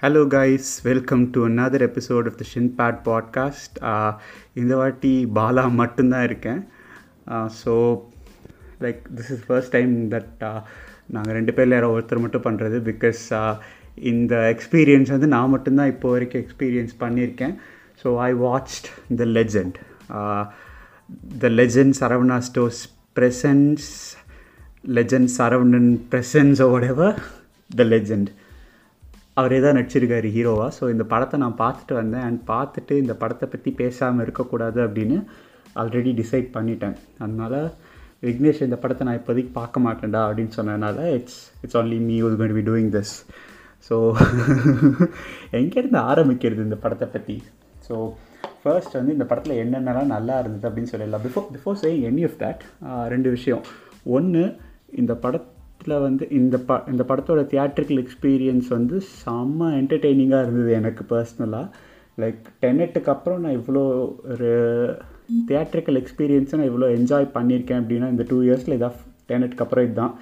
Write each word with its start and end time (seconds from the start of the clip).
Hello 0.00 0.22
guys 0.32 0.70
welcome 0.86 1.22
to 1.34 1.40
another 1.50 1.78
episode 1.86 2.26
of 2.30 2.34
the 2.40 2.44
ஷின்பேட் 2.50 2.98
podcast 3.06 3.76
இந்த 4.60 4.72
வாட்டி 4.80 5.12
பாலா 5.38 5.64
மட்டும்தான் 5.78 6.24
இருக்கேன். 6.28 6.60
So 7.60 7.72
like 8.84 9.00
this 9.16 9.30
is 9.34 9.40
first 9.46 9.72
time 9.76 9.94
that 10.14 10.44
நாங்கள் 11.14 11.36
ரெண்டு 11.38 11.54
பேரில் 11.56 11.76
யாரோ 11.76 11.88
ஒருத்தர் 11.94 12.22
மட்டும் 12.24 12.46
பண்ணுறது 12.48 12.78
பிகாஸ் 12.90 13.22
uh, 13.40 13.54
இந்த 14.12 14.34
எக்ஸ்பீரியன்ஸ் 14.54 15.14
வந்து 15.14 15.32
நான் 15.34 15.52
மட்டும்தான் 15.54 15.92
இப்போ 15.94 16.10
வரைக்கும் 16.14 16.44
எக்ஸ்பீரியன்ஸ் 16.44 16.94
பண்ணியிருக்கேன். 17.04 17.56
So 18.02 18.16
I 18.28 18.30
watched 18.46 18.88
the 19.20 19.32
legend 19.38 19.78
the 21.44 21.54
legend 21.60 21.96
Saravana 22.02 22.40
stores 22.50 22.82
presence 23.18 23.86
legend 24.98 25.32
Saravanan 25.40 25.92
presence 26.12 26.62
ஓடவர் 26.72 27.16
the 27.70 27.86
legend 27.94 28.32
அவரே 29.40 29.58
தான் 29.64 29.76
நடிச்சிருக்காரு 29.78 30.28
ஹீரோவாக 30.36 30.70
ஸோ 30.78 30.84
இந்த 30.94 31.04
படத்தை 31.12 31.36
நான் 31.44 31.58
பார்த்துட்டு 31.64 31.94
வந்தேன். 32.00 32.24
அண்ட் 32.28 32.40
பார்த்துட்டு 32.52 32.94
இந்த 33.02 33.14
படத்தை 33.22 33.46
பற்றி 33.54 33.70
பேசாமல் 33.80 34.24
இருக்கக்கூடாது 34.26 34.80
அப்படின்னு 34.86 35.18
ஆல்ரெடி 35.80 36.12
டிசைட் 36.20 36.48
பண்ணிட்டேன். 36.56 36.96
அதனால் 37.24 37.58
விக்னேஷ் 38.26 38.62
இந்த 38.66 38.76
படத்தை 38.82 39.02
நான் 39.08 39.18
இப்போதைக்கு 39.20 39.52
பார்க்க 39.58 39.84
மாட்டேன்டா 39.86 40.20
அப்படின்னு 40.28 40.54
சொன்னதுனால 40.58 40.98
it's 41.16 41.40
it's 41.64 41.78
only 41.80 41.98
me 42.06 42.16
will 42.24 42.38
going 42.42 42.56
be 42.60 42.64
doing 42.70 42.90
this 42.96 43.14
so 43.88 43.96
எங்கேருந்து 45.58 46.00
ஆரம்பிக்கிறது 46.12 46.66
இந்த 46.68 46.78
படத்தை 46.84 47.08
பற்றி 47.16 47.36
ஸோ 47.88 47.96
ஃபர்ஸ்ட் 48.62 48.96
வந்து 48.98 49.14
இந்த 49.16 49.26
படத்தில் 49.30 49.60
என்னென்னலாம் 49.64 50.14
நல்லா 50.16 50.36
இருந்தது 50.42 50.66
அப்படின்னு 50.68 50.92
சொல்லிடலாம். 50.92 51.24
Before 51.26 51.50
before 51.56 51.78
saying 51.82 52.06
any 52.10 52.24
of 52.28 52.38
that 52.44 52.62
ரெண்டு 53.14 53.28
விஷயம். 53.36 53.62
ஒன்று 54.16 54.44
இந்த 55.02 55.12
படத்தில் 55.86 56.06
வந்து 56.06 56.24
இந்த 56.38 56.56
ப 56.68 56.76
இந்த 56.92 57.02
படத்தோட 57.08 57.40
தியேட்ரிக்கல் 57.52 58.00
எக்ஸ்பீரியன்ஸ் 58.02 58.68
வந்து 58.76 58.96
செம்ம 59.22 59.68
என்டர்டெய்னிங்காக 59.80 60.44
இருந்தது 60.46 60.70
எனக்கு 60.78 61.02
பர்சனலாக 61.12 61.66
லைக் 62.22 62.40
டென்னெட்டுக்கு 62.62 63.10
அப்புறம் 63.14 63.40
நான் 63.44 63.56
இவ்வளோ 63.58 63.82
ஒரு 64.32 64.50
தியேட்ரிக்கல் 65.50 65.98
எக்ஸ்பீரியன்ஸை 66.00 66.58
நான் 66.58 66.70
இவ்வளோ 66.70 66.88
என்ஜாய் 66.96 67.28
பண்ணியிருக்கேன் 67.36 67.80
அப்படின்னா 67.82 68.08
இந்த 68.14 68.26
டூ 68.30 68.38
இயர்ஸில் 68.46 68.76
இதாக 68.78 68.92
டென்னெட்டுக்கு 69.30 69.64
அப்புறம் 69.66 69.86
இதுதான். 69.88 70.14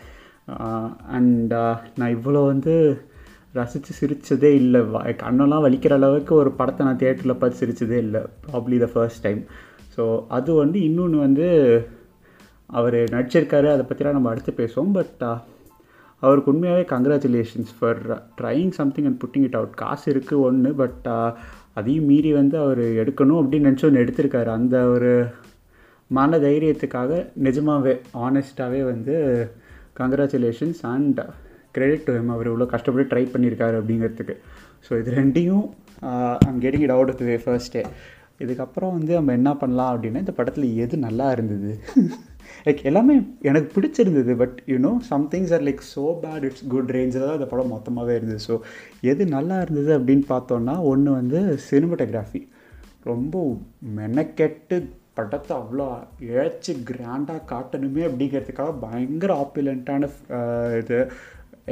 அண்ட் 1.17 1.55
நான் 2.01 2.15
இவ்வளோ 2.19 2.43
வந்து 2.53 2.75
ரசித்து 3.59 3.93
சிரித்ததே 4.01 4.53
இல்லை. 4.63 4.81
கண்ணெல்லாம் 5.25 5.65
வலிக்கிற 5.67 5.95
அளவுக்கு 6.01 6.35
ஒரு 6.43 6.53
படத்தை 6.61 6.85
நான் 6.89 7.03
தியேட்டரில் 7.03 7.41
பார்த்து 7.41 7.61
சிரித்ததே 7.63 7.99
இல்லை. 8.07 8.23
Probably 8.47 8.79
the 8.85 8.89
first 8.95 9.25
time 9.27 9.43
so 9.97 10.05
அது 10.37 10.51
வந்து 10.63 10.79
இன்னொன்று 10.91 11.19
வந்து 11.27 11.49
அவர் 12.79 12.97
நடிச்சிருக்காரு. 13.15 13.69
அதை 13.73 13.83
பற்றிலாம் 13.89 14.17
நம்ம 14.17 14.31
அடுத்து 14.33 14.53
பேசுவோம். 14.61 14.95
பட் 14.99 15.23
அவருக்கு 16.27 16.51
உண்மையாகவே 16.53 16.85
congratulations 16.93 17.73
for 17.79 18.01
trying 18.41 18.75
something 18.79 19.09
and 19.11 19.21
putting 19.23 19.47
it 19.49 19.59
out 19.61 19.77
காசு 19.83 20.07
இருக்குது 20.13 20.43
ஒன்று 20.49 20.71
பட் 20.83 21.07
அதையும் 21.79 22.09
மீறி 22.11 22.31
வந்து 22.41 22.57
அவர் 22.65 22.83
எடுக்கணும் 23.03 23.41
அப்படின்னு 23.41 23.69
நினச்சி 23.69 23.87
ஒன்று 23.89 24.03
எடுத்திருக்காரு. 24.05 24.51
அந்த 24.59 24.77
ஒரு 24.95 25.13
மன 26.11 26.39
தைரியத்துக்காக 26.45 27.13
நிஜமாகவே 27.47 27.95
ஆனஸ்ட்டாகவே 28.27 28.81
வந்து 28.91 29.15
congratulations 30.01 30.83
and 30.95 31.21
credit 31.77 32.05
to 32.07 32.13
him 32.17 32.33
அவர் 32.35 32.51
இவ்வளோ 32.51 32.67
கஷ்டப்பட்டு 32.75 33.11
ட்ரை 33.13 33.25
பண்ணியிருக்காரு 33.33 33.77
அப்படிங்கிறதுக்கு. 33.81 34.35
ஸோ 34.87 34.99
இது 35.01 35.13
ரெண்டையும் 35.21 35.65
I'm 36.49 36.61
getting 36.65 36.85
it 36.87 36.95
out 36.97 37.13
of 37.15 37.25
way 37.31 37.37
first 37.45 37.75
day 37.77 37.83
இதுக்கப்புறம் 38.45 38.95
வந்து 38.99 39.13
நம்ம 39.19 39.33
என்ன 39.39 39.51
பண்ணலாம் 39.63 39.93
அப்படின்னா 39.95 40.23
இந்த 40.25 40.35
படத்தில் 40.39 40.69
எது 40.85 40.97
நல்லா 41.07 41.27
இருந்தது? 41.37 41.73
லைக் 42.67 42.81
எல்லாமே 42.91 43.15
எனக்கு 43.51 43.69
பிடிச்சிருந்தது 43.77 44.35
but 44.43 44.57
you know 44.73 44.93
somethings 45.11 45.53
are 45.59 45.65
like 45.69 45.85
so 45.95 46.05
bad 46.25 46.47
it's 46.49 46.67
good 46.75 46.93
ரேஞ்சில் 46.97 47.27
தான் 47.27 47.39
இந்த 47.39 47.49
படம் 47.53 47.73
மொத்தமாகவே 47.75 48.17
இருந்தது. 48.19 48.43
ஸோ 48.49 48.57
எது 49.13 49.25
நல்லா 49.37 49.59
இருந்தது 49.65 49.93
அப்படின்னு 49.99 50.27
பார்த்தோன்னா 50.35 50.75
ஒன்று 50.93 51.13
வந்து 51.21 51.41
சினிமட்டோகிராஃபி 51.71 52.43
ரொம்ப 53.11 53.45
மெனக்கெட்டு 54.01 54.77
படத்தை 55.19 55.53
அவ்வளோ 55.61 55.87
இழைச்சி 56.29 56.73
கிராண்டாக 56.91 57.47
காட்டணுமே 57.51 58.03
அப்படிங்கிறதுக்காக 58.09 58.73
பயங்கர 58.85 59.33
ஆப்புலண்ட்டான 59.43 60.09
இது 60.81 60.99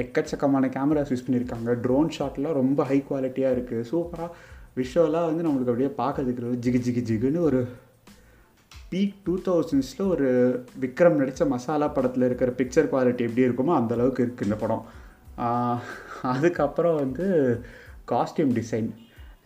எக்கச்சக்கமான 0.02 0.68
கேமராஸ் 0.76 1.10
யூஸ் 1.12 1.24
பண்ணியிருக்காங்க. 1.24 1.70
ட்ரோன் 1.84 2.12
ஷாட்லாம் 2.16 2.58
ரொம்ப 2.60 2.84
ஹை 2.90 2.98
குவாலிட்டியாக 3.08 3.54
இருக்குது 3.56 3.88
சூப்பராக 3.90 4.30
விஷுவலாக 4.80 5.28
வந்து 5.30 5.44
நம்மளுக்கு 5.46 5.72
அப்படியே 5.72 5.90
பார்க்கறதுக்கு 6.02 6.60
ஜிகு 6.66 6.80
ஜிகு 6.86 7.02
ஜிகுன்னு 7.08 7.40
ஒரு 7.48 7.60
பீக் 8.92 9.14
டூ 9.26 9.34
தௌசண்ட்ஸில் 9.46 10.08
ஒரு 10.14 10.28
விக்ரம் 10.80 11.18
நடித்த 11.20 11.44
மசாலா 11.52 11.86
படத்தில் 11.96 12.26
இருக்கிற 12.28 12.50
பிக்சர் 12.58 12.90
குவாலிட்டி 12.92 13.22
எப்படி 13.28 13.46
இருக்குமோ 13.46 13.72
அந்தளவுக்கு 13.78 14.24
இருக்குது 14.24 14.48
இந்த 14.48 14.58
படம். 14.64 14.82
அதுக்கப்புறம் 16.32 16.98
வந்து 17.02 17.26
காஸ்டியூம் 18.12 18.52
டிசைன் 18.58 18.90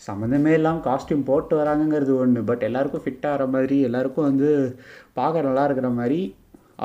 சம்மந்தமே 0.07 0.53
இல்லாமல் 0.59 0.85
காஸ்டியூம் 0.87 1.29
போட்டு 1.29 1.55
வராங்கங்கிறது 1.61 2.13
ஒன்று 2.23 2.41
பட் 2.49 2.65
எல்லாருக்கும் 2.69 3.05
ஃபிட் 3.05 3.29
ஆகிற 3.31 3.45
மாதிரி 3.55 3.77
எல்லாருக்கும் 3.89 4.29
வந்து 4.31 4.49
பார்க்க 5.19 5.47
நல்லா 5.49 5.65
இருக்கிற 5.69 5.91
மாதிரி 6.01 6.19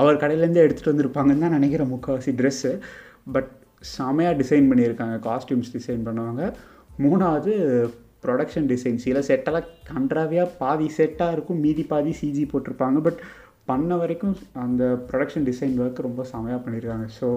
அவர் 0.01 0.21
கடையிலேருந்தே 0.21 0.63
எடுத்துகிட்டு 0.65 0.93
வந்திருப்பாங்கன்னு 0.93 1.45
தான் 1.45 1.57
நினைக்கிறேன் 1.57 1.91
முக்கால்வாசி 1.93 2.33
ட்ரெஸ்ஸு 2.41 2.71
பட் 3.35 3.49
செமையாக 3.95 4.39
டிசைன் 4.41 4.69
பண்ணியிருக்காங்க 4.71 5.17
காஸ்டியூம்ஸ் 5.27 5.73
டிசைன் 5.77 6.05
பண்ணுவாங்க. 6.07 6.43
மூணாவது 6.99 7.53
ப்ரொடக்ஷன் 8.23 8.69
டிசைன் 8.71 9.03
சில 9.05 9.19
செட்டெல்லாம் 9.27 9.69
கன்றாவியாக 9.91 10.53
பாதி 10.61 10.87
செட்டாக 10.97 11.35
இருக்கும் 11.35 11.61
மீதி 11.65 11.83
பாதி 11.91 12.13
சிஜி 12.21 12.43
போட்டிருப்பாங்க. 12.51 12.99
பட் 13.07 13.21
பண்ண 13.69 13.97
வரைக்கும் 14.01 14.35
அந்த 14.63 14.83
ப்ரொடக்ஷன் 15.09 15.47
டிசைன் 15.49 15.77
ஒர்க் 15.83 16.07
ரொம்ப 16.07 16.25
செமையாக 16.31 16.59
பண்ணியிருக்காங்க 16.63 17.07
ஸோ 17.19 17.27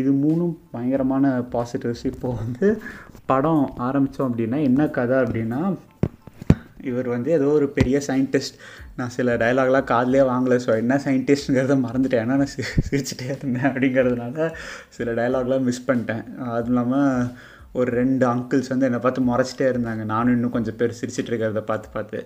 இது 0.00 0.10
மூணும் 0.24 0.52
பயங்கரமான 0.74 1.30
பாசிட்டிவ்ஸ் 1.54 2.04
இப்போது 2.10 2.38
வந்து 2.42 2.68
படம் 3.30 3.64
ஆரம்பித்தோம் 3.86 4.28
அப்படின்னா 4.30 4.58
என்ன 4.68 4.86
கதை 4.98 5.16
அப்படின்னா 5.24 5.60
இவர் 6.90 7.08
வந்து 7.14 7.30
ஏதோ 7.38 7.48
ஒரு 7.56 7.66
பெரிய 7.76 7.96
சயின்டிஸ்ட் 8.06 8.56
நான் 8.98 9.12
சில 9.16 9.34
டைலாக்லாம் 9.42 9.90
காதலே 9.90 10.22
வாங்கலை. 10.30 10.56
ஸோ 10.64 10.70
என்ன 10.82 10.94
சயின்டிஸ்ட்டுங்கிறத 11.04 11.74
மறந்துட்டேன். 11.84 12.22
ஏன்னா 12.24 12.38
நான் 12.40 12.52
சி 12.54 12.62
சிரிச்சிட்டே 12.88 13.28
இருந்தேன் 13.34 13.68
அப்படிங்கிறதுனால 13.70 14.48
சில 14.96 15.12
டைலாக்லாம் 15.20 15.66
மிஸ் 15.68 15.86
பண்ணிட்டேன். 15.88 16.24
அதுவும் 16.54 16.72
இல்லாமல் 16.72 17.28
ஒரு 17.80 17.90
ரெண்டு 18.00 18.24
அங்கிள்ஸ் 18.32 18.70
வந்து 18.72 18.86
என்னை 18.88 19.00
பார்த்து 19.04 19.28
முறைச்சிட்டே 19.28 19.66
இருந்தாங்க. 19.72 20.02
நானும் 20.12 20.34
இன்னும் 20.36 20.54
கொஞ்சம் 20.56 20.76
பேர் 20.80 20.96
சிரிச்சிட்டு 21.00 21.30
இருக்கிறத 21.32 21.62
பார்த்து 21.70 21.88
பார்த்து. 21.96 22.18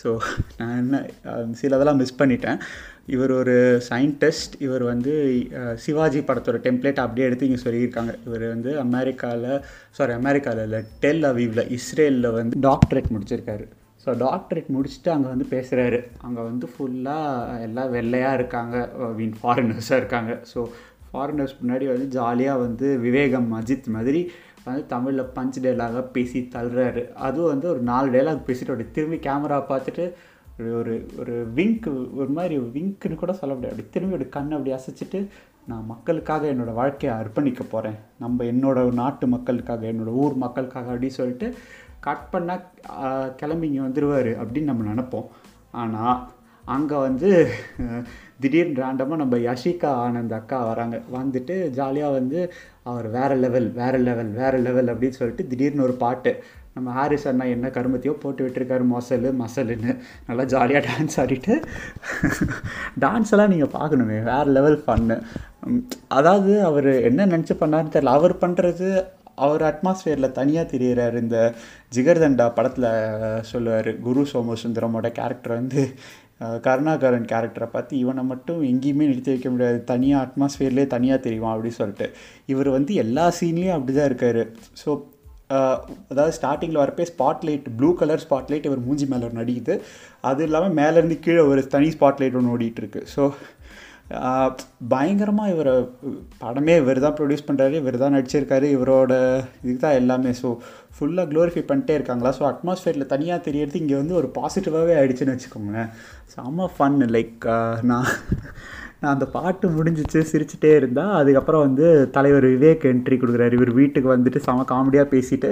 ஸோ 0.00 0.08
நான் 0.58 0.76
என்ன 0.82 1.00
சிலதெல்லாம் 1.60 2.00
மிஸ் 2.02 2.18
பண்ணிட்டேன். 2.20 2.60
இவர் 3.14 3.32
ஒரு 3.40 3.56
சயின்டிஸ்ட் 3.88 4.54
இவர் 4.66 4.84
வந்து 4.92 5.12
சிவாஜி 5.84 6.20
படத்தோட 6.28 6.58
டெம்ப்ளேட் 6.66 7.02
அப்படியே 7.04 7.26
எடுத்து 7.28 7.48
இங்கே 7.48 7.62
சொல்லியிருக்காங்க. 7.66 8.14
இவர் 8.26 8.44
வந்து 8.54 8.70
அமெரிக்காவில் 8.86 9.50
சாரி 9.98 10.14
அமெரிக்காவில் 10.20 10.66
இல்லை 10.68 10.80
டெல் 11.04 11.24
அவீவில் 11.30 11.70
இஸ்ரேலில் 11.78 12.36
வந்து 12.38 12.62
டாக்டரேட் 12.68 13.12
முடிச்சிருக்காரு. 13.16 13.66
ஸோ 14.04 14.12
டாக்டரேட் 14.24 14.72
முடிச்சுட்டு 14.76 15.10
அங்கே 15.16 15.28
வந்து 15.34 15.46
பேசுகிறாரு 15.52 15.98
அங்கே 16.26 16.42
வந்து 16.48 16.66
ஃபுல்லாக 16.72 17.60
எல்லாம் 17.66 17.92
வெள்ளையாக 17.98 18.38
இருக்காங்க. 18.38 18.76
மீன் 19.20 19.36
ஃபாரினர்ஸாக 19.42 20.00
இருக்காங்க. 20.02 20.32
ஸோ 20.52 20.60
ஃபாரினர்ஸ் 21.10 21.54
முன்னாடி 21.60 21.86
வந்து 21.92 22.06
ஜாலியாக 22.18 22.62
வந்து 22.66 22.86
விவேகம் 23.06 23.48
அஜித் 23.60 23.88
மாதிரி 23.96 24.20
வந்து 24.64 24.82
தமிழில் 24.92 25.32
பஞ்ச் 25.36 25.58
டைலாக 25.64 26.02
பேசி 26.16 26.40
தள்ளுறாரு. 26.54 27.02
அதுவும் 27.26 27.52
வந்து 27.52 27.68
ஒரு 27.72 27.82
நாலு 27.90 28.08
டைலாக் 28.14 28.46
பேசிட்டு 28.48 28.72
அப்படி 28.74 28.86
திரும்பி 28.98 29.18
கேமரா 29.28 29.58
பார்த்துட்டு 29.72 30.06
ஒரு 30.80 30.94
ஒரு 31.20 31.34
விங்க் 31.56 31.88
ஒரு 32.20 32.30
மாதிரி 32.36 32.56
விங்க்குன்னு 32.76 33.22
கூட 33.22 33.32
சொல்ல 33.40 33.54
முடியாது. 33.54 33.74
அப்படி 33.74 33.92
திரும்பி 33.94 34.16
ஒரு 34.18 34.28
கண் 34.36 34.54
அப்படி 34.56 34.72
அசைச்சிட்டு 34.78 35.20
நான் 35.70 35.88
மக்களுக்காக 35.92 36.48
என்னோடய 36.52 36.78
வாழ்க்கையை 36.80 37.12
அர்ப்பணிக்க 37.20 37.62
போகிறேன் 37.70 37.98
நம்ம 38.22 38.44
என்னோடய 38.44 38.92
நாட்டு 39.00 39.26
மக்களுக்காக 39.34 39.86
என்னோடய 39.92 40.20
ஊர் 40.22 40.34
மக்களுக்காக 40.44 40.92
அப்படின்னு 40.94 41.18
சொல்லிட்டு 41.20 41.46
கட் 42.06 42.26
பண்ணால் 42.32 42.64
கிளம்பி 43.40 43.68
இங்கே 43.70 43.84
வந்துடுவார் 43.86 44.30
அப்படின்னு 44.40 44.70
நம்ம 44.70 44.86
நினப்போம். 44.92 45.28
ஆனால் 45.82 46.18
அங்கே 46.74 46.96
வந்து 47.06 47.30
திடீர்னு 48.42 48.80
ரேண்டமாக 48.82 49.20
நம்ம 49.22 49.36
யஷிகா 49.46 49.90
ஆனந்த் 50.04 50.34
அக்கா 50.38 50.58
வராங்க. 50.70 50.96
வந்துட்டு 51.16 51.54
ஜாலியாக 51.78 52.16
வந்து 52.18 52.38
அவர் 52.90 53.06
வேறு 53.16 53.36
லெவல் 53.44 53.68
வேறு 53.80 53.98
லெவல் 54.08 54.30
வேறு 54.40 54.58
லெவல் 54.66 54.90
அப்படின்னு 54.92 55.18
சொல்லிட்டு 55.20 55.48
திடீர்னு 55.50 55.86
ஒரு 55.86 55.96
பாட்டு. 56.04 56.32
நம்ம 56.76 56.92
ஹாரிஸ் 56.98 57.26
அண்ணா 57.30 57.44
என்ன 57.54 57.66
கருமத்தையோ 57.74 58.14
போட்டு 58.22 58.44
விட்டுருக்காரு 58.44 58.84
மொசல் 58.92 59.26
மசலுன்னு. 59.42 59.92
நல்லா 60.28 60.44
ஜாலியாக 60.54 60.86
டான்ஸ் 60.88 61.18
ஆடிட்டு 61.22 61.56
டான்ஸ் 63.04 63.32
எல்லாம் 63.34 63.52
நீங்கள் 63.54 63.74
பார்க்கணுமே 63.76 64.16
வேறு 64.30 64.54
லெவல் 64.56 64.80
ஃபன்னு 64.86 65.18
அதாவது 66.18 66.54
அவர் 66.70 66.90
என்ன 67.10 67.26
நினச்சி 67.34 67.56
பண்ணாருன்னு 67.60 67.94
தெரியல. 67.96 68.16
அவர் 68.20 68.34
பண்ணுறது 68.44 68.88
அவர் 69.44 69.62
அட்மாஸ்ஃபியரில் 69.68 70.36
தனியாக 70.40 70.70
தெரிகிறார் 70.72 71.16
இந்த 71.22 71.38
ஜிகர்தண்டா 71.94 72.44
படத்தில் 72.58 72.90
சொல்லுவார் 73.52 73.88
குரு 74.06 74.22
சோமசுந்தரமோட 74.32 75.08
கேரக்டர் 75.18 75.58
வந்து 75.60 75.82
கருணாகரன் 76.66 77.30
கேரக்டரை 77.32 77.68
பார்த்து 77.70 77.94
இவனை 77.98 78.22
மட்டும் 78.32 78.60
எங்கேயுமே 78.72 79.08
நிறுத்தி 79.10 79.32
வைக்க 79.32 79.48
முடியாது. 79.50 79.78
தனியாக 79.92 80.24
அட்மாஸ்ஃபியர்லேயே 80.26 80.86
தனியாக 80.94 81.20
தெரியுவான் 81.26 81.54
அப்படின்னு 81.54 81.80
சொல்லிட்டு. 81.82 82.08
இவர் 82.52 82.70
வந்து 82.76 82.94
எல்லா 83.04 83.26
சீன்லேயும் 83.40 83.76
அப்படி 83.78 83.94
தான் 83.98 84.10
இருக்கார் 84.12 84.42
ஸோ 84.82 84.90
அதாவது 86.10 86.34
ஸ்டார்டிங்கில் 86.36 86.80
வரப்பே 86.82 87.04
ஸ்பாட்லைட் 87.10 87.66
ப்ளூ 87.78 87.88
கலர் 88.00 88.22
ஸ்பாட்லைட் 88.24 88.66
இவர் 88.68 88.84
மூஞ்சி 88.86 89.06
மேலே 89.10 89.26
ஒன்று 89.28 89.42
அடிக்குது 89.42 89.74
அது 90.30 90.42
இல்லாமல் 90.46 90.76
மேலேருந்து 90.78 91.16
கீழே 91.24 91.42
ஒரு 91.50 91.62
தனி 91.74 91.88
ஸ்பாட்லைட் 91.96 92.38
ஒன்று 92.38 92.52
ஓடிட்டுருக்கு 92.54 93.00
ஸோ 93.14 93.22
பயங்கரமாக 94.92 95.52
இவரை 95.54 95.74
படமே 96.42 96.74
இவர் 96.82 97.04
தான் 97.04 97.16
ப்ரொடியூஸ் 97.18 97.46
பண்ணுறாரு 97.48 97.74
இவர் 97.82 98.02
தான் 98.02 98.14
நடிச்சிருக்காரு 98.16 98.66
இவரோட 98.76 99.12
இதுதான் 99.62 99.84
தான் 99.84 100.00
எல்லாமே 100.00 100.32
ஸோ 100.40 100.48
ஃபுல்லாக 100.96 101.26
க்ளோரிஃபை 101.30 101.62
பண்ணிட்டே 101.70 101.94
இருக்காங்களா? 101.98 102.32
ஸோ 102.38 102.42
அட்மாஸ்ஃபியரில் 102.50 103.12
தனியாக 103.12 103.44
தெரியறது 103.46 103.80
இங்கே 103.82 103.96
வந்து 104.00 104.14
ஒரு 104.20 104.28
பாசிட்டிவாகவே 104.38 104.94
ஆகிடுச்சுன்னு 104.98 105.36
வச்சுக்கோங்களேன். 105.36 105.88
செம்ம 106.34 106.68
ஃபன் 106.74 107.00
லைக் 107.16 107.46
நான் 107.90 108.10
நான் 109.00 109.14
அந்த 109.14 109.26
பாட்டு 109.36 109.66
முடிஞ்சிச்சு 109.76 110.20
சிரிச்சுட்டே 110.32 110.70
இருந்தால் 110.80 111.16
அதுக்கப்புறம் 111.20 111.64
வந்து 111.66 111.86
தலைவர் 112.16 112.46
விவேக் 112.52 112.84
என்ட்ரி 112.92 113.16
கொடுக்குறாரு. 113.18 113.56
இவர் 113.58 113.72
வீட்டுக்கு 113.80 114.08
வந்துட்டு 114.16 114.40
செம 114.46 114.64
காமெடியாக 114.72 115.12
பேசிட்டு 115.14 115.50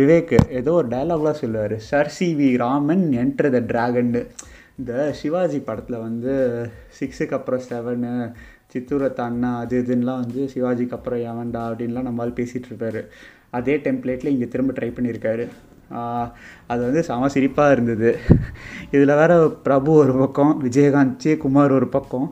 விவேக் 0.00 0.34
ஏதோ 0.60 0.72
ஒரு 0.80 0.88
டைலாக்லாம் 0.94 1.40
சொல்லுவார். 1.42 1.76
Sir 1.90 2.12
C 2.16 2.28
V 2.40 2.50
Raman 2.64 3.04
enter 3.22 3.50
the 3.56 3.62
ட்ராகன்னு 3.72 4.22
இந்த 4.78 4.92
சிவாஜி 5.20 5.58
படத்தில் 5.58 6.04
வந்து 6.06 6.32
சிக்ஸுக்கு 6.98 7.36
அப்புறம் 7.38 7.64
செவனு 7.70 8.12
சித்தூரத் 8.72 9.20
அண்ணா 9.26 9.50
அது 9.58 9.82
இதுன்னெலாம் 9.82 10.22
வந்து 10.24 10.42
சிவாஜிக்கு 10.54 10.96
அப்புறம் 10.98 11.24
எவன்டா 11.30 11.62
அப்படின்லாம் 11.70 12.06
நம்மளால் 12.08 12.38
பேசிகிட்டு 12.38 12.70
இருப்பார். 12.70 13.00
அதே 13.58 13.74
டெம்ப்ளேட்டில் 13.76 14.32
இங்கே 14.34 14.48
திரும்ப 14.48 14.72
ட்ரை 14.72 14.88
பண்ணியிருக்காரு. 14.96 15.44
அது 16.66 16.80
வந்து 16.86 17.00
செம 17.08 17.28
சிரிப்பாக 17.34 17.74
இருந்தது. 17.74 18.10
இதில் 18.94 19.18
வேற 19.20 19.32
பிரபு 19.66 19.90
ஒரு 19.92 20.12
பக்கம் 20.12 20.52
விஜயகாந்த் 20.64 21.28
குமார் 21.42 21.76
ஒரு 21.78 21.88
பக்கம். 21.96 22.28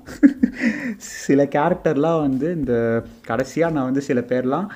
சில 1.24 1.44
கேரக்டர்லாம் 1.56 2.20
வந்து 2.26 2.46
இந்த 2.58 2.74
கடைசியாக 3.26 3.74
நான் 3.74 3.88
வந்து 3.90 4.06
சில 4.08 4.20
பேர்லாம் 4.20 4.68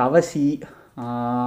தவசி 0.00 0.48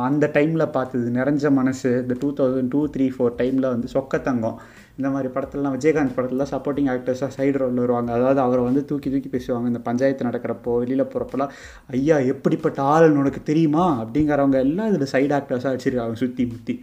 அந்த 0.07 0.25
டைமில் 0.33 0.73
பார்த்தது 0.75 1.07
நிறைஞ்ச 1.11 1.51
மனசு 1.51 1.89
இந்த 2.01 2.15
two 2.19 2.29
thousand 2.33 2.71
two 2.73 2.81
three 2.93 3.07
four 3.15 3.33
டைமில் 3.41 3.71
வந்து 3.73 3.87
சொக்கத்தங்கம். 3.93 4.59
இந்த 5.01 5.11
மாதிரி 5.15 5.31
படத்துலலாம் 5.35 5.75
விஜயகாந்த் 5.77 6.15
படத்துலலாம் 6.17 6.51
சப்போர்ட்டிங் 6.53 6.89
ஆக்டர்ஸாக 6.95 7.31
சைடு 7.37 7.57
ரோலில் 7.61 7.83
வருவாங்க. 7.83 8.09
அதாவது 8.17 8.41
அவரை 8.45 8.63
வந்து 8.69 8.81
தூக்கி 8.89 9.09
தூக்கி 9.13 9.29
பேசுவாங்க. 9.35 9.67
இந்த 9.73 9.81
பஞ்சாயத்து 9.87 10.27
நடக்கிறப்போ 10.29 10.73
வெளியில் 10.81 11.09
போகிறப்பெல்லாம் 11.13 11.53
ஐயா 11.99 12.17
எப்படிப்பட்ட 12.33 12.81
ஆள் 12.95 13.19
உனக்கு 13.21 13.41
தெரியுமா? 13.51 13.85
அப்படிங்கிறவங்க 14.03 14.59
எல்லாம் 14.67 14.91
இதில் 14.91 15.13
சைடு 15.15 15.33
ஆக்டர்ஸாக 15.39 15.73
வச்சுருக்காங்க 15.75 16.21
சுற்றி 16.23 16.45
முற்றி 16.51 16.75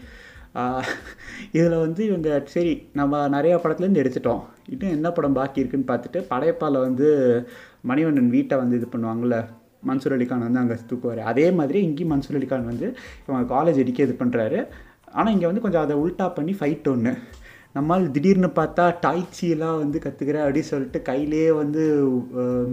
இதில் 1.57 1.77
வந்து 1.85 2.01
இவங்க 2.09 2.29
சரி 2.55 2.73
நம்ம 2.99 3.21
நிறையா 3.35 3.57
படத்துலேருந்து 3.65 4.03
எடுத்துட்டோம். 4.03 4.43
இன்னும் 4.73 4.95
என்ன 4.97 5.09
படம் 5.17 5.37
பாக்கி 5.39 5.63
இருக்குன்னு 5.63 5.91
பார்த்துட்டு 5.91 6.21
படையப்பாவில் 6.33 6.85
வந்து 6.87 7.09
மணிவண்ணன் 7.91 8.35
வீட்டை 8.37 8.57
வந்து 8.63 8.79
இது 8.81 8.87
பண்ணுவாங்கள்ல 8.95 9.37
மன்சூர் 9.89 10.15
அலிகான் 10.17 10.47
வந்து 10.47 10.63
அங்கே 10.63 10.77
தூக்குவார். 10.91 11.21
அதே 11.33 11.47
மாதிரி 11.59 11.81
இங்கேயும் 11.89 12.13
மன்சூர் 12.13 12.39
அலிகான் 12.39 12.71
வந்து 12.73 12.87
இவங்க 13.27 13.45
காலேஜ் 13.55 13.83
அடிக்க 13.83 14.09
இது 14.09 14.17
பண்ணுறாரு 14.23 14.61
ஆனால் 15.19 15.33
இங்கே 15.35 15.49
வந்து 15.51 15.65
கொஞ்சம் 15.67 15.85
அதை 15.87 15.97
உல்ட்டா 16.05 16.27
பண்ணி 16.39 16.55
ஃபைட் 16.61 16.89
ஒன்று 16.95 17.13
நம்மால் 17.79 18.13
திடீர்னு 18.15 18.49
பார்த்தா 18.59 18.85
டாய்ச்சியெல்லாம் 19.05 19.81
வந்து 19.81 19.99
கற்றுக்கிற 20.05 20.39
அப்படின்னு 20.45 20.71
சொல்லிட்டு 20.73 21.01
கையிலேயே 21.09 21.51
வந்து 21.63 21.83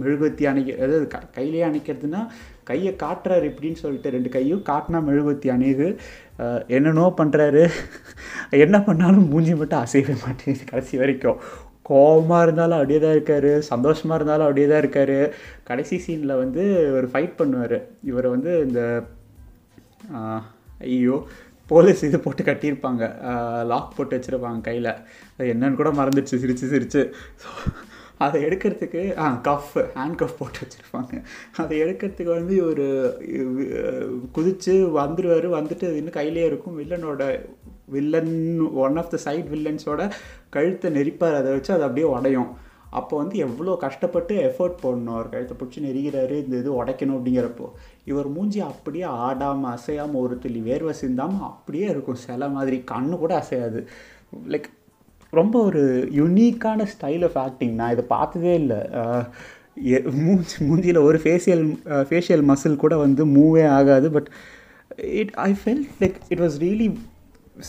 மெழுகுவத்தி 0.02 0.44
அணைக்க 0.50 0.78
அதாவது 0.84 1.06
க 1.14 1.18
கையிலேயே 1.36 1.64
அணைக்கிறதுனா 1.68 2.22
கையை 2.70 2.92
காட்டுறாரு 3.02 3.44
இப்படின்னு 3.50 3.82
சொல்லிட்டு 3.82 4.14
ரெண்டு 4.16 4.30
கையும் 4.36 4.64
காட்டினா 4.70 5.00
மெழுகுவத்தி 5.08 5.48
அணையுது. 5.54 5.88
என்னென்னோ 6.76 7.04
பண்ணுறாரு 7.20 7.62
என்ன 8.64 8.76
பண்ணாலும் 8.88 9.28
மூஞ்சி 9.32 9.54
மட்டும் 9.60 9.82
அசையவே 9.84 10.16
மாட்டேங்குது 10.24 10.70
கடைசி 10.72 10.96
வரைக்கும். 11.02 11.38
கோபமாக 11.90 12.44
இருந்தாலும் 12.46 12.78
அப்படியே 12.78 13.00
தான் 13.04 13.16
இருக்கார். 13.16 13.50
சந்தோஷமாக 13.70 14.18
இருந்தாலும் 14.18 14.46
அப்படியே 14.46 14.68
தான் 14.72 14.82
இருக்கார். 14.84 15.18
கடைசி 15.70 15.98
சீனில் 16.06 16.40
வந்து 16.42 16.64
ஒரு 16.98 17.08
ஃபைட் 17.12 17.38
பண்ணுவார். 17.40 17.78
இவர் 18.10 18.28
வந்து 18.34 18.52
இந்த 18.66 18.82
ஐயோ 20.94 21.16
போலீஸ் 21.72 22.02
இது 22.08 22.18
போட்டு 22.24 22.42
கட்டியிருப்பாங்க. 22.48 23.04
லாக் 23.72 23.96
போட்டு 23.96 24.16
வச்சுருப்பாங்க 24.16 24.60
கையில். 24.68 24.92
அது 25.36 25.46
என்னன்னு 25.54 25.78
கூட 25.80 25.90
மறந்துடுச்சு. 26.00 26.40
சிரித்து 26.42 26.66
சிரித்து 26.72 27.02
ஸோ 27.42 27.48
அதை 28.24 28.36
எடுக்கிறதுக்கு 28.46 29.00
ஆ 29.22 29.24
கஃப் 29.48 29.72
ஹேண்ட் 29.96 30.18
கஃப் 30.20 30.38
போட்டு 30.40 30.58
வச்சுருப்பாங்க. 30.62 31.14
அதை 31.62 31.74
எடுக்கிறதுக்கு 31.84 32.30
வந்து 32.38 32.54
ஒரு 32.70 32.86
குதித்து 34.36 34.74
வந்துடுவார் 35.00 35.48
வந்துட்டு 35.58 35.88
இன்னும் 36.00 36.18
கையிலே 36.18 36.46
இருக்கும். 36.50 36.78
வில்லனோட 36.82 37.24
villain 37.96 38.32
one 38.84 38.96
of 39.02 39.10
the 39.14 39.18
side 39.26 39.50
வில்லன்ஸோட 39.54 40.04
கழுத்தை 40.54 40.90
நெரிப்பார். 40.98 41.36
அதை 41.40 41.50
வச்சு 41.56 41.74
அது 41.74 41.86
அப்படியே 41.88 42.06
உடையும். 42.14 42.48
அப்போ 43.00 43.14
வந்து 43.20 43.36
எவ்வளோ 43.46 43.72
கஷ்டப்பட்டு 43.84 44.34
எஃபர்ட் 44.48 44.80
போடணும் 44.82 45.14
அவர் 45.16 45.30
கழுத்தை 45.32 45.54
பிடிச்சி 45.58 45.84
நெருகிறாரு 45.86 46.36
இந்த 46.42 46.54
இது 46.62 46.70
உடைக்கணும் 46.80 47.16
அப்படிங்கிறப்போ 47.16 47.66
இவர் 48.10 48.28
மூஞ்சி 48.36 48.60
அப்படியே 48.70 49.06
ஆடாமல் 49.26 49.72
அசையாமல் 49.76 50.22
ஒரு 50.24 50.34
துளி 50.44 50.60
வேர்வை 50.68 50.94
சிந்தாமல் 51.02 51.48
அப்படியே 51.50 51.86
இருக்கும். 51.94 52.22
சில 52.26 52.48
மாதிரி 52.56 52.78
கண்ணு 52.92 53.16
கூட 53.22 53.34
அசையாது. 53.42 53.80
லைக் 54.54 54.68
ரொம்ப 55.32 55.56
ஒரு 55.68 55.82
யுனிக்கான 56.20 56.86
ஸ்டைல் 56.92 57.24
ஆஃப் 57.28 57.38
ஆக்டிங் 57.46 57.74
நான் 57.80 57.94
இதை 57.94 58.04
பார்த்ததே 58.14 58.54
இல்லை. 58.62 58.80
மூஞ்சி 60.26 60.56
மூஞ்சியில் 60.68 61.00
ஒரு 61.08 61.18
ஃபேஷியல் 61.24 61.64
ஃபேஷியல் 62.10 62.44
மசில் 62.50 62.82
கூட 62.84 62.94
வந்து 63.04 63.22
மூவே 63.36 63.64
ஆகாது. 63.78 64.08
But 64.16 64.28
it 65.20 65.34
I 65.48 65.50
felt 65.62 65.84
like 66.02 66.18
it 66.32 66.42
was 66.44 66.58
really 66.64 66.88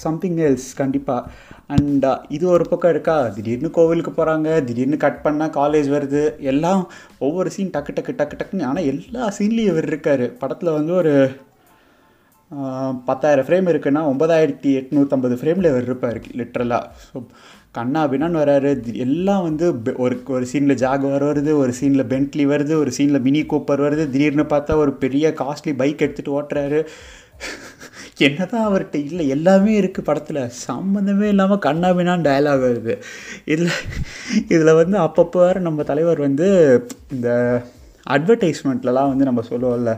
something 0.04 0.40
else 0.48 0.68
கண்டிப்பாக 0.82 1.30
அண்ட் 1.76 2.06
இது 2.36 2.46
ஒரு 2.56 2.66
பக்கம் 2.72 2.94
இருக்கா? 2.94 3.16
திடீர்னு 3.36 3.70
கோவிலுக்கு 3.78 4.14
போகிறாங்க 4.20 4.50
திடீர்னு 4.68 4.98
கட் 5.06 5.22
பண்ணால் 5.26 5.54
காலேஜ் 5.60 5.90
வருது. 5.96 6.24
எல்லாம் 6.52 6.82
ஒவ்வொரு 7.28 7.52
சீன் 7.56 7.74
டக்கு 7.76 7.96
டக்கு 7.98 8.16
டக்கு 8.22 8.40
டக்குன்னு. 8.40 8.70
ஆனால் 8.70 8.90
எல்லா 8.94 9.26
சீன்லேயும் 9.38 9.72
இவர் 9.74 9.90
இருக்கார். 9.92 10.26
படத்தில் 10.42 10.78
வந்து 10.80 10.94
ஒரு 11.02 11.14
பத்தாயிரம் 13.08 13.46
ஃப்ரேம் 13.46 13.70
இருக்குன்னா 13.72 14.02
ஒன்பதாயிரத்தி 14.12 14.70
எட்நூற்றம்பது 14.80 15.36
ஃப்ரேமில் 15.40 15.70
இவர் 15.72 15.88
இருப்பார் 15.90 16.20
லிட்ரலாக 16.40 16.92
ஸோ 17.06 17.24
கண்ணா 17.78 18.02
பின்னான்னு 18.12 18.42
வராரு. 18.44 18.70
எல்லாம் 19.06 19.44
வந்து 19.48 19.66
ஒரு 20.04 20.16
ஒரு 20.36 20.46
சீனில் 20.52 20.80
ஜாகுவார் 20.84 21.26
வருது 21.30 21.52
ஒரு 21.64 21.74
சீனில் 21.80 22.10
பென்ட்லி 22.14 22.46
வருது 22.54 22.74
ஒரு 22.84 22.92
சீனில் 22.98 23.26
மினி 23.28 23.42
கூப்பர் 23.54 23.86
வருது. 23.88 24.06
திடீர்னு 24.14 24.46
பார்த்தா 24.54 24.76
ஒரு 24.84 24.94
பெரிய 25.04 25.34
காஸ்ட்லி 25.42 25.74
பைக் 25.82 26.04
எடுத்துகிட்டு 26.06 26.36
ஓட்டுறாரு. 26.40 26.82
என்னதான் 28.18 28.68
அவர்கிட்ட 28.68 28.96
இல்லை 28.96 29.28
எல்லாமே 29.28 29.82
இருக்குது 29.82 30.06
படத்தில். 30.06 30.42
சம்மந்தமே 30.68 31.28
இல்லாமல் 31.28 31.64
கண்ணாமினான் 31.66 32.26
டயலாக் 32.28 32.64
வருது 32.64 32.94
இதில் 33.46 33.74
இதில் 34.48 34.74
வந்து 34.74 34.98
அப்பப்போ 34.98 35.40
வேறு 35.40 35.60
நம்ம 35.60 35.84
தலைவர் 35.84 36.20
வந்து 36.20 36.48
இந்த 37.12 37.30
அட்வர்டைஸ்மெண்ட்லலாம் 38.10 39.08
வந்து 39.08 39.26
நம்ம 39.26 39.44
சொல்லுவோம்ல 39.50 39.94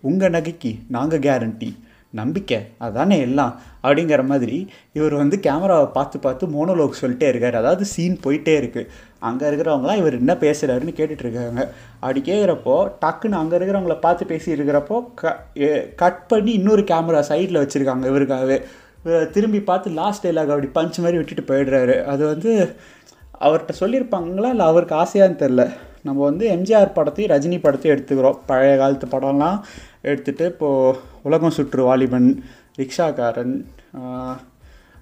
உங்கள் 0.00 0.30
நகைக்கு 0.30 0.70
நாங்கள் 0.88 1.18
கேரண்டி 1.18 1.70
நம்பிக்கை. 2.20 2.58
அதானே 2.86 3.16
எல்லாம். 3.26 3.52
அப்படிங்கிற 3.84 4.22
மாதிரி 4.30 4.56
இவர் 4.98 5.14
வந்து 5.20 5.36
கேமராவை 5.46 5.86
பார்த்து 5.96 6.16
பார்த்து 6.18 6.46
மோனோலோக் 6.54 7.00
சொல்லிட்டே 7.00 7.28
இருக்கார். 7.32 7.56
அதாவது 7.60 7.84
சீன் 7.92 8.16
போயிட்டே 8.24 8.54
இருக்குது 8.60 8.90
அங்கே 9.28 9.44
இருக்கிறவங்களாம் 9.50 10.00
இவர் 10.02 10.18
என்ன 10.20 10.34
பேசுகிறாருன்னு 10.44 10.94
கேட்டுட்ருக்காங்க 11.00 11.62
அப்படி 12.00 12.22
கேட்குறப்போ 12.30 12.76
டக்குன்னு 13.04 13.40
அங்கே 13.40 13.56
இருக்கிறவங்கள 13.58 13.96
பார்த்து 14.06 14.30
பேசியிருக்கிறப்போ 14.32 14.98
க 15.20 15.34
கட் 16.02 16.22
பண்ணி 16.32 16.52
இன்னொரு 16.60 16.84
கேமரா 16.92 17.22
சைடில் 17.30 17.62
வச்சுருக்காங்க 17.62 18.06
இவருக்காகவே. 18.12 18.58
திரும்பி 19.36 19.60
பார்த்து 19.70 19.90
லாஸ்ட் 20.00 20.24
டைலாக் 20.26 20.52
அப்படி 20.54 20.68
பஞ்ச் 20.78 21.02
மாதிரி 21.04 21.20
விட்டுட்டு 21.20 21.44
போயிடுறாரு. 21.52 21.96
அது 22.12 22.22
வந்து 22.32 22.50
அவர்கிட்ட 23.46 23.74
சொல்லியிருப்பாங்களா? 23.80 24.50
இல்லை 24.54 24.66
அவருக்கு 24.72 24.94
ஆசையான்னு 25.02 25.40
தெரில 25.44 25.62
நம்ம 26.08 26.18
வந்து 26.28 26.44
எம்ஜிஆர் 26.56 26.96
படத்தையும் 26.98 27.32
ரஜினி 27.32 27.58
படத்தையும் 27.64 27.94
எடுத்துக்கிறோம். 27.94 28.38
பழைய 28.46 28.74
காலத்து 28.82 29.06
படம்லாம் 29.14 29.58
எடுத்துகிட்டு 30.10 30.46
இப்போது 30.52 31.00
உலகம் 31.28 31.54
சுற்று 31.56 31.82
வாலிபன் 31.88 32.30
ரிக்ஷாக்காரன் 32.80 33.54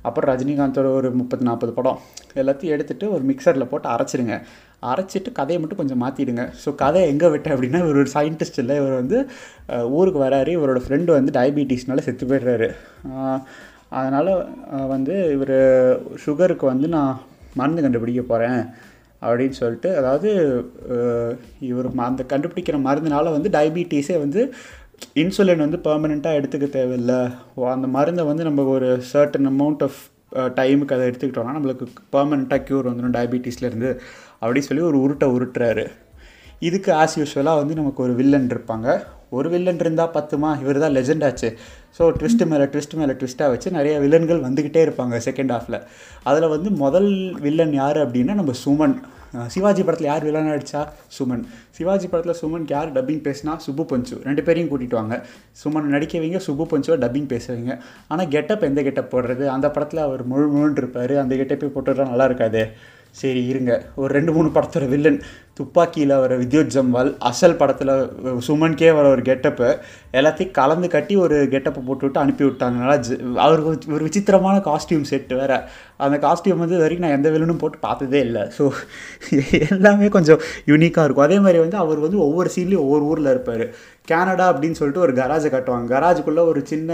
அப்புறம் 0.08 0.28
ரஜினிகாந்தோட 0.30 0.88
ஒரு 0.98 1.08
முப்பது 1.20 1.42
நாற்பது 1.46 1.72
படம். 1.78 1.98
எல்லாத்தையும் 2.40 2.74
எடுத்துகிட்டு 2.74 3.06
ஒரு 3.14 3.22
மிக்சரில் 3.30 3.70
போட்டு 3.70 3.88
அரைச்சிடுங்க 3.94 4.36
அரைச்சிட்டு 4.90 5.30
கதையை 5.38 5.58
மட்டும் 5.62 5.80
கொஞ்சம் 5.80 6.02
மாற்றிடுங்க 6.04 6.44
ஸோ 6.62 6.68
கதை 6.82 7.00
எங்கே 7.12 7.28
விட்டேன் 7.32 7.54
அப்படின்னா 7.54 7.80
இவர் 7.84 8.00
ஒரு 8.02 8.12
சயின்டிஸ்ட் 8.14 8.60
இல்லை. 8.62 8.76
இவர் 8.82 9.00
வந்து 9.00 9.18
ஊருக்கு 9.98 10.20
வராரு. 10.26 10.52
இவரோட 10.58 10.80
ஃப்ரெண்டு 10.84 11.10
வந்து 11.18 11.34
டயபிட்டிஸ்னால 11.38 12.04
செத்து 12.06 12.30
போயிடுறாரு. 12.30 12.68
அதனால் 13.98 14.32
வந்து 14.94 15.14
இவர் 15.36 15.56
சுகருக்கு 16.24 16.66
வந்து 16.72 16.88
நான் 16.96 17.12
மருந்து 17.60 17.84
கண்டுபிடிக்க 17.84 18.22
போகிறேன் 18.32 18.60
அப்படின்னு 19.22 19.56
சொல்லிட்டு 19.62 19.88
அதாவது 20.00 20.30
இவர் 21.70 21.88
அந்த 22.10 22.22
கண்டுபிடிக்கிற 22.32 22.76
மருந்தினால் 22.88 23.34
வந்து 23.36 23.50
டயபிட்டிஸே 23.56 24.16
வந்து 24.24 24.42
இன்சுலின் 25.22 25.64
வந்து 25.64 25.78
பர்மனெண்ட்டாக 25.86 26.38
எடுத்துக்க 26.38 26.66
தேவையில்லை. 26.78 27.20
அந்த 27.74 27.86
மருந்தை 27.96 28.24
வந்து 28.30 28.46
நம்ம 28.48 28.64
ஒரு 28.74 28.88
சர்டன் 29.12 29.48
அமௌண்ட் 29.52 29.82
ஆஃப் 29.86 30.00
டைமுக்கு 30.58 30.94
அதை 30.96 31.04
எடுத்துக்கிட்டோம்னா 31.10 31.54
நம்மளுக்கு 31.56 31.86
பர்மனெண்ட்டாக 32.16 32.64
க்யூர் 32.68 32.88
வந்துடும் 32.90 33.16
டயபிட்டிஸ்லேருந்து 33.16 33.90
அப்படின்னு 34.40 34.68
சொல்லி 34.68 34.84
ஒரு 34.90 34.98
உருட்டை 35.04 35.28
உருட்டுறாரு. 35.36 35.86
இதுக்கு 36.68 36.90
ஆஸ் 37.02 37.16
யூஸ்வலாக 37.20 37.60
வந்து 37.60 37.74
நமக்கு 37.80 38.00
ஒரு 38.06 38.14
வில்லன் 38.20 38.48
இருப்பாங்க. 38.54 38.88
ஒரு 39.38 39.48
வில்லன் 39.52 39.80
இருந்தால் 39.82 40.14
பத்துமா? 40.16 40.48
இவர் 40.62 40.80
தான் 40.84 40.94
லெஜெண்ட் 40.96 41.24
ஆச்சு. 41.28 41.48
ஸோ 41.96 42.02
ட்விஸ்ட்டு 42.18 42.48
மேலே 42.52 42.64
ட்விஸ்ட் 42.72 42.96
மேலே 43.00 43.12
ட்விஸ்ட்டாக 43.20 43.52
வச்சு 43.54 43.68
நிறைய 43.76 43.94
வில்லன்கள் 44.04 44.44
வந்துக்கிட்டே 44.46 44.80
இருப்பாங்க 44.86 45.18
செகண்ட் 45.28 45.52
ஹாஃபில் 45.54 45.78
அதில் 46.30 46.52
வந்து 46.54 46.70
முதல் 46.84 47.10
வில்லன் 47.46 47.74
யார் 47.82 47.98
அப்படின்னா 48.04 48.36
நம்ம 48.40 48.54
சுமன். 48.64 48.96
சிவாஜி 49.46 49.82
படத்தில் 49.82 50.06
யார் 50.06 50.22
வில்லன் 50.22 50.46
அடித்தா 50.46 50.88
சுமன். 51.18 51.44
சிவாஜி 51.70 52.06
படத்தில் 52.06 52.50
சுமனுக்கு 52.50 52.64
யார் 52.66 52.92
டப்பிங் 52.92 53.24
பேசினா 53.26 53.56
சுப்பு 53.56 53.84
பஞ்சு 53.84 54.20
ரெண்டு 54.24 54.42
பேரையும் 54.42 54.70
கூட்டிகிட்டு 54.70 54.94
வாங்க. 54.94 55.26
சுமன் 55.64 55.94
நடிக்கவங்க 55.94 56.36
சுப்பு 56.36 56.78
பஞ்சுவை 56.78 56.98
டப்பிங் 56.98 57.30
பேசுவீங்க. 57.34 57.78
ஆனால் 58.08 58.28
கெட்டப் 58.28 58.62
எந்த 58.62 58.82
கெட்டப் 58.82 59.16
போடுறது? 59.16 59.46
அந்த 59.46 59.70
படத்தில் 59.70 60.00
அவர் 60.00 60.24
முழு 60.24 60.46
முழுன்னு 60.54 60.76
இருப்பார் 60.76 61.18
அந்த 61.18 61.34
கெட்டப்பே 61.34 61.70
போட்டுறா 61.74 62.08
நல்லா 62.08 62.24
இருக்காது. 62.24 62.68
சரி 63.14 63.40
இருங்க. 63.46 63.72
ஒரு 63.96 64.10
ரெண்டு 64.16 64.32
மூணு 64.32 64.48
படத்தோட 64.54 64.86
வில்லன் 64.88 65.20
துப்பாக்கியில் 65.58 66.12
வர 66.22 66.32
வித்யோத் 66.42 66.74
ஜம்வால் 66.74 67.10
அசல் 67.28 67.56
படத்தில் 67.56 67.90
சுமன்கே 68.46 68.90
வர 68.98 69.06
ஒரு 69.14 69.22
கெட்டப்பு 69.22 69.68
எல்லாத்தையும் 70.18 70.54
கலந்து 70.58 70.88
கட்டி 70.94 71.14
ஒரு 71.24 71.36
கெட்டப்பை 71.54 71.80
போட்டு 71.88 72.04
விட்டு 72.06 72.22
அனுப்பி 72.22 72.44
விட்டாங்கனால 72.46 72.94
ஜ 73.06 73.10
அவருக்கு 73.44 73.92
ஒரு 73.96 74.04
விசித்திரமான 74.08 74.56
காஸ்டியூம் 74.68 75.08
செட்டு 75.10 75.36
வேறு. 75.40 75.58
அந்த 75.98 76.16
காஸ்டியூம் 76.26 76.62
வந்து 76.62 76.76
இது 76.76 76.84
வரைக்கும் 76.84 77.06
நான் 77.06 77.18
எந்த 77.18 77.30
வில்லனும் 77.34 77.62
போட்டு 77.62 77.78
பார்த்ததே 77.86 78.20
இல்லை. 78.28 78.44
ஸோ 78.58 78.64
எல்லாமே 79.70 80.08
கொஞ்சம் 80.16 80.40
யூனிக்காக 80.70 81.06
இருக்கும். 81.06 81.28
அதே 81.28 81.38
மாதிரி 81.46 81.60
வந்து 81.64 81.78
அவர் 81.84 82.04
வந்து 82.06 82.18
ஒவ்வொரு 82.26 82.50
சீன்லேயும் 82.56 82.84
ஒவ்வொரு 82.86 83.04
ஊரில் 83.10 83.32
இருப்பார். 83.34 83.66
கேனடா 84.10 84.46
அப்படின்னு 84.50 84.78
சொல்லிட்டு 84.80 85.04
ஒரு 85.06 85.12
கராஜை 85.12 85.50
கட்டுவாங்க. 85.54 85.88
கராஜுக்குள்ளே 85.94 86.44
ஒரு 86.52 86.60
சின்ன 86.72 86.90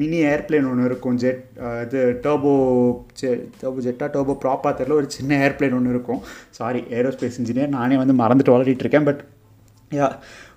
மினி 0.00 0.18
ஏர்பிளேன் 0.22 0.70
ஒன்று 0.70 0.84
இருக்கும். 0.84 1.16
ஜெட் 1.16 1.42
இது 1.84 2.02
டர்போ 2.22 2.52
ஜெ 3.20 3.32
டர்போ 3.62 3.80
ஜெட்டா 3.86 4.08
டர்போ 4.16 4.36
ப்ராப்பாக 4.44 4.72
தெரியல 4.80 4.98
ஒரு 5.00 5.10
சின்ன 5.16 5.48
ஏர்பிளேன் 5.48 5.78
ஒன்று 5.78 5.90
இருக்கும். 5.90 6.20
சாரி 6.50 6.80
ஏரோஸ்பேஸ் 6.90 7.40
இன்ஜினியர் 7.42 7.74
நானே 7.78 7.96
வந்து 8.02 8.14
மறந்துட்டு 8.22 8.54
வளரிட்டு 8.56 8.84
இருக்கேன். 8.84 9.04
பட் 9.04 9.24
யா 9.90 10.06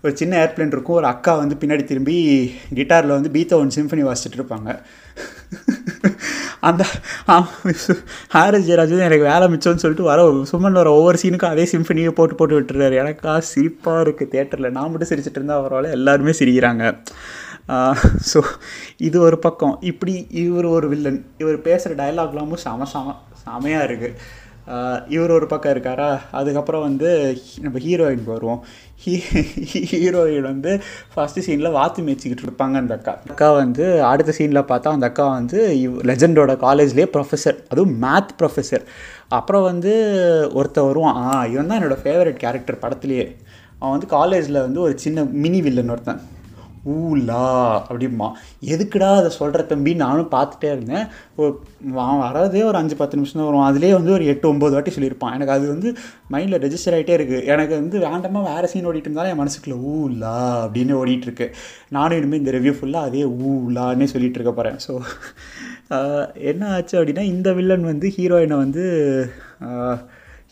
ஒரு 0.03 0.17
சின்ன 0.17 0.33
ஏர்பிளேன் 0.45 0.73
இருக்கும். 0.75 0.95
ஒரு 0.95 1.05
அக்கா 1.05 1.35
வந்து 1.35 1.55
பின்னாடி 1.59 1.83
திரும்பி 1.83 2.17
கிட்டாரில் 2.75 3.15
வந்து 3.17 3.29
பீத்தோவன் 3.29 3.75
சிம்ஃபனி 3.75 4.05
வாசிச்சுட்டு 4.09 4.39
இருப்பாங்க. 4.39 4.69
அந்த 6.68 6.84
ஹாரிஸ் 8.36 8.68
ஜெயராஜ் 8.68 8.94
வந்து 8.94 9.08
எனக்கு 9.10 9.30
வேலை 9.32 9.46
மிச்சம்னு 9.51 9.84
சொல்லிட்டு 9.84 10.10
வர 10.10 10.25
சுமன் 10.51 10.80
வர 10.80 10.89
ஒவ்வொரு 10.98 11.18
சீனுக்கும் 11.22 11.54
அதே 11.54 11.66
சிம்ஃபனியை 11.74 12.12
போட்டு 12.18 12.36
போட்டு 12.39 12.58
விட்டுறாரு. 12.60 12.96
எனக்கா 13.04 13.34
சிரிப்பாக 13.51 14.04
இருக்குது 14.06 14.32
தேட்டரில் 14.34 14.75
நான் 14.78 14.92
மட்டும் 14.92 15.12
சிரிச்சிட்டு 15.12 15.39
இருந்தால் 15.39 15.62
அவரால் 15.62 15.96
எல்லாருமே 15.98 16.34
சிரிக்கிறாங்க. 16.42 16.84
ஸோ 18.32 18.39
இது 19.08 19.18
ஒரு 19.28 19.39
பக்கம். 19.46 19.75
இப்படி 19.92 20.13
இவர் 20.44 20.68
ஒரு 20.75 20.88
வில்லன் 20.94 21.22
இவர் 21.44 21.58
பேசுகிற 21.68 21.98
டயலாக்லாமும் 22.04 22.63
செம 22.66 22.88
செம 22.94 23.16
செமையாக 23.46 23.88
இருக்குது 23.89 24.16
இவர் 25.07 25.31
ஒரு 25.31 25.45
பக்கம் 25.47 25.73
இருக்காரா? 25.75 26.19
அதுக்கப்புறம் 26.31 26.81
வந்து 26.81 27.09
நம்ம 27.61 27.79
ஹீரோயின் 27.79 28.23
வருவோம். 28.25 28.59
ஹீ 29.05 29.13
ஹீரோயின் 29.91 30.41
வந்து 30.41 30.71
ஃபஸ்ட்டு 31.15 31.43
சீனில் 31.45 31.71
வாத்து 31.71 32.03
மேய்ச்சிக்கிட்டு 32.03 32.45
இருப்பாங்க 32.47 32.79
அந்த 32.81 32.95
அக்கா. 32.95 33.13
அக்கா 33.29 33.53
வந்து 33.53 34.03
அடுத்த 34.03 34.33
சீனில் 34.38 34.69
பார்த்தா 34.71 34.95
அந்த 34.95 35.07
அக்கா 35.11 35.27
வந்து 35.27 35.59
லெஜண்டோட 36.03 36.55
காலேஜ்லேயே 36.65 37.07
ப்ரொஃபஸர் 37.15 37.59
அதுவும் 37.69 37.95
மேத் 38.03 38.33
ப்ரொஃபஸர் 38.39 38.85
அப்புறம் 39.27 39.63
வந்து 39.63 39.93
ஒருத்தர் 40.53 40.89
வருவான். 40.89 41.15
ஆ 41.15 41.45
இவன் 41.45 41.67
தான் 41.67 41.79
என்னோடய 41.81 42.03
ஃபேவரட் 42.03 42.43
கேரக்டர் 42.45 42.81
படத்துலேயே. 42.81 43.27
அவன் 43.79 43.95
வந்து 43.95 44.07
காலேஜில் 44.07 44.65
வந்து 44.65 44.81
ஒரு 44.81 44.99
சின்ன 44.99 45.23
மினி 45.23 45.61
வில்லன் 45.61 45.89
ஒருத்தன். 45.89 46.21
ஊலா 46.96 47.43
அப்படிமா 47.89 48.27
எதுக்குடா 48.74 49.10
அதை 49.22 49.29
சொல்கிற 49.38 49.62
தம்பி? 49.72 49.91
நானும் 50.03 50.31
பார்த்துட்டே 50.36 50.69
இருந்தேன். 50.75 51.05
அவன் 51.93 52.22
வரதே 52.25 52.62
ஒரு 52.69 52.77
அஞ்சு 52.81 52.96
பத்து 53.01 53.17
நிமிஷம் 53.19 53.39
தான் 53.39 53.50
வரும். 53.50 53.67
அதுலேயே 53.69 53.93
வந்து 53.98 54.12
ஒரு 54.17 54.25
எட்டு 54.34 54.46
ஒம்பது 54.53 54.75
வாட்டி 54.77 54.93
சொல்லியிருப்பான். 54.96 55.36
எனக்கு 55.38 55.55
அது 55.58 55.65
வந்து 55.74 55.91
மைண்டில் 56.34 56.62
ரெஜிஸ்டர் 56.65 56.96
ஆகிட்டே 56.98 57.15
இருக்குது 57.19 57.46
எனக்கு 57.53 57.74
வந்து 57.81 58.00
வேண்டாமல் 58.05 58.48
வேறு 58.50 58.72
சீன் 58.74 58.88
ஓடிட்டு 58.89 59.10
இருந்தாலும் 59.10 59.34
என் 59.34 59.41
மனசுக்குள்ள 59.43 59.77
ஊலா 59.93 60.36
அப்படின்னு 60.65 61.00
ஓடிட்டுருக்கு 61.01 61.48
நானும் 61.98 62.19
இனிமேல் 62.19 62.41
இந்த 62.41 62.53
ரிவ்யூ 62.58 62.75
ஃபுல்லாக 62.77 63.10
அதே 63.10 63.24
ஊலான்னே 63.51 64.08
சொல்லிகிட்டு 64.13 64.39
இருக்க 64.41 64.53
போகிறேன் 64.53 64.79
ஸோ 64.88 64.93
என்ன 66.51 66.63
ஆச்சு 66.75 66.96
அப்படின்னா 67.00 67.25
இந்த 67.34 67.50
வில்லன் 67.60 67.89
வந்து 67.91 68.08
ஹீரோயினை 68.17 68.58
வந்து 68.65 68.84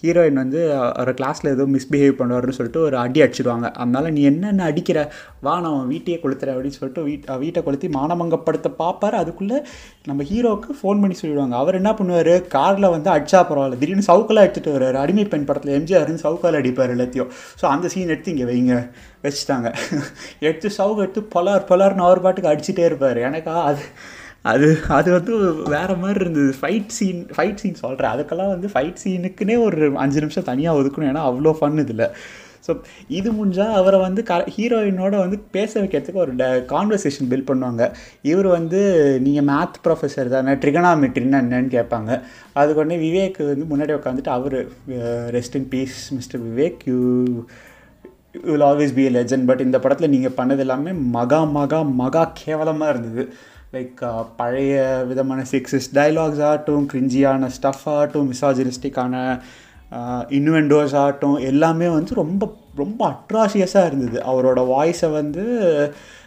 ஹீரோயின் 0.03 0.39
வந்து 0.41 0.59
ஒரு 1.01 1.11
கிளாஸில் 1.19 1.49
ஏதோ 1.53 1.63
மிஸ்பிஹேவ் 1.75 2.17
பண்ணுவார்னு 2.19 2.55
சொல்லிட்டு 2.57 2.81
ஒரு 2.87 2.97
அடி 2.97 3.19
அடிச்சிடுவாங்க. 3.21 3.67
அதனால் 3.73 4.07
நீ 4.11 4.21
என்னென்ன 4.21 4.65
அடிக்கிற? 4.71 4.99
வா 5.45 5.53
நான் 5.59 5.87
வீட்டையே 5.87 6.17
கொளுத்துற 6.23 6.53
அப்படின்னு 6.53 6.77
சொல்லிட்டு 6.79 7.03
வீட் 7.07 7.25
வீட்டை 7.43 7.61
கொளுத்தி 7.63 7.87
மானமங்கப்படுத்த 7.87 8.69
பார்ப்பார் 8.81 9.17
அதுக்குள்ளே 9.21 9.57
நம்ம 10.05 10.23
ஹீரோவுக்கு 10.31 10.73
ஃபோன் 10.81 11.01
பண்ணி 11.03 11.17
சொல்லிடுவாங்க. 11.21 11.55
அவர் 11.61 11.79
என்ன 11.81 11.93
பண்ணுவார்? 11.99 12.33
காரில் 12.55 12.93
வந்து 12.95 13.09
அடிச்சா 13.15 13.41
பரவாயில்ல. 13.49 13.79
திடீர்னு 13.83 14.07
சவுக்கெல்லாம் 14.11 14.47
எடுத்துகிட்டு 14.47 14.75
வர்றாரு 14.77 14.99
அடிமை 15.03 15.25
பெண் 15.33 15.47
படத்தில் 15.49 15.75
எம்ஜிஆர்னு 15.79 16.25
சவுக்கால் 16.25 16.59
அடிப்பார் 16.61 16.95
எல்லாத்தையும். 16.97 17.31
ஸோ 17.61 17.65
அந்த 17.73 17.89
சீன் 17.95 18.13
எடுத்து 18.15 18.33
இங்கே 18.35 18.47
வைங்க. 18.51 18.75
வச்சுட்டாங்க. 19.23 19.67
எடுத்து 20.47 20.67
சவுக்கு 20.79 21.03
எடுத்து 21.05 21.21
பலார் 21.35 21.67
பலார்னு 21.71 22.07
அவர் 22.07 22.23
பாட்டுக்கு 22.25 22.51
அடிச்சுட்டே 22.53 22.85
இருப்பார். 22.85 23.19
எனக்கா 23.29 23.55
அது 23.69 23.83
அது 24.45 24.67
அது 24.87 25.09
வந்து 25.11 25.33
வேறு 25.75 25.95
மாதிரி 26.01 26.19
இருந்தது. 26.23 26.51
ஃபைட் 26.59 26.91
சீன் 26.97 27.21
ஃபைட் 27.35 27.61
சீன் 27.61 27.79
சொல்கிறேன் 27.83 28.11
அதுக்கெல்லாம் 28.13 28.51
வந்து 28.53 28.67
ஃபைட் 28.73 28.99
சீனுக்குன்னே 29.03 29.55
ஒரு 29.67 29.87
அஞ்சு 30.03 30.19
நிமிஷம் 30.23 30.49
தனியாக 30.51 30.79
ஒதுக்கணும். 30.79 31.09
ஏன்னா 31.11 31.23
அவ்வளோ 31.29 31.53
ஃபன் 31.59 31.81
இதில். 31.83 32.05
ஸோ 32.67 32.73
இது 33.17 33.29
முடிஞ்சால் 33.31 33.75
அவரை 33.79 33.97
வந்து 34.05 34.21
க 34.29 34.35
ஹீரோயினோட 34.55 35.15
வந்து 35.23 35.37
பேச 35.55 35.71
வைக்கிறதுக்கு 35.81 36.23
ஒரு 36.23 36.33
ட 36.41 36.45
கான்வர்சேஷன் 36.73 37.29
பில்ட் 37.31 37.49
பண்ணுவாங்க. 37.49 37.83
இவர் 38.31 38.47
வந்து 38.57 38.79
நீங்கள் 39.25 39.47
மேத் 39.51 39.77
ப்ரொஃபஸர் 39.85 40.33
தானே. 40.35 40.53
ட்ரிகனாமெட்ரின்னு 40.63 41.39
என்னன்னு 41.43 41.71
கேட்பாங்க. 41.77 42.11
அதுக்கு 42.53 42.81
உடனே 42.83 42.97
விவேக் 43.05 43.39
வந்து 43.51 43.67
முன்னாடி 43.71 43.95
உட்காந்துட்டு 43.99 44.33
அவர் 44.37 44.57
rest 45.37 45.57
in 45.61 45.69
peace 45.75 45.99
mister 46.17 46.43
Vivek. 46.49 46.81
You 46.91 46.99
will 48.49 48.67
always 48.69 48.95
be 48.97 49.05
a 49.09 49.13
legend 49.19 49.47
but 49.49 49.65
இந்த 49.67 49.77
படத்தில் 49.83 50.13
நீங்கள் 50.15 50.37
பண்ணது 50.39 50.63
எல்லாமே 50.65 50.91
மகா 51.17 51.43
மகா 51.59 51.81
மகா 52.01 52.23
கேவலமாக 52.43 52.93
இருந்தது. 52.95 53.23
லைக் 53.75 54.01
uh, 54.09 54.19
பழைய 54.39 54.75
விதமான 55.07 55.39
செக்ஸஸ் 55.51 55.87
டைலாக்ஸ் 55.95 56.43
ஆகட்டும் 56.49 56.85
கிரிஞ்சியான 56.91 57.49
ஸ்டஃப் 57.55 57.83
ஆகட்டும் 57.93 58.27
மிசாஜினிஸ்டிக்கான 58.31 59.15
இன்வெண்டோஸ் 60.37 60.93
uh, 60.93 61.01
ஆகட்டும் 61.01 61.35
எல்லாமே 61.49 61.87
வந்து 61.87 62.13
ரொம்ப 62.21 62.43
ரொம்ப 62.75 63.01
அட்ராஷியஸாக 63.09 63.89
இருந்தது. 63.89 64.17
அவரோட 64.31 64.61
வாய்ஸை 64.73 65.09
வந்து 65.11 65.43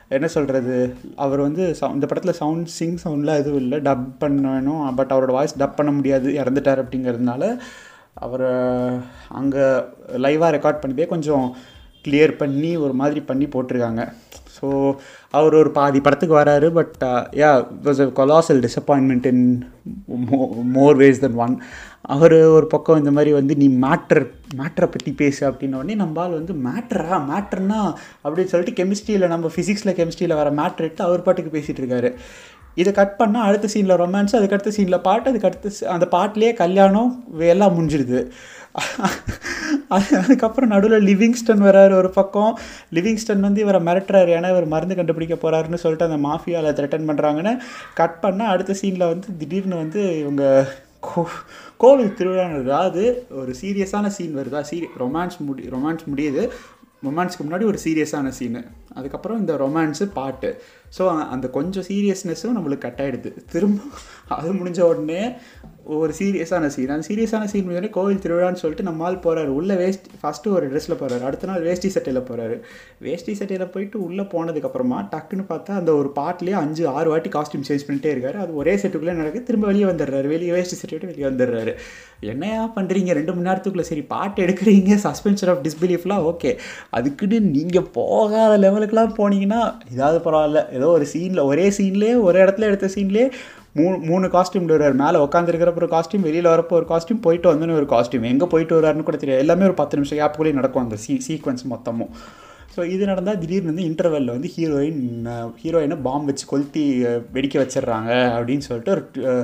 என்ன 0.09 0.27
சொல்கிறது 0.27 0.77
அவர் 1.17 1.41
வந்து 1.41 1.65
சவு 1.81 1.97
இந்த 1.99 2.07
படத்தில் 2.07 2.39
சவுண்ட் 2.43 2.71
சிங் 2.79 3.01
சவுண்ட்லாம் 3.05 3.41
எதுவும் 3.43 3.61
இல்லை. 3.61 3.79
டப் 3.89 4.07
பண்ணணும் 4.23 4.83
பட் 5.01 5.13
அவரோட 5.15 5.33
வாய்ஸ் 5.39 5.59
டப் 5.59 5.77
பண்ண 5.77 5.93
முடியாது 5.93 6.31
இறந்துட்டார் 6.43 6.83
அப்படிங்கிறதுனால 6.85 7.45
அவரை 8.27 8.55
அங்கே 9.41 9.67
லைவாக 10.25 10.55
ரெக்கார்ட் 10.57 10.83
பண்ணிட்டே 10.83 11.07
கொஞ்சம் 11.07 11.47
கிளியர் 12.05 12.33
பண்ணி 12.43 12.73
ஒரு 12.85 12.95
மாதிரி 13.01 13.21
பண்ணி 13.31 13.47
போட்டிருக்காங்க. 13.55 14.05
ஸோ 14.57 14.69
அவர் 15.39 15.55
ஒரு 15.59 15.71
பாதி 15.77 15.99
படத்துக்கு 16.05 16.35
வராரு 16.39 16.69
but 16.79 16.97
yeah 17.41 17.51
was 17.87 18.01
a 18.05 18.07
colossal 18.19 18.61
disappointment 18.67 19.27
in 19.31 19.45
more 20.77 20.97
ways 21.03 21.23
than 21.25 21.39
one 21.45 21.55
அவர் 22.15 22.37
ஒரு 22.57 22.67
பக்கம் 22.67 23.01
இந்த 23.03 23.13
மாதிரி 23.17 23.33
வந்து 23.39 23.55
நீ 23.63 23.67
மேட்ரு 23.85 24.23
மேட்ரை 24.61 24.89
பற்றி 24.95 25.13
பேசு 25.23 25.43
அப்படின்னோடனே 25.51 25.97
நம்மால் 26.03 26.37
வந்து 26.39 26.55
மேட்ரா 26.67 27.19
மேட்ருனா 27.31 27.81
அப்படின்னு 28.25 28.53
சொல்லிட்டு 28.55 28.79
கெமிஸ்ட்ரியில் 28.81 29.33
நம்ம 29.35 29.51
ஃபிசிக்ஸில் 29.57 29.97
கெமிஸ்ட்ரியில் 30.01 30.39
வர 30.41 30.51
மேட்ரு 30.61 30.87
எடுத்து 30.87 31.07
அவர் 31.09 31.27
பாட்டுக்கு 31.27 31.57
பேசிகிட்டு 31.57 31.83
இருக்காரு. 31.85 32.11
இதை 32.81 32.91
கட் 32.93 33.17
பண்ணால் 33.21 33.47
அடுத்த 33.49 33.69
சீனில் 33.75 34.01
ரொமான்ஸ் 34.01 34.37
அதுக்கு 34.39 34.57
அடுத்த 34.57 34.73
சீனில் 34.77 35.05
பாட்டு 35.07 35.31
அதுக்கு 35.31 35.49
அடுத்த 35.49 35.71
அந்த 35.95 36.07
பாட்டிலே 36.13 36.51
கல்யாணம் 36.61 37.11
எல்லாம் 37.55 37.75
முடிஞ்சிடுது 37.77 38.21
அது 39.95 40.11
அதுக்கப்புறம் 40.19 40.73
நடுவில் 40.73 41.07
லிவிங்ஸ்டன் 41.09 41.65
வராரு 41.69 41.95
ஒரு 42.01 42.11
பக்கம். 42.11 42.53
லிவிங்ஸ்டன் 42.97 43.47
வந்து 43.47 43.61
இவரை 43.61 43.81
மிரட்டுறாரு. 43.89 44.31
ஏன்னா 44.39 44.51
இவர் 44.55 44.73
மருந்து 44.75 44.99
கண்டுபிடிக்க 45.01 45.35
போகிறாருன்னு 45.35 45.83
சொல்லிட்டு 45.85 46.09
அந்த 46.09 46.21
மாஃபியாவில் 46.29 46.77
த்ரெட்டன் 46.79 47.09
பண்ணுறாங்கன்னு 47.11 47.55
கட் 47.95 48.19
பண்ணால் 48.23 48.53
அடுத்த 48.55 48.77
சீனில் 48.83 49.11
வந்து 49.13 49.29
திடீர்னு 49.39 49.77
வந்து 49.77 50.03
இவங்க 50.21 50.45
கோ 51.09 51.23
கோவில் 51.77 52.17
திருவிழான்னு 52.19 52.63
அதாவது 52.63 53.03
ஒரு 53.41 53.55
சீரியஸான 53.61 54.07
சீன் 54.17 54.37
வருதா. 54.39 54.63
சீரி 54.71 54.89
ரொமான்ஸ் 55.03 55.39
முடி 55.49 55.63
ரொமான்ஸ் 55.77 56.05
முடியுது. 56.13 56.45
ரொமான்ஸ்க்கு 57.07 57.45
முன்னாடி 57.47 57.65
ஒரு 57.65 57.79
சீரியஸான 57.85 58.29
சீனு 58.39 58.61
அதுக்கப்புறம் 58.95 59.41
இந்த 59.41 59.55
ரொமான்ஸு 59.65 60.07
பாட்டு. 60.19 60.51
ஸோ 60.99 61.03
அந்த 61.35 61.47
கொஞ்சம் 61.57 61.85
சீரியஸ்னஸும் 61.89 62.57
நம்மளுக்கு 62.57 62.85
கட் 62.85 63.03
ஆகிடுது 63.03 63.31
திரும்ப 63.53 63.81
அது 64.37 64.49
முடிஞ்ச 64.53 64.81
உடனே 64.81 65.23
ஒரு 65.85 66.13
சீரியஸான 66.19 66.67
சீன் 66.67 66.93
அந்த 66.95 67.05
சீரியஸான 67.09 67.45
சீன் 67.51 67.65
முடிஞ்சோடனே 67.67 67.91
கோவில் 67.91 68.21
திருவிழான்னு 68.25 68.61
சொல்லிட்டு 68.63 68.87
நம்மால் 68.89 69.17
போகிறாரு 69.25 69.51
உள்ளே 69.59 69.75
வேஸ்ட் 69.75 70.07
ஃபஸ்ட்டு 70.23 70.53
ஒரு 70.57 70.67
ட்ரெஸ்ஸில் 70.71 70.97
போகிறாரு 71.01 71.25
அடுத்த 71.29 71.49
நாள் 71.51 71.63
வேஷ்டி 71.69 71.89
சட்டையில் 71.95 72.27
போகிறாரு 72.29 72.57
வேஷ்டி 73.07 73.35
சட்டையில் 73.35 73.73
போயிட்டு 73.75 73.97
உள்ளே 74.07 74.25
போனதுக்கப்புறமா 74.35 74.99
டக்குன்னு 75.15 75.45
பார்த்தா 75.53 75.79
அந்த 75.81 75.95
ஒரு 75.95 76.11
பாட்டிலே 76.19 76.55
அஞ்சு 76.63 76.85
ஆறு 76.89 77.09
வாட்டி 77.11 77.31
காஸ்டியூம் 77.37 77.67
சேஞ்ச் 77.69 77.87
பண்ணிட்டே 77.89 78.13
இருக்காரு. 78.15 78.39
அது 78.45 78.55
ஒரே 78.55 78.75
செட்டுக்குள்ளே 78.75 79.17
நடக்குது. 79.21 79.45
திரும்ப 79.45 79.67
வெளியே 79.67 79.85
வந்துடுறாரு. 79.85 80.27
வெளியே 80.35 80.53
வேஷ்டி 80.57 80.79
சட்டை 80.81 80.99
விட்டு 80.99 81.13
வெளியே 81.13 81.29
வந்துடுறாரு. 81.31 81.75
என்னையா 82.33 82.63
பண்ணுறீங்க 82.77 83.13
ரெண்டு 83.19 83.35
மணி 83.35 83.49
நேரத்துக்குள்ளே 83.49 83.87
சரி 83.91 84.03
பாட்டு 84.15 84.45
எடுக்கிறீங்க. 84.47 84.93
சஸ்பென்ஷன் 85.07 85.53
ஆஃப் 85.55 85.65
டிஸ்பிலீஃப்லாம் 85.67 86.27
ஓகே 86.33 86.53
அதுக்குன்னு 86.99 87.41
நீங்கள் 87.57 87.89
போகாத 87.99 88.53
லெவலுக்குலாம் 88.81 89.17
போனீங்கன்னா 89.21 89.61
இதாவது 89.95 90.19
பரவாயில்ல. 90.27 90.61
ஏதோ 90.77 90.87
ஒரு 90.97 91.07
சீனில் 91.13 91.47
ஒரே 91.51 91.67
சீன்லேயே 91.79 92.15
ஒரே 92.29 92.39
இடத்துல 92.45 92.69
எடுத்த 92.71 92.89
சீன்லேயே 92.95 93.27
மூணு 93.79 93.97
மூணு 94.11 94.27
காஸ்டியூம் 94.35 94.69
வருவார் 94.71 95.01
மேலே 95.01 95.19
உட்காந்துருக்கிறப்ப 95.25 95.81
ஒரு 95.83 95.89
காஸ்ட்யூம் 95.95 96.25
வெளியில் 96.27 96.53
வரப்போ 96.53 96.75
ஒரு 96.79 96.87
காஸ்டியூம் 96.93 97.21
போயிட்டு 97.27 97.51
வந்தோன்னு 97.51 97.77
ஒரு 97.81 97.87
காஸ்டியூம் 97.93 98.27
எங்கே 98.31 98.47
போயிட்டு 98.53 98.77
வர்றாருன்னு 98.77 99.07
கூட 99.09 99.19
தெரியாது. 99.23 99.43
எல்லாமே 99.45 99.67
ஒரு 99.69 99.77
பத்து 99.81 99.99
நிமிஷம் 99.99 100.21
கேப்புக்குள்ளேயே 100.21 100.59
நடக்கும் 100.59 100.85
அந்த 100.85 100.97
சீ 101.05 101.15
சீக்வன்ஸ் 101.27 101.65
மொத்தமும். 101.73 102.13
ஸோ 102.75 102.81
இது 102.95 103.05
நடந்தால் 103.11 103.41
திடீர்னு 103.43 103.71
வந்து 103.73 103.87
இன்டர்வெல்லில் 103.91 104.35
வந்து 104.37 104.51
ஹீரோயின் 104.57 105.03
ஹீரோயினை 105.63 105.99
பாம்பு 106.07 106.31
வச்சு 106.31 106.47
கொளுத்தி 106.53 106.85
வெடிக்க 107.37 107.57
வச்சிடுறாங்க 107.63 108.11
அப்படின்னு 108.37 108.67
சொல்லிட்டு 108.69 108.95
ஒரு 108.95 109.35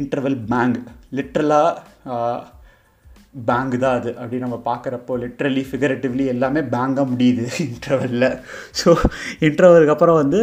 இன்டர்வெல் 0.00 0.38
பேங்க் 0.52 0.78
லிட்ரலாக 1.18 1.70
பேங்க் 3.34 3.74
தான் 3.84 3.96
அது. 3.98 4.10
அப்படி 4.20 4.42
நம்ம 4.44 4.56
பார்க்குறப்போ 4.68 5.12
லிட்ரலி 5.24 5.64
ஃபிகரட்டிவ்லி 5.70 6.26
எல்லாமே 6.34 6.62
பேங்காக 6.74 7.06
முடியுது 7.12 7.46
இன்டர்வலில் 7.66 8.30
ஸோ 8.80 8.90
இன்டர்வலுக்கு 9.48 9.96
அப்புறம் 9.96 10.20
வந்து 10.22 10.40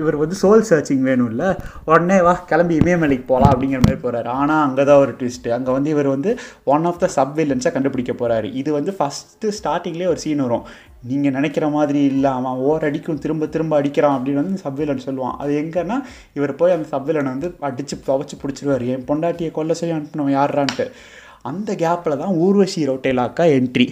இவர் 0.00 0.16
வந்து 0.20 0.36
சோல் 0.40 0.66
சர்ச்சிங் 0.68 1.04
வேணும்ல. 1.08 1.44
உடனே 1.88 2.16
வா 2.26 2.32
கிளம்பி 2.50 2.74
இமயமலைக்கு 2.80 3.26
போகலாம் 3.30 3.52
அப்படிங்கிற 3.52 3.80
மாதிரி 3.84 4.00
போகிறாரு 4.04 4.28
ஆனால் 4.40 4.62
அங்கே 4.66 4.84
தான் 4.88 5.00
ஒரு 5.04 5.12
ட்விஸ்ட்டு 5.20 5.54
அங்கே 5.56 5.70
வந்து 5.76 5.90
இவர் 5.94 6.08
வந்து 6.14 6.30
ஒன் 6.74 6.86
ஆஃப் 6.90 7.00
த 7.02 7.08
சப் 7.16 7.34
வில்லன்ஸாக 7.38 7.72
கண்டுபிடிக்க 7.76 8.12
போகிறாரு 8.20 8.48
இது 8.60 8.70
வந்து 8.78 8.92
ஃபஸ்ட்டு 8.98 9.52
ஸ்டார்டிங்லேயே 9.58 10.10
ஒரு 10.12 10.20
சீன் 10.24 10.44
வரும். 10.46 10.64
நீங்கள் 11.10 11.34
நினைக்கிற 11.36 11.68
மாதிரி 11.76 12.00
இல்லை 12.12 12.30
அவன் 12.38 12.60
ஓர் 12.70 12.86
அடிக்கும் 12.88 13.20
திரும்ப 13.24 13.46
திரும்ப 13.54 13.74
அடிக்கிறான் 13.80 14.16
அப்படின்னு 14.16 14.42
வந்து 14.42 14.62
சப்விலன் 14.64 15.06
சொல்லுவான். 15.06 15.38
அது 15.42 15.52
எங்கன்னா 15.62 15.98
இவர் 16.38 16.58
போய் 16.62 16.76
அந்த 16.76 16.88
சப்விலனை 16.94 17.30
வந்து 17.36 17.50
அடித்து 17.68 17.98
துவச்சி 18.10 18.36
பிடிச்சிருவார். 18.42 18.84
என் 18.94 19.08
பொண்டாட்டியை 19.10 19.52
கொல்ல 19.58 19.78
சொல்லி 19.80 19.96
அனுப்பினவன் 19.98 20.36
யாரான்ட்டு 20.38 20.86
அந்த 21.44 21.70
கேப்பில் 21.82 22.20
தான் 22.22 22.34
ஊர்வசி 22.44 22.80
ரோட்டேலாக்கா 22.90 23.44
என்ட்ரி 23.58 23.86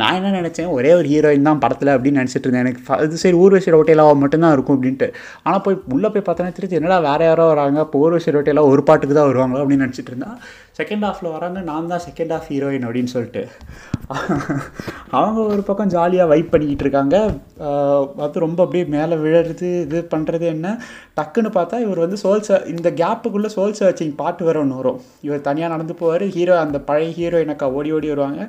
நான் 0.00 0.16
என்ன 0.18 0.28
நினச்சேன்? 0.40 0.70
ஒரே 0.76 0.90
ஒரு 0.98 1.06
ஹீரோயின் 1.12 1.48
தான் 1.48 1.60
படத்தில் 1.62 1.90
அப்படின்னு 1.94 2.20
நினச்சிட்டு 2.20 2.46
இருந்தேன். 2.46 2.64
எனக்கு 2.64 2.80
அது 2.94 3.06
இது 3.08 3.16
சரி 3.22 3.36
ஊர்வசி 3.36 3.70
ரோட்டேலாவை 3.74 4.14
மட்டும்தான் 4.22 4.52
இருக்கும் 4.52 4.76
அப்படின்ட்டு. 4.76 5.08
ஆனால் 5.42 5.62
போய் 5.64 5.76
உள்ளே 5.94 6.08
போய் 6.14 6.24
பார்த்தோன்னா 6.26 6.54
திருச்சி 6.56 6.78
என்னடா 6.80 6.98
வேறு 7.08 7.24
யாரோ 7.24 7.44
வராங்க? 7.52 7.80
இப்போ 7.86 7.98
ஊர்வசி 8.04 8.34
ரோட்டேலா 8.36 8.64
ஒரு 8.72 8.82
பாட்டுக்கு 8.88 9.16
தான் 9.18 9.28
வருவாங்களோ 9.30 9.62
அப்படின்னு 9.64 9.86
நினச்சிட்டு 9.86 10.12
இருந்தா 10.12 10.30
செகண்ட் 10.78 11.04
ஹாஃபில் 11.06 11.34
வராங்க 11.36 11.60
நான் 11.70 11.90
தான் 11.92 12.04
செகண்ட் 12.06 12.32
ஹாஃப் 12.34 12.48
ஹீரோயின் 12.52 12.86
அப்படின்னு 12.88 13.12
சொல்லிட்டு. 13.14 13.42
அவங்க 15.18 15.38
ஒரு 15.52 15.62
பக்கம் 15.68 15.92
ஜாலியாக 15.94 16.30
வைப் 16.32 16.50
பண்ணிக்கிட்டு 16.52 16.84
இருக்காங்க. 16.86 17.16
பார்த்து 18.18 18.26
அது 18.26 18.44
ரொம்ப 18.46 18.60
அப்படியே 18.64 18.84
மேலே 18.94 19.14
விழுறது 19.22 19.68
இது 19.86 19.98
பண்ணுறது 20.12 20.46
என்ன? 20.54 20.66
டக்குன்னு 21.18 21.50
பார்த்தா 21.56 21.76
இவர் 21.84 22.02
வந்து 22.04 22.18
சோல் 22.22 22.44
ச 22.48 22.58
இந்த 22.74 22.88
கேப்புக்குள்ளே 23.00 23.50
சோல் 23.56 23.76
சர்ச்சிங் 23.80 24.14
பாட்டு 24.20 24.42
வர 24.48 24.58
ஒன்று 24.64 24.78
வரும். 24.80 25.00
இவர் 25.26 25.46
தனியாக 25.48 25.72
நடந்து 25.74 25.94
போவார் 26.00 26.24
ஹீரோ 26.36 26.54
அந்த 26.64 26.80
பழைய 26.90 27.10
ஹீரோ 27.18 27.38
எனக்கா 27.46 27.68
ஓடி 27.78 27.92
ஓடி 27.96 28.10
வருவாங்க. 28.12 28.42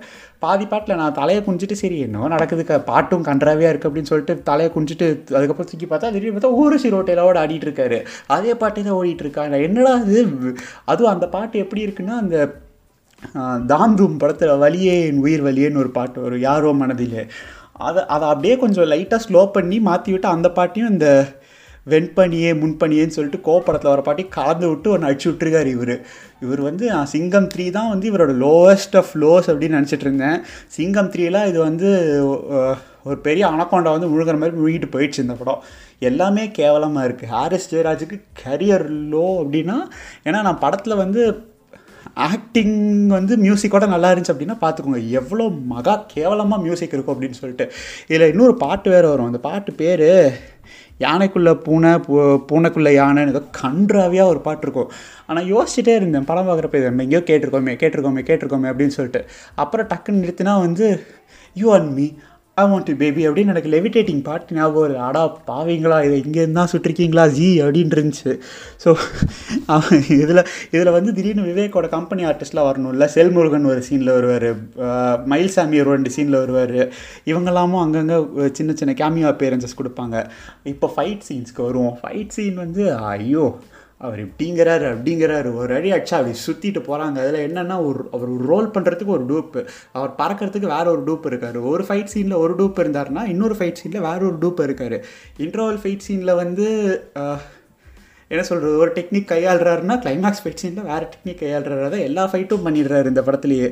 பாதி 0.44 0.66
பாட்டில் 0.72 1.00
நான் 1.02 1.18
தலையை 1.20 1.40
குஞ்சிட்டு 1.48 1.76
சரி 1.82 1.98
என்னவோ 2.04 2.28
நடக்குதுக்கா 2.34 2.76
பாட்டும் 2.92 3.26
கன்றாவியாக 3.30 3.72
இருக்குது 3.72 3.90
அப்படின்னு 3.92 4.12
சொல்லிட்டு 4.12 4.36
தலையை 4.50 4.70
குஞ்சிட்டு 4.76 5.08
அதுக்கப்புறம் 5.38 5.70
தூக்கி 5.72 5.88
பார்த்தா 5.94 6.12
திடீர்னு 6.16 6.36
பார்த்தா 6.36 6.54
ஊருசி 6.62 6.94
ரோட்டையிலோட 6.96 7.40
ஆடிட்டு 7.44 7.68
இருக்காரு. 7.70 8.00
அதே 8.36 8.54
பாட்டே 8.62 8.84
தான் 8.88 8.98
ஓடிட்டு 9.00 9.26
இருக்காங்க. 9.26 9.58
என்னடா 9.68 9.94
இது? 10.06 10.22
அதுவும் 10.92 11.14
அந்த 11.16 11.28
பாட்டு 11.36 11.64
எப்படி 11.66 11.84
இருக்குன்னா 11.88 12.18
அந்த 12.20 12.38
ஆஹ், 13.40 13.62
ரூம் 14.00 14.20
படத்தில் 14.20 14.60
வலியே 14.62 14.94
என் 15.08 15.24
உயிர் 15.24 15.46
வலியேன்னு 15.46 15.82
ஒரு 15.82 15.92
பாட்டு 15.92 16.20
வரும். 16.22 16.46
யாரோ 16.46 16.70
மனதிலே. 16.80 17.24
அதை 17.88 18.02
அதை 18.08 18.26
அப்படியே 18.30 18.56
கொஞ்சம் 18.58 18.90
லைட்டாக 18.92 19.24
ஸ்லோ 19.26 19.42
பண்ணி 19.52 19.78
மாற்றி 19.88 20.12
விட்டு 20.12 20.28
அந்த 20.30 20.48
பாட்டையும் 20.52 20.92
இந்த 20.92 21.08
வெண்பனியே 21.88 22.50
முன்பனியேன்னு 22.60 23.16
சொல்லிட்டு 23.16 23.40
கோப்படத்தில் 23.46 23.92
வர 23.92 24.02
பாட்டி 24.02 24.24
கலந்து 24.30 24.68
விட்டு 24.68 24.90
ஒன்று 24.92 25.08
அடிச்சு 25.08 25.28
விட்டுருக்கார் 25.30 25.70
இவர். 25.70 25.94
இவர் 26.42 26.62
வந்து 26.62 26.86
நான் 26.94 27.12
சிங்கம் 27.14 27.50
த்ரீ 27.52 27.66
தான் 27.72 27.92
வந்து 27.92 28.10
இவரோட 28.12 28.34
லோவஸ்ட் 28.42 28.98
ஆஃப் 28.98 29.14
லோஸ் 29.22 29.50
அப்படின்னு 29.52 29.78
நினச்சிட்டு 29.78 30.08
இருந்தேன். 30.08 30.38
சிங்கம் 30.70 31.12
த்ரீலாம் 31.14 31.50
இது 31.52 31.60
வந்து 31.64 31.90
ஒரு 33.06 33.18
பெரிய 33.22 33.44
அனக்கொண்டா 33.50 33.92
வந்து 33.96 34.12
முழுகிற 34.12 34.38
மாதிரி 34.40 34.58
முழுகிட்டு 34.58 34.90
போயிடுச்சு 34.94 35.24
இந்த 35.26 35.36
படம். 35.36 35.62
எல்லாமே 36.02 36.44
கேவலமாக 36.54 37.08
இருக்குது 37.08 37.32
ஹாரிஸ் 37.32 37.70
ஜெயராஜுக்கு 37.72 38.18
கரியர் 38.42 38.86
லோ 39.12 39.28
அப்படின்னா 39.42 39.78
ஏன்னா 40.26 40.42
நான் 40.44 40.62
படத்தில் 40.62 41.02
வந்து 41.02 41.22
ஆக்டிங் 42.28 42.78
வந்து 43.16 43.34
மியூசிக்கோட 43.46 43.86
நல்லா 43.94 44.10
இருந்துச்சு 44.12 44.34
அப்படின்னா 44.34 44.56
பார்த்துக்கோங்க 44.64 45.02
எவ்வளோ 45.20 45.46
மகா 45.74 45.94
கேவலமாக 46.14 46.64
மியூசிக் 46.66 46.96
இருக்கும் 46.96 47.16
அப்படின்னு 47.16 47.40
சொல்லிட்டு. 47.42 47.66
இதில் 48.10 48.30
இன்னொரு 48.32 48.56
பாட்டு 48.64 48.90
வேறு 48.94 49.08
வரும். 49.12 49.30
அந்த 49.32 49.42
பாட்டு 49.48 49.74
பேர் 49.82 50.06
யானைக்குள்ளே 51.06 51.52
பூனை 51.66 51.92
பூ 52.06 52.16
பூனைக்குள்ளே 52.50 52.92
யானைன்னு 53.02 53.34
ஏதோ 53.34 53.44
கன்றாவியாக 53.60 54.32
ஒரு 54.34 54.40
பாட்டு 54.48 54.66
இருக்கும். 54.68 54.90
ஆனால் 55.30 55.50
யோசிச்சுட்டே 55.54 55.94
இருந்தேன். 56.00 56.28
படம் 56.32 56.48
பார்க்குறப்ப 56.50 56.80
இதை 56.82 56.90
நம்ம 56.92 57.06
எங்கேயோ 57.08 57.24
கேட்டிருக்கோமே 57.30 57.76
கேட்டிருக்கோமே 57.84 58.24
கேட்டிருக்கோமே 58.30 58.70
அப்படின்னு 58.72 58.96
சொல்லிட்டு. 58.98 59.22
அப்புறம் 59.64 59.90
டக்குன்னு 59.94 60.24
நிறுத்தினா 60.24 60.56
வந்து 60.66 60.88
you 61.62 61.70
and 61.78 61.92
me 62.00 62.08
I 62.60 62.64
want 62.72 62.90
you 62.92 62.96
baby 63.04 63.22
அப்படின்னு 63.28 63.54
எனக்கு 63.54 63.72
லெவிடேட்டிங் 63.76 64.22
பாட்டு 64.28 64.56
ஞாபகம் 64.58 64.84
வருது. 64.84 65.00
அடா 65.08 65.24
பாவீங்களா 65.50 65.98
இதை 66.08 66.16
இங்கேருந்து 66.26 66.60
தான் 66.60 66.72
சுட்டிருக்கீங்களா 66.74 67.26
ஜி 67.38 67.50
அப்படின்னு 67.66 67.96
இருந்துச்சு. 67.98 68.34
ஸோ 68.84 68.90
இதில் 70.24 70.44
இதில் 70.76 70.96
வந்து 70.98 71.14
திடீர்னு 71.18 71.48
விவேக்கோட 71.52 71.90
கம்பெனி 71.96 72.24
ஆர்டிஸ்ட்லாம் 72.32 72.70
வரணும்ல. 72.70 73.08
செல்முருகன் 73.16 73.70
ஒரு 73.74 73.84
சீனில் 73.90 74.16
வருவார். 74.18 74.50
மயில்சாமி 75.34 75.82
ஒரு 75.84 75.92
ரெண்டு 75.96 76.14
சீனில் 76.18 76.42
வருவார். 76.44 76.78
இவங்கெல்லாமும் 77.32 77.84
அங்கங்கே 77.86 78.20
சின்ன 78.60 78.74
சின்ன 78.82 78.96
கேமியோ 79.02 79.28
அப்பேரன்சஸ் 79.34 79.80
கொடுப்பாங்க. 79.82 80.18
இப்போ 80.74 80.90
ஃபைட் 80.96 81.28
சீன்ஸ்க்கு 81.30 81.68
வருவோம். 81.70 81.94
ஃபைட் 82.02 82.34
சீன் 82.38 82.58
வந்து 82.66 82.86
ஐயோ 83.14 83.46
அவர் 84.06 84.20
இப்படிங்கிறாரு 84.26 84.86
அப்படிங்கிறாரு. 84.92 85.50
ஒரு 85.62 85.72
அடி 85.78 85.90
அடிச்சா 85.96 86.18
அப்படி 86.20 86.36
சுற்றிட்டு 86.46 86.82
போகிறாங்க 86.88 87.18
அதில் 87.24 87.46
என்னென்னா 87.48 87.78
ஒரு 87.88 88.02
அவர் 88.16 88.30
ஒரு 88.36 88.46
ரோல் 88.52 88.70
பண்ணுறதுக்கு 88.76 89.16
ஒரு 89.18 89.26
டூப்பு 89.32 89.62
அவர் 89.92 90.14
பறக்கிறதுக்கு 90.22 90.74
வேற 90.76 90.86
ஒரு 90.96 91.04
டூப் 91.10 91.26
இருக்கார். 91.26 91.58
ஒரு 91.72 91.86
ஃபைட் 91.88 92.12
சீனில் 92.14 92.42
ஒரு 92.44 92.56
டூப் 92.56 92.82
இருந்தார்னா 92.84 93.24
இன்னொரு 93.34 93.58
ஃபைட் 93.60 93.82
சீனில் 93.82 94.08
வேற 94.10 94.20
ஒரு 94.30 94.38
டூப் 94.44 94.62
இருக்கார். 94.68 94.98
இன்டர்வல் 95.46 95.82
ஃபைட் 95.84 96.06
சீனில் 96.08 96.40
வந்து 96.44 96.68
என்ன 98.32 98.42
சொல்கிறது 98.48 98.74
ஒரு 98.78 98.92
டெக்னிக் 98.96 99.30
கையாளுறாருன்னா 99.30 99.96
கிளைமாக்ஸ் 100.02 100.42
ஃபைட் 100.42 100.60
சீனில் 100.64 100.90
வேறு 100.90 101.06
டெக்னிக் 101.14 101.40
கையாளுறாரு. 101.40 101.88
தான் 101.94 102.06
எல்லா 102.10 102.24
ஃபைட்டும் 102.32 102.66
பண்ணிடுறாரு 102.66 103.08
இந்த 103.12 103.22
படத்துலேயே. 103.22 103.68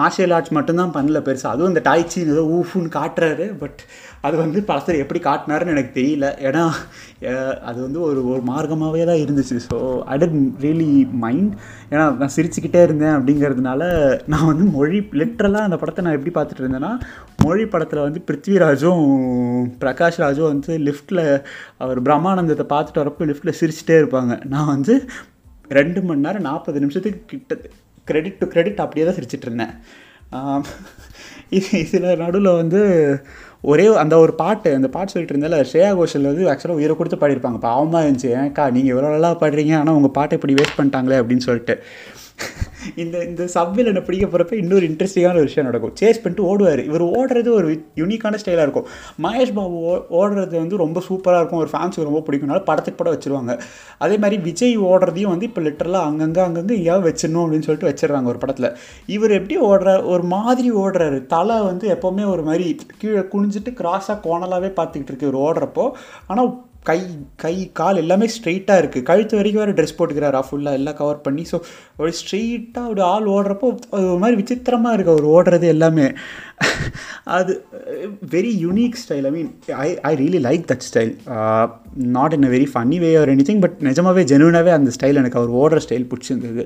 மார்ஷியல் 0.00 0.34
ஆர்ட்ஸ் 0.36 0.56
மட்டும்தான் 0.56 0.92
பண்ணல 0.96 1.20
பெருசு. 1.28 1.46
அதுவும் 1.52 1.72
இந்த 1.74 1.82
டாய்ச்சின்னு 1.90 2.34
ஏதோ 2.34 2.44
ஊஃபுன்னு 2.58 2.90
காட்டுறாரு. 2.98 3.46
பட் 3.58 3.80
அது 4.26 4.36
வந்து 4.42 4.58
பலசர் 4.68 5.00
எப்படி 5.02 5.20
காட்டினாருன்னு 5.26 5.72
எனக்கு 5.74 5.92
தெரியல. 5.98 6.26
ஏன்னா 6.48 6.62
அது 7.68 7.78
வந்து 7.86 7.98
ஒரு 8.08 8.20
ஒரு 8.32 8.42
மார்க்கமாகவே 8.50 9.04
தான் 9.10 9.22
இருந்துச்சு. 9.22 9.56
So 9.68 9.76
I 10.12 10.16
didn't 10.22 10.62
really 10.64 10.90
mind 11.24 11.52
ஏன்னா 11.92 12.04
நான் 12.20 12.34
சிரிச்சுக்கிட்டே 12.36 12.82
இருந்தேன் 12.86 13.16
அப்படிங்கிறதுனால 13.16 13.82
நான் 14.34 14.48
வந்து 14.50 14.66
மொழி 14.76 15.00
லிட்ரலாக 15.22 15.68
அந்த 15.68 15.78
படத்தை 15.82 16.04
நான் 16.06 16.18
எப்படி 16.18 16.34
பார்த்துட்டு 16.38 16.64
இருந்தேன்னா 16.64 16.92
மொழி 17.44 17.66
படத்தில் 17.74 18.04
வந்து 18.06 18.22
பிருத்விராஜும் 18.28 19.04
பிரகாஷ் 19.82 20.22
ராஜும் 20.24 20.50
வந்து 20.52 20.72
லிஃப்ட்டில் 20.88 21.24
அவர் 21.84 22.00
பிரம்மானந்தத்தை 22.08 22.66
பார்த்துட்டு 22.74 23.02
வரப்போ 23.04 23.28
லிஃப்ட்டில் 23.32 23.58
சிரிச்சிட்டே 23.60 23.96
இருப்பாங்க. 24.02 24.32
நான் 24.54 24.72
வந்து 24.74 24.96
ரெண்டு 25.78 26.00
மணி 26.06 26.26
நேரம் 26.26 26.48
நாற்பது 26.50 26.84
நிமிஷத்துக்கு 26.84 27.22
கிட்ட 27.32 27.54
கிரெடிட் 28.08 28.40
டு 28.40 28.46
கிரெடிட் 28.54 28.82
அப்படியே 28.84 29.04
தான் 29.06 29.18
சிரிச்சிட்டு 29.18 29.48
இருந்தேன். 29.48 29.74
இது 31.56 31.70
இதில் 31.84 32.20
நடுவில் 32.22 32.58
வந்து 32.60 32.80
ஒரே 33.70 33.84
அந்த 34.02 34.14
ஒரு 34.18 34.32
பாட்டு 34.40 34.70
அந்த 34.78 34.88
பாட்டு 34.94 35.12
சொல்லிட்டு 35.12 35.34
இருந்தால 35.34 35.58
ஸ்ரேயா 35.70 35.90
கோஷல் 35.98 36.28
வந்து 36.30 36.44
ஆக்சுவலாக 36.52 36.78
உயிரை 36.80 36.94
கொடுத்து 36.96 37.18
பாடியிருப்பாங்க. 37.20 37.58
பாவமாக 37.68 38.04
இருந்துச்சு. 38.06 38.30
ஏன்க்கா 38.40 38.64
நீங்கள் 38.76 38.92
இவ்வளோ 38.94 39.10
நல்லா 39.16 39.30
பாடுறீங்க 39.42 39.74
ஆனால் 39.80 39.96
உங்கள் 39.98 40.14
பாட்டை 40.18 40.36
இப்படி 40.38 40.54
வேஸ்ட் 40.60 40.78
பண்ணிட்டாங்களே 40.78 41.20
அப்படின்னு 41.22 41.44
சொல்லிட்டு. 41.48 41.76
இந்த 42.96 43.24
இந்த 43.24 43.44
சப்வில் 43.54 43.84
என்ன 43.84 44.00
பிடிக்க 44.00 44.26
போகிறப்ப 44.26 44.52
இன்னொரு 44.52 44.86
இன்ட்ரெஸ்டிங்கான 44.88 45.30
ஒரு 45.30 45.40
விஷயம் 45.40 45.70
நடக்கும். 45.70 45.94
சேஸ் 46.00 46.22
பண்ணிட்டு 46.22 46.58
ஓடுவார். 46.58 46.84
இவர் 46.84 47.04
ஓடுறது 47.04 47.50
ஒரு 47.52 47.84
யூனிக்கான 47.96 48.38
ஸ்டைலாக 48.44 48.62
இருக்கும். 48.62 48.86
மகேஷ் 49.22 49.52
பாபு 49.52 49.70
ஓ- 49.70 50.26
ஓடுறது 50.26 50.56
வந்து 50.56 50.76
ரொம்ப 50.76 51.02
சூப்பராக 51.08 51.36
இருக்கும். 51.36 51.58
ஒரு 51.58 51.68
ஃபேன்ஸுக்கு 51.72 52.02
ரொம்ப 52.02 52.22
பிடிக்கும்னால 52.30 52.64
படத்துக்கு 52.64 53.04
படம் 53.04 53.20
வச்சுருவாங்க. 53.20 53.60
அதே 53.98 54.16
மாதிரி 54.16 54.42
விஜய் 54.42 54.78
ஓடுறதையும் 54.78 55.28
வந்து 55.28 55.46
இப்போ 55.46 55.62
லிட்டரலாக 55.62 56.00
அங்கங்கே 56.00 56.40
அங்கங்கே 56.40 56.74
எங்கேயாவது 56.74 57.10
வச்சிடணும் 57.10 57.40
அப்படின்னு 57.40 57.62
சொல்லிட்டு 57.62 57.88
வச்சிடுறாங்க 57.88 58.24
ஒரு 58.24 58.38
படத்தில். 58.38 58.76
இவர் 59.06 59.30
எப்படி 59.30 59.60
ஓடுற 59.60 60.04
ஒரு 60.04 60.22
மாதிரி 60.22 60.72
ஓடுறாரு. 60.72 61.26
தலை 61.26 61.60
வந்து 61.60 61.88
எப்போவுமே 61.94 62.26
ஒரு 62.26 62.42
மாதிரி 62.42 62.76
கீழே 62.98 63.18
குனிஞ்சிட்டு 63.18 63.74
கிராஸாக 63.74 64.20
கோணலாகவே 64.22 64.72
பார்த்துக்கிட்டு 64.76 65.02
இருக்கு 65.02 65.26
இவர் 65.26 65.34
ஓடுறப்போ. 65.34 65.90
ஆனால் 66.26 66.70
கை 66.82 67.00
கை 67.36 67.70
கால் 67.72 67.96
எல்லாமே 67.96 68.26
ஸ்ட்ரெயிட்டாக 68.26 68.80
இருக்குது 68.82 69.06
கழுத்து 69.08 69.36
வரைக்கும் 69.36 69.62
வேறு 69.62 69.74
ட்ரெஸ் 69.78 69.96
போட்டுக்கிறாரா? 69.98 70.40
ஃபுல்லாக 70.46 70.78
எல்லாம் 70.78 70.96
கவர் 71.00 71.20
பண்ணி 71.20 71.42
ஸோ 71.50 71.58
ஒரு 71.96 72.12
ஸ்ட்ரெயிட்டாக 72.20 72.88
ஒரு 72.88 73.02
ஆள் 73.02 73.26
ஓடுறப்போ 73.26 73.68
ஒரு 73.90 74.18
மாதிரி 74.18 74.38
விசித்திரமாக 74.42 74.96
இருக்குது 74.96 75.14
அவர் 75.16 75.28
ஓடுறது 75.34 75.68
எல்லாமே. 75.74 76.06
அது 77.36 77.52
very 78.34 78.52
unique 78.64 78.96
style 79.02 79.26
I 79.28 79.32
mean 79.36 79.50
I 79.84 79.88
I 80.10 80.12
really 80.22 80.40
like 80.48 80.64
that 80.70 80.84
style 80.88 81.12
not 82.16 82.34
in 82.36 82.46
a 82.48 82.50
very 82.54 82.66
funny 82.72 82.98
way 83.04 83.10
or 83.20 83.30
anything 83.48 83.62
but 83.64 83.76
நிஜமாகவே 83.88 84.22
ஜெனுவனாகவே 84.32 84.72
அந்த 84.76 84.90
ஸ்டைல் 84.96 85.20
எனக்கு 85.22 85.38
அவர் 85.40 85.52
ஓடுற 85.62 85.78
ஸ்டைல் 85.84 86.06
பிடிச்சிருந்தது. 86.12 86.62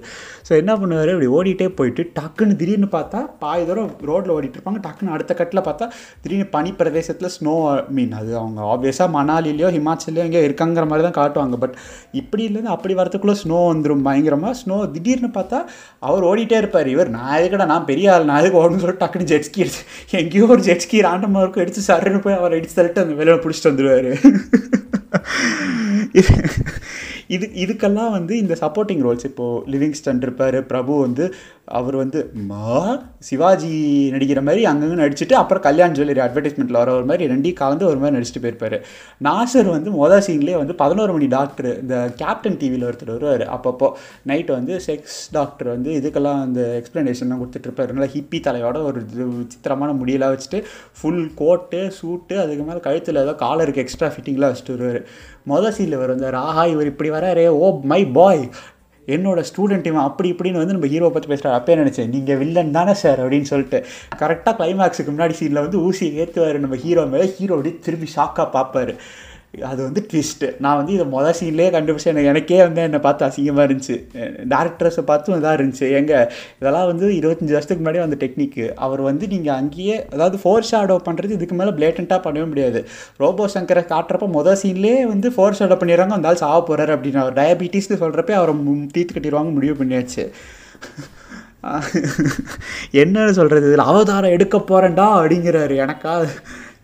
ஸோ 0.48 0.52
என்ன 0.60 0.72
பண்ணுவார்? 0.80 1.10
இப்படி 1.14 1.30
ஓடிட்டே 1.38 1.68
போயிட்டு 1.78 2.02
டக்குன்னு 2.18 2.58
திடீர்னு 2.60 2.88
பார்த்தா 2.96 3.20
பாய் 3.44 3.66
தூரம் 3.70 3.90
ரோட்டில் 4.10 4.34
ஓடிட்டு 4.36 4.56
இருப்பாங்க. 4.58 4.80
டக்குன்னு 4.86 5.14
அடுத்த 5.16 5.34
கட்டில் 5.40 5.62
பார்த்தா 5.68 5.88
திடீர்னு 6.22 6.46
பனி 6.56 6.72
பிரதேசத்தில் 6.80 7.32
ஸ்னோ 7.36 7.54
மீன் 7.98 8.14
அது 8.20 8.32
அவங்க 8.42 8.60
ஆப்வியஸாக 8.74 9.08
மணாலிலையோ 9.18 9.70
ஹிமாச்சல்லையோ 9.76 10.26
எங்கேயோ 10.28 10.44
இருக்காங்கிற 10.48 10.86
மாதிரி 10.92 11.06
தான் 11.08 11.18
காட்டுவாங்க. 11.20 11.58
பட் 11.64 11.76
இப்படி 12.22 12.44
இல்லைன்னு 12.48 12.74
அப்படி 12.76 12.96
வரதுக்குள்ளே 13.00 13.36
ஸ்னோ 13.42 13.60
வந்துடும் 13.72 14.04
பயங்கரமாக 14.08 14.54
ஸ்னோ 14.62 14.78
திடீர்னு 14.96 15.30
பார்த்தா 15.38 15.60
அவர் 16.08 16.28
ஓடிட்டே 16.30 16.58
இருப்பார். 16.62 16.90
இவர் 16.94 17.14
நான் 17.18 17.36
எதுக்கடா 17.40 17.68
நான் 17.74 17.88
பெரிய 17.92 18.14
ஆள் 18.14 18.28
நான் 18.30 18.40
எதுக்கு 18.42 18.60
ஓடணும்னு 18.62 18.84
சொல்லிட்டு 18.84 19.04
டக்குன்னு 19.04 19.30
ஜெட்ஸ்கி 19.34 19.64
எடுத்து 19.66 19.84
எங்கேயோ 20.12 20.46
ஒரு 20.46 20.62
ஜெட்ஸ்கி 20.62 21.00
ராண்டமாக 21.00 21.42
இருக்கும் 21.42 21.64
அடித்து 21.64 21.82
சரன்னு 21.88 22.20
போய் 22.20 22.38
அவரை 22.38 22.58
அடிச்சு 22.58 22.78
தள்ளிட்டு 22.78 23.04
அந்த 23.04 23.14
வெளியில் 23.14 23.42
பிடிச்சிட்டு 23.44 23.70
வந்துடுவார் 23.70 24.10
இது 27.28 27.46
இதுக்கெல்லாம் 27.56 28.10
வந்து 28.10 28.34
இந்த 28.38 28.54
சப்போர்ட்டிங் 28.60 29.02
ரோல்ஸ் 29.02 29.26
இப்போது 29.26 29.62
லிவிங்ஸ்டன் 29.72 30.22
இருப்பார் 30.22 30.58
பிரபு 30.64 30.92
வந்து 31.00 31.24
அவர் 31.78 31.96
வந்து 32.00 32.18
மா 32.50 32.74
சிவாஜி 33.28 33.70
நடிக்கிற 34.14 34.40
மாதிரி 34.48 34.62
அங்கங்கே 34.70 34.98
நடிச்சுட்டு 35.02 35.34
அப்புறம் 35.38 35.62
கல்யாண் 35.66 35.94
ஜுவல்லரி 35.96 36.22
அட்வர்டைஸ்மெண்ட்டில் 36.24 36.78
வர 36.80 36.90
ஒரு 36.98 37.06
மாதிரி 37.10 37.24
ரெண்டையும் 37.32 37.58
கலந்து 37.60 37.84
ஒரு 37.88 37.98
மாதிரி 38.02 38.16
நடிச்சுட்டு 38.16 38.42
போயிருப்பார். 38.44 38.76
நாசர் 39.26 39.68
வந்து 39.74 39.90
மொதல் 40.00 40.24
சீன்லேயே 40.26 40.58
வந்து 40.62 40.74
பதினோரு 40.82 41.12
மணி 41.16 41.28
டாக்டர் 41.36 41.70
இந்த 41.82 41.96
கேப்டன் 42.20 42.58
டிவியில் 42.60 42.86
ஒருத்தர் 42.88 43.12
வருவார். 43.14 43.44
அப்பப்போ 43.56 43.88
நைட் 44.30 44.52
வந்து 44.58 44.76
செக்ஸ் 44.86 45.18
டாக்டர் 45.38 45.70
வந்து 45.74 45.92
இதுக்கெல்லாம் 46.00 46.40
அந்த 46.46 46.60
எக்ஸ்ப்ளனேஷன்லாம் 46.80 47.40
கொடுத்துட்ருப்பாரு. 47.42 47.96
நல்லா 47.98 48.10
ஹிப்பி 48.14 48.40
தலையோட 48.48 48.76
ஒரு 48.90 49.02
விசித்திரமான 49.40 49.96
முடியெல்லாம் 50.02 50.34
வச்சுட்டு 50.34 50.60
ஃபுல் 51.00 51.24
கோட்டு 51.42 51.82
சூட்டு 51.98 52.36
அதுக்கு 52.44 52.66
மேலே 52.68 52.82
கழுத்தில் 52.86 53.22
ஏதோ 53.24 53.34
காலருக்கு 53.44 53.84
எக்ஸ்ட்ரா 53.84 54.10
ஃபிட்டிங்லாம் 54.14 54.54
வச்சுட்டு 54.54 54.76
வருவார். 54.76 55.02
மொதல் 55.52 55.74
சீனில் 55.74 55.98
வருவார் 55.98 56.14
வந்து 56.14 56.44
ஆஹா 56.46 56.64
இவர் 56.76 56.90
இப்படி 56.92 57.10
வராரு 57.18 57.44
ஓ 57.64 57.66
மை 57.90 58.00
பாய் 58.16 58.42
என்னோட 59.14 59.40
ஸ்டூடெண்ட் 59.50 59.86
இவன் 59.86 60.06
அப்படி 60.08 60.30
இப்படின்னு 60.32 60.60
வந்து 60.62 60.76
நம்ம 60.76 60.86
ஹீரோ 60.86 61.08
பற்றி 61.08 61.28
பேசுகிறார் 61.28 61.56
அப்பயே 61.58 61.76
நினச்சேன்? 61.82 62.12
நீங்கள் 62.14 62.36
வில்லன் 62.36 62.70
தானே 62.70 62.94
சார் 62.94 63.22
அப்படின்னு 63.24 63.50
சொல்லிட்டு. 63.52 63.80
கரெக்டாக 64.22 64.54
கிளைமேக்ஸுக்கு 64.60 65.14
முன்னாடி 65.16 65.36
சீனில் 65.40 65.64
வந்து 65.66 65.80
ஊசி 65.82 66.08
ஏற்றுவார் 66.22 66.58
நம்ம 66.58 66.76
ஹீரோ 66.76 67.04
மேலே. 67.14 67.28
ஹீரோ 67.38 67.54
அப்படியே 67.54 67.76
திரும்பி 67.86 68.08
ஷாக்காக 68.16 68.50
பார்ப்பார். 68.50 68.94
அது 69.70 69.80
வந்து 69.86 70.00
ட்விஸ்ட்டு 70.10 70.48
நான் 70.64 70.76
வந்து 70.76 70.92
இதை 70.96 71.04
மொதல் 71.14 71.36
சீன்லேயே 71.38 71.70
கண்டுபிடிச்சேன் 71.74 72.12
எனக்கு 72.12 72.30
எனக்கே 72.32 72.58
வந்து 72.66 72.80
என்னை 72.86 73.00
பார்த்து 73.06 73.26
அசிங்கமாக 73.26 73.66
இருந்துச்சு. 73.68 73.96
டேரக்டர்ஸை 74.52 75.04
பார்த்தும் 75.10 75.36
இதாக 75.38 75.56
இருந்துச்சு. 75.58 75.86
எங்கள் 75.98 76.26
இதெல்லாம் 76.60 76.88
வந்து 76.90 77.06
இருபத்தஞ்சி 77.18 77.56
வருஷத்துக்கு 77.56 77.82
முன்னாடி 77.84 78.02
வந்த 78.04 78.18
டெக்னிக்கு 78.24 78.66
அவர் 78.86 79.02
வந்து 79.10 79.26
நீங்கள் 79.34 79.56
அங்கேயே 79.60 79.96
அதாவது 80.14 80.38
ஃபோர் 80.44 80.68
ஷேடோ 80.70 80.98
பண்ணுறது 81.08 81.36
இதுக்கு 81.38 81.58
மேலே 81.60 81.74
பிளேட்டண்ட்டாக 81.78 82.20
பண்ணவே 82.26 82.46
முடியாது. 82.52 82.82
ரோபோ 83.24 83.46
சங்கரை 83.56 83.84
காட்டுறப்ப 83.94 84.28
மொதல் 84.38 84.60
சீன்லேயே 84.62 85.00
வந்து 85.12 85.30
ஃபோர் 85.36 85.58
ஷேடோ 85.60 85.78
பண்ணிடுறாங்க 85.82 86.18
அந்த 86.18 86.30
ஆள் 86.32 86.42
சாவ 86.44 86.60
போகிறாரு 86.70 86.94
அப்படின்னு. 86.96 87.22
அவர் 87.24 87.38
டயபிட்டிஸ்னு 87.40 88.00
சொல்கிறப்ப 88.04 88.38
அவரை 88.40 88.54
தீர்த்து 88.96 89.14
கட்டிடுவாங்க 89.16 89.52
முடிவு 89.58 89.76
பண்ணியாச்சு. 89.82 90.24
என்ன 93.02 93.32
சொல்கிறது 93.32 93.66
இதில் 93.68 93.88
அவதாரம் 93.90 94.34
எடுக்க 94.34 94.56
போகிறேன்டா 94.58 95.06
அப்படிங்கிறாரு. 95.16 95.74
எனக்கா 95.84 96.12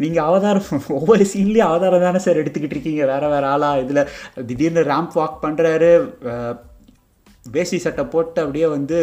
நீங்கள் 0.05 0.29
அவதாரம் 0.31 0.91
ஒவ்வொரு 0.99 1.27
சீன்லேயும் 1.33 1.71
அவதாரம் 1.71 2.07
தானே 2.07 2.23
சார் 2.27 2.43
எடுத்துக்கிட்டு 2.43 2.77
இருக்கீங்க. 2.77 3.03
வேறு 3.13 3.33
வேறு 3.35 3.49
ஆளாக 3.55 3.83
இதில் 3.87 4.07
திடீர்னு 4.51 4.91
ரேம்ப் 4.93 5.19
வாக் 5.23 5.43
பண்ணுறாரு 5.47 5.93
வேசி 7.55 7.77
சட்டை 7.85 8.03
போட்டு 8.11 8.39
அப்படியே 8.43 8.67
வந்து 8.75 8.99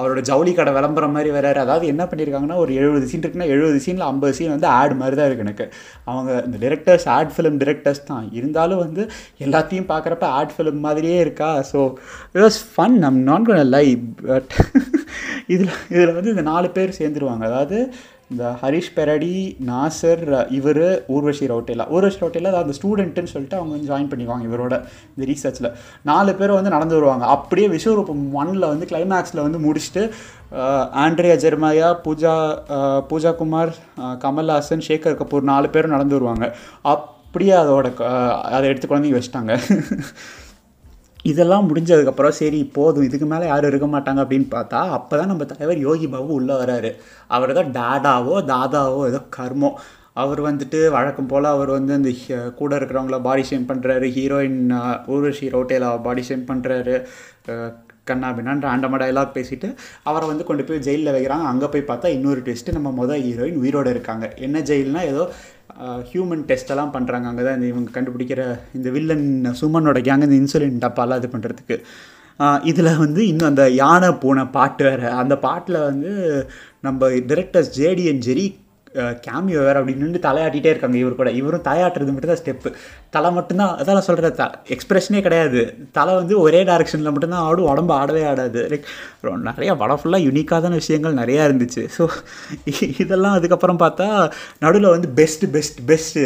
அவரோட 0.00 0.20
ஜவுளி 0.28 0.52
கடை 0.58 0.70
விளம்பரம் 0.76 1.12
மாதிரி 1.16 1.30
வராரு 1.34 1.58
அதாவது 1.62 1.84
என்ன 1.92 2.02
பண்ணியிருக்காங்கன்னா 2.10 2.56
ஒரு 2.62 2.72
எழுபது 2.80 3.08
சீன் 3.10 3.24
இருக்குன்னா 3.24 3.48
எழுபது 3.54 3.78
சீனில் 3.84 4.06
ஐம்பது 4.06 4.34
சீன் 4.38 4.52
வந்து 4.54 4.68
ஆட் 4.76 4.94
மாதிரி 5.00 5.16
தான் 5.18 5.28
இருக்குது 5.28 5.46
எனக்கு. 5.46 5.66
அவங்க 6.10 6.30
இந்த 6.46 6.58
டிரெக்டர்ஸ் 6.64 7.06
ஆட் 7.16 7.32
ஃபிலிம் 7.34 7.58
டிரெக்டர்ஸ் 7.62 8.02
தான். 8.10 8.24
இருந்தாலும் 8.38 8.80
வந்து 8.84 9.02
எல்லாத்தையும் 9.46 9.90
பார்க்குறப்ப 9.92 10.28
ஆட் 10.38 10.54
ஃபிலிம் 10.56 10.80
மாதிரியே 10.86 11.18
இருக்கா? 11.24 11.50
ஸோ 11.72 11.80
இட் 12.34 12.42
வாஸ் 12.46 12.60
ஃபன் 12.74 12.96
நம் 13.04 13.20
நான் 13.28 13.46
கோன் 13.48 13.72
லை 13.76 13.86
பட் 14.30 14.54
இதில் 15.54 15.74
இதில் 15.94 16.16
வந்து 16.18 16.34
இந்த 16.34 16.46
நாலு 16.52 16.70
பேர் 16.78 16.98
சேர்ந்துருவாங்க. 17.00 17.44
அதாவது 17.50 17.80
இந்த 18.30 18.44
ஹரிஷ் 18.62 18.90
பெரடி 18.96 19.34
நாசர் 19.68 20.22
இவர் 20.58 20.80
ஊர்வஷி 21.14 21.46
ரவுட்டேலா 21.52 21.84
ஊர்வஷி 21.94 22.20
ரவுட்டேலா 22.22 22.50
அந்த 22.60 22.74
ஸ்டூடெண்ட்டுன்னு 22.78 23.32
சொல்லிட்டு 23.32 23.56
அவங்க 23.58 23.72
வந்து 23.76 23.90
ஜாயின் 23.90 24.10
பண்ணிக்குவாங்க 24.10 24.44
இவரோட 24.48 24.74
இந்த 25.14 25.24
ரீசர்ச்சில் 25.30 25.68
நாலு 26.10 26.34
பேர் 26.40 26.56
வந்து 26.58 26.74
நடந்து 26.76 26.96
வருவாங்க. 26.98 27.24
அப்படியே 27.36 27.68
விஸ்வரூபம் 27.74 28.22
ஒன்னில் 28.40 28.70
வந்து 28.72 28.88
கிளைமேக்ஸில் 28.92 29.44
வந்து 29.46 29.60
முடிச்சுட்டு 29.66 30.04
ஆண்ட்ரியா 31.04 31.36
ஜெர்மாயா 31.44 31.88
பூஜா 32.04 32.34
பூஜா 33.10 33.32
குமார் 33.40 33.72
கமல்ஹாசன் 34.24 34.86
சேகர் 34.88 35.18
கபூர் 35.22 35.50
நாலு 35.52 35.70
பேரும் 35.76 35.96
நடந்து 35.96 36.16
வருவாங்க. 36.18 36.46
அப்படியே 36.94 37.56
அதோட 37.62 37.88
அதை 38.56 38.64
எடுத்து 38.68 38.88
குழந்தைங்க 38.92 39.20
வச்சுட்டாங்க. 39.20 39.54
இதெல்லாம் 41.24 41.66
முடிஞ்சதுக்கப்புறம் 41.68 42.36
சரி 42.40 42.60
போதும் 42.76 43.06
இதுக்கு 43.06 43.26
மேலே 43.32 43.46
யாரும் 43.48 43.70
இருக்க 43.70 43.86
மாட்டாங்க 43.94 44.20
அப்படின்னு 44.24 44.48
பார்த்தா 44.54 44.78
அப்போ 44.96 45.14
தான் 45.20 45.30
நம்ம 45.32 45.46
தலைவர் 45.50 45.80
யோகி 45.86 46.06
பாபு 46.12 46.32
உள்ளே 46.40 46.54
வராரு. 46.62 46.90
அவர் 47.36 47.52
தான் 47.58 47.72
டாடாவோ 47.78 48.36
தாதாவோ 48.52 49.02
ஏதோ 49.10 49.20
கர்மோ. 49.36 49.70
அவர் 50.22 50.40
வந்துட்டு 50.46 50.78
வழக்கம் 50.94 51.28
போல் 51.32 51.52
அவர் 51.52 51.70
வந்து 51.76 51.92
அந்த 51.98 52.10
கூட 52.60 52.72
இருக்கிறவங்கள 52.78 53.18
பாடி 53.26 53.44
ஷேம் 53.50 53.68
பண்ணுறாரு 53.68 54.06
heroine 54.16 54.58
Urvashi 55.14 55.46
Rautela 55.56 55.90
body 56.08 56.24
shame 56.28 56.48
பண்ணுறாரு 56.50 56.96
கண்ணா 58.08 58.28
பின்னான் 58.36 58.64
ரேண்டமாக 58.66 58.98
டைலாக் 59.02 59.36
பேசிட்டு 59.36 59.68
அவரை 60.08 60.26
வந்து 60.30 60.44
கொண்டு 60.48 60.62
போய் 60.68 60.84
ஜெயிலில் 60.86 61.14
வைக்கிறாங்க. 61.16 61.46
அங்கே 61.52 61.66
போய் 61.72 61.88
பார்த்தா 61.90 62.14
இன்னொரு 62.16 62.40
டெஸ்ட்டு 62.48 62.76
நம்ம 62.76 62.90
மொதல் 63.00 63.24
ஹீரோயின் 63.26 63.60
உயிரோடு 63.62 63.90
இருக்காங்க. 63.94 64.26
என்ன 64.46 64.58
ஜெயில்னால் 64.70 65.10
ஏதோ 65.12 65.24
ஹியூமன் 66.10 66.44
டெஸ்ட்டெல்லாம் 66.46 66.92
பண்ணுறாங்க 66.92 67.24
அங்கே 67.24 67.42
தான் 67.42 67.54
இந்த 67.54 67.66
இவங்க 67.66 67.90
கண்டுபிடிக்கிற 67.92 68.42
இந்த 68.74 68.90
வில்லன் 68.90 69.26
சுமனோட 69.60 69.98
கேங் 70.00 70.22
இந்த 70.22 70.38
இன்சுலின் 70.40 70.80
டப்பாலாம் 70.80 71.16
இது 71.16 71.28
பண்ணுறதுக்கு 71.28 71.78
இதில் 72.64 72.96
வந்து 72.96 73.26
இன்னும் 73.26 73.48
அந்த 73.48 73.70
யானை 73.70 74.12
பூனை 74.12 74.44
பாட்டு 74.46 74.84
வேறு. 74.84 75.08
அந்த 75.12 75.38
பாட்டில் 75.38 75.78
வந்து 75.80 76.10
நம்ம 76.80 77.08
directors 77.26 77.72
JD 77.78 78.08
and 78.08 78.22
Jerry 78.26 78.46
cameo 79.26 79.60
வேறு 79.66 79.78
அப்படின்னு 79.80 80.04
நின்று 80.04 80.20
தலையாட்டிகிட்டே 80.26 80.70
இருக்காங்க 80.72 80.96
இவர் 81.00 81.18
கூட. 81.18 81.30
இவரும் 81.40 81.64
தலையாட்டுறது 81.68 82.12
மட்டும்தான் 82.14 82.40
ஸ்டெப்பு 82.40 82.70
தலை 83.14 83.28
மட்டும்தான் 83.36 83.72
அதான் 83.80 84.06
சொல்கிற 84.08 84.30
த 84.40 84.44
எக்ஸ்பிரஷனே 84.74 85.20
கிடையாது. 85.26 85.60
தலை 85.98 86.12
வந்து 86.20 86.34
ஒரே 86.44 86.60
டேரக்ஷனில் 86.70 87.12
மட்டும்தான் 87.12 87.46
ஆடும் 87.48 87.70
உடம்பு 87.72 87.94
ஆடவே 88.00 88.22
ஆடாது. 88.30 88.62
லைக் 88.72 88.88
நிறையா 89.50 89.74
படம் 89.82 90.00
ஃபுல்லாக 90.02 90.26
யூனிக்கான 90.28 90.74
விஷயங்கள் 90.82 91.20
நிறையா 91.22 91.44
இருந்துச்சு. 91.48 91.84
ஸோ 91.96 92.06
இதெல்லாம் 93.04 93.36
அதுக்கப்புறம் 93.38 93.80
பார்த்தா 93.84 94.08
நடுவில் 94.64 94.92
வந்து 94.96 95.10
பெஸ்ட்டு 95.20 95.50
பெஸ்ட் 95.56 95.80
பெஸ்ட்டு 95.92 96.24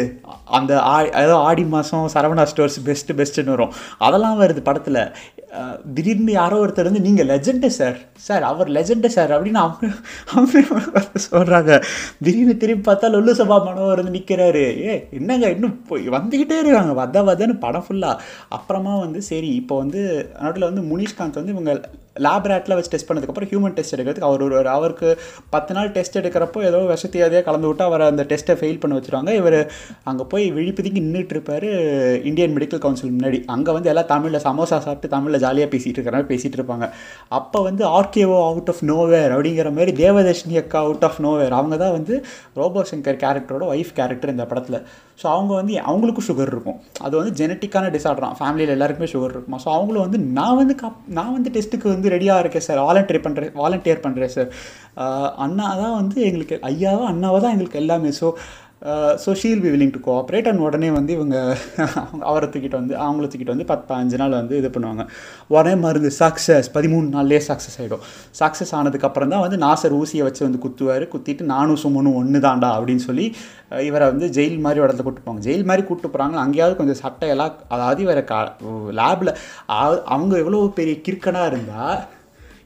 அந்த 0.59 0.73
ஆ 0.93 0.95
ஏதோ 1.25 1.37
ஆடி 1.49 1.65
மாதம் 1.75 2.09
சரவணா 2.15 2.45
ஸ்டோர்ஸ் 2.53 2.79
பெஸ்ட்டு 2.89 3.17
பெஸ்ட்டுன்னு 3.21 3.55
வரும். 3.55 3.73
அதெல்லாம் 4.07 4.39
வருது 4.43 4.63
படத்தில். 4.69 5.01
திடீர்னு 5.95 6.31
யாரோ 6.31 6.55
ஒருத்தர் 6.61 6.87
வந்து 6.87 7.03
நீங்கள் 7.05 7.27
லெஜெண்டு 7.29 7.69
சார் 7.77 7.97
சார் 8.27 8.43
அவர் 8.49 8.69
லெஜெண்டு 8.77 9.09
சார் 9.15 9.31
அப்படின்னு 9.35 9.61
அவங்க 9.65 9.91
அவங்க 10.33 11.13
சொல்கிறாங்க 11.27 11.71
திடீர்னு 12.25 12.54
திரும்பி 12.55 12.83
பார்த்தா 12.83 13.09
லொல்லு 13.09 13.33
சபா 13.33 13.57
மனோவர் 13.65 14.01
வந்து 14.01 14.15
நிற்கிறாரு 14.17 14.63
ஏ 14.85 14.93
என்னங்க 15.11 15.49
இன்னும் 15.49 15.75
போய் 15.87 16.05
வந்துக்கிட்டே 16.09 16.57
இருக்காங்க. 16.59 16.93
வத 16.93 17.23
வதன்னு 17.23 17.55
படம் 17.59 17.85
ஃபுல்லாக 17.87 18.21
அப்புறமா 18.49 18.99
வந்து 18.99 19.21
சரி 19.21 19.51
இப்போ 19.55 19.77
வந்து 19.77 20.01
நடுவில் 20.41 20.69
வந்து 20.69 20.83
முனிஷ்காந்த் 20.91 21.39
வந்து 21.41 21.55
இவங்க 21.55 21.73
லேப் 22.23 22.47
ரேட்டில் 22.51 22.75
வச்சு 22.77 22.91
டெஸ்ட் 22.93 23.07
பண்ணதுக்கப்புறம் 23.09 23.49
ஹியூமன் 23.51 23.75
டெஸ்ட் 23.77 23.95
எடுக்கிறதுக்கு 23.95 24.27
அவர் 24.29 24.43
ஒரு 24.59 24.69
அவருக்கு 24.75 25.07
பத்து 25.53 25.71
நாள் 25.77 25.89
டெஸ்ட் 25.95 26.19
எடுக்கிறப்போ 26.21 26.59
ஏதோ 26.69 26.79
விஷத்தியாதையாக 26.91 27.43
கலந்து 27.47 27.69
விட்டு 27.69 27.83
அவரை 27.87 28.05
அந்த 28.11 28.25
டெஸ்ட்டை 28.31 28.55
ஃபெயில் 28.59 28.79
பண்ண 28.83 28.93
வச்சுருவாங்க. 28.97 29.31
இவர் 29.39 29.57
அங்கே 30.09 30.25
போய் 30.33 30.45
விழிப்பதிக்கு 30.57 31.03
நின்றுட்டு 31.07 31.35
இருப்பார் 31.35 31.67
இந்தியன் 32.29 32.55
மெடிக்கல் 32.57 32.83
கவுன்சில் 32.85 33.13
முன்னாடி. 33.15 33.39
அங்கே 33.55 33.71
வந்து 33.77 33.91
எல்லாம் 33.93 34.09
தமிழில் 34.13 34.43
சமோசா 34.47 34.79
சாப்பிட்டு 34.87 35.13
தமிழில் 35.15 35.43
ஜாலியாக 35.45 35.69
பேசிகிட்டு 35.73 35.99
இருக்கிற 35.99 36.15
மாதிரி 36.17 36.31
பேசிகிட்டு 36.33 36.59
இருப்பாங்க. 36.59 36.87
அப்போ 37.39 37.61
வந்து 37.69 37.85
ஆர்கேஓ 37.97 38.37
அவுட் 38.49 38.71
ஆஃப் 38.73 38.83
நோவேர் 38.91 39.33
அப்படிங்கிற 39.35 39.71
மாதிரி 39.79 39.93
தேவதர்ஷினி 40.03 40.57
அக்கா 40.63 40.79
அவுட் 40.87 41.05
ஆஃப் 41.09 41.19
நோவேர் 41.27 41.57
அவங்க 41.59 41.77
தான் 41.83 41.95
வந்து 41.97 42.15
ரோபோ 42.61 42.85
சங்கர் 42.91 43.21
கேரக்டரோட 43.25 43.65
ஒய்ஃப் 43.75 43.93
கேரக்டர் 43.99 44.33
இந்த 44.35 44.47
படத்தில். 44.51 44.79
ஸோ 45.21 45.25
அவங்க 45.33 45.51
வந்து 45.59 45.73
அவங்களுக்கும் 45.89 46.27
சுகர் 46.29 46.51
இருக்கும். 46.53 46.77
அது 47.05 47.13
வந்து 47.19 47.33
ஜெனட்டிக்கான 47.39 47.89
டிசார்டர் 47.95 48.37
ஃபேமிலியில் 48.39 48.73
எல்லாருக்குமே 48.75 49.09
சுகர் 49.13 49.33
இருக்குமா? 49.35 49.59
ஸோ 49.65 49.69
அவங்களும் 49.75 50.05
வந்து 50.05 50.19
நான் 50.37 50.59
வந்து 50.61 50.75
கப் 50.81 50.99
நான் 51.17 51.33
வந்து 51.37 51.53
டெஸ்ட்டுக்கு 51.55 51.87
வந்து 51.93 52.11
ரெடியாக 52.15 52.43
இருக்கேன் 52.43 52.65
சார் 52.67 52.81
வாலண்டியர் 52.87 53.25
பண்ணுறேன் 53.27 53.55
வாலண்டியர் 53.61 54.03
பண்ணுறேன் 54.05 54.33
சார் 54.35 54.49
அண்ணா 55.45 55.67
தான் 55.83 55.97
வந்து 56.01 56.17
எங்களுக்கு 56.29 56.57
ஐயாவோ 56.71 57.05
அண்ணாவோ 57.13 57.39
தான் 57.45 57.55
எங்களுக்கு 57.55 57.81
எல்லாமே. 57.83 58.11
So 58.19 58.27
so 59.23 59.29
she'll 59.41 59.61
be 59.63 59.69
willing 59.73 59.93
to 59.95 59.99
cooperate 60.07 60.47
and 60.49 60.61
உடனே 60.65 60.89
வந்து 60.97 61.11
இவங்க 61.17 61.35
அவரை 62.29 62.47
தூக்கிட்டு 62.53 62.77
வந்து 62.79 62.95
அவங்கள 63.05 63.25
தூக்கிட்டு 63.31 63.53
வந்து 63.53 63.67
பத்து 63.71 63.91
அஞ்சு 63.97 64.17
நாள் 64.21 64.35
வந்து 64.39 64.55
இது 64.61 64.69
பண்ணுவாங்க. 64.75 65.03
உடனே 65.55 65.73
மருந்து 65.85 66.11
சக்ஸஸ் 66.19 66.67
பதிமூணு 66.75 67.07
நாள்லேயே 67.15 67.41
சக்ஸஸ் 67.49 67.77
ஆகிடும் 67.79 68.03
சக்ஸஸ் 68.41 68.73
ஆனதுக்கப்புறம் 68.79 69.31
தான் 69.33 69.43
வந்து 69.45 69.57
நாசர் 69.65 69.95
ஊசியை 69.99 70.25
வச்சு 70.27 70.43
வந்து 70.47 70.61
குத்துவார். 70.65 71.05
குத்திட்டு 71.13 71.45
நானும் 71.53 71.79
சுமனும் 71.83 72.17
ஒன்று 72.21 72.41
தாண்டா 72.47 72.69
அப்படின்னு 72.77 73.05
சொல்லி 73.09 73.25
இவரை 73.89 74.07
வந்து 74.11 74.29
ஜெயில் 74.37 74.59
மாதிரி 74.65 74.83
இடத்துல 74.83 75.05
கூப்பிட்டு 75.05 75.27
போவாங்க. 75.29 75.43
ஜெயில் 75.47 75.65
மாதிரி 75.71 75.85
கூப்பிட்டு 75.87 76.11
போகிறாங்க 76.15 76.37
அங்கேயாவது 76.43 76.77
கொஞ்சம் 76.81 76.99
சட்டையெல்லாம் 77.03 77.55
அதாவது 77.77 78.01
இவரை 78.07 78.23
கா 78.33 78.41
லேபில் 79.01 79.33
அவங்க 80.15 80.35
எவ்வளோ 80.43 80.61
பெரிய 80.81 80.97
கிறுக்கனாக 81.07 81.51
இருந்தால் 81.53 81.97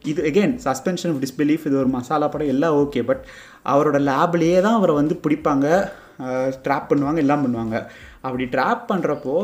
இது 0.10 0.20
எகெயின் 0.30 0.54
சஸ்பென்ஷன் 0.66 1.14
ஆஃப் 1.14 1.24
டிஸ்பிலீஃப் 1.24 1.66
இது 1.70 1.76
ஒரு 1.80 1.90
மசாலா 1.96 2.28
படம் 2.34 2.52
எல்லாம் 2.54 2.76
ஓகே 2.82 3.02
பட் 3.10 3.24
அவரோட 3.72 3.98
லேப்லேயே 4.10 4.60
தான் 4.66 4.78
அவரை 4.78 4.94
வந்து 5.00 5.16
பிடிப்பாங்க. 5.24 5.66
ட்ராப் 6.66 6.90
பண்ணுவாங்க 6.92 7.24
எல்லாம் 7.26 7.44
பண்ணுவாங்க. 7.46 7.78
அப்படி 8.28 8.46
ட்ராப் 8.54 8.86
பண்ணுறப்போ 8.92 9.36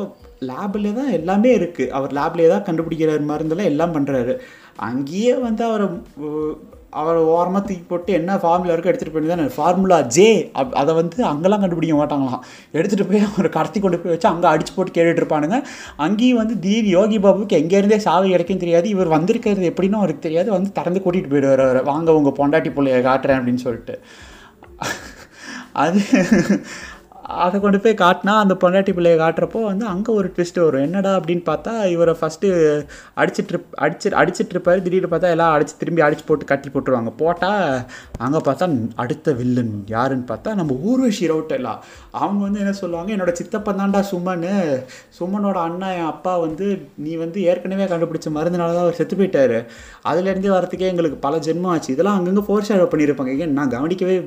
லேபில் 0.49 0.95
தான் 0.99 1.11
எல்லாமே 1.17 1.51
இருக்குது 1.59 1.91
அவர் 1.97 2.15
லேப்லேயே 2.19 2.49
தான் 2.53 2.65
கண்டுபிடிக்கிற 2.69 3.19
மருந்தெல்லாம் 3.33 3.71
எல்லாம் 3.73 3.95
பண்ணுறாரு 3.97 4.33
அங்கேயே 4.87 5.35
வந்து 5.47 5.63
அவரை 5.69 5.85
அவரை 6.99 7.21
ஓரமாக 7.35 7.61
தூக்கி 7.67 7.85
போட்டு 7.87 8.11
என்ன 8.17 8.35
ஃபார்முலா 8.41 8.73
இருக்கோ 8.73 8.89
எடுத்துகிட்டு 8.91 9.15
போய் 9.15 9.31
தான் 9.31 9.55
ஃபார்முலா 9.55 9.97
ஜே 10.15 10.27
அப் 10.59 10.75
அதை 10.81 10.91
வந்து 10.99 11.17
அங்கெல்லாம் 11.31 11.63
கண்டுபிடிக்க 11.63 11.95
மாட்டாங்களாம். 12.01 12.43
எடுத்துகிட்டு 12.77 13.07
போய் 13.09 13.25
அவரை 13.29 13.49
கடத்தி 13.55 13.79
கொண்டு 13.85 13.97
போய் 14.03 14.13
வச்சு 14.13 14.29
அங்கே 14.31 14.47
அடிச்சு 14.51 14.73
போட்டு 14.75 14.95
கேட்டுட்டு 14.97 15.21
இருப்பானுங்க. 15.23 15.57
அங்கேயும் 16.05 16.39
வந்து 16.41 16.55
தீர் 16.65 16.87
யோகி 16.97 17.19
பாபுக்கு 17.25 17.59
எங்கேருந்தே 17.61 17.99
சாவி 18.07 18.29
கிடைக்கும் 18.35 18.63
தெரியாது. 18.63 18.87
இவர் 18.95 19.15
வந்திருக்கிறது 19.15 19.71
எப்படின்னு 19.71 19.99
அவருக்கு 20.01 20.25
தெரியாது. 20.27 20.51
வந்து 20.57 20.71
திறந்து 20.79 21.03
கூட்டிகிட்டு 21.05 21.33
போயிடுவார் 21.33 21.65
அவரை. 21.67 21.83
வாங்க 21.91 22.17
உங்கள் 22.19 22.37
பொண்டாட்டி 22.39 22.71
பிள்ளைய 22.77 23.01
காட்டுறேன் 23.09 23.39
அப்படின்னு 23.41 23.65
சொல்லிட்டு. 23.67 23.97
அது 25.75 26.01
அதை 27.43 27.57
கொண்டு 27.61 27.77
போய் 27.83 27.93
காட்டினா 28.01 28.33
அந்த 28.41 28.53
பொண்டாட்டி 28.61 28.91
பிள்ளையை 28.95 29.17
காட்டுறப்போ 29.21 29.59
வந்து 29.69 29.85
அங்கே 29.91 30.11
ஒரு 30.19 30.27
ட்விஸ்ட் 30.33 30.59
வரும். 30.63 30.83
என்னடா 30.87 31.11
அப்படின்னு 31.19 31.43
பார்த்தா 31.49 31.71
இவரை 31.93 32.13
ஃபஸ்ட்டு 32.19 32.49
அடிச்சிட்டு 33.21 33.59
அடிச்சு 33.85 34.11
அடிச்சிட்டு 34.21 34.53
இருப்பார். 34.55 34.81
திடீர்னு 34.85 35.09
பார்த்தா 35.13 35.31
எல்லாம் 35.35 35.53
அடிச்சு 35.55 35.75
திரும்பி 35.81 36.03
அடிச்சு 36.07 36.25
போட்டு 36.27 36.49
கட்டி 36.51 36.69
போட்டுருவாங்க. 36.73 37.13
போட்டால் 37.21 37.63
அங்கே 38.25 38.41
பார்த்தா 38.47 38.67
அடுத்த 39.03 39.33
வில்லன் 39.39 39.73
யாருன்னு 39.95 40.27
பார்த்தா 40.31 40.53
நம்ம 40.59 40.77
ஊர்வஷி 40.89 41.29
ரவுட்டெல்லாம் 41.31 41.79
அவங்க 42.21 42.41
வந்து 42.47 42.61
என்ன 42.63 42.73
சொல்லுவாங்க 42.81 43.15
என்னோட 43.15 43.33
சித்தப்பன் 43.39 43.81
தான்டா 43.81 44.01
சுமன் 44.11 44.45
சுமனோட 45.19 45.57
அண்ணா 45.67 45.89
என் 45.99 46.11
அப்பா 46.13 46.35
வந்து 46.45 46.67
நீ 47.05 47.11
வந்து 47.23 47.39
ஏற்கனவே 47.49 47.87
கண்டுபிடிச்ச 47.93 48.27
மருந்துனால 48.37 48.75
தான் 48.77 48.85
அவர் 48.85 48.99
செத்து 48.99 49.19
போயிட்டார். 49.21 49.57
அதுலேருந்தே 50.11 50.53
வரத்துக்கே 50.57 50.91
எங்களுக்கு 50.93 51.19
பல 51.25 51.35
ஜென்மம் 51.47 51.71
ஆச்சு. 51.73 51.91
இதெல்லாம் 51.95 52.19
அங்கங்கே 52.19 52.45
ஃபோர் 52.47 52.67
ஷேடோ 52.69 52.87
பண்ணியிருப்பாங்க. 52.93 53.33
ஏன் 53.43 53.57
நான் 53.59 53.73
கவனிக்கவே 53.75 54.17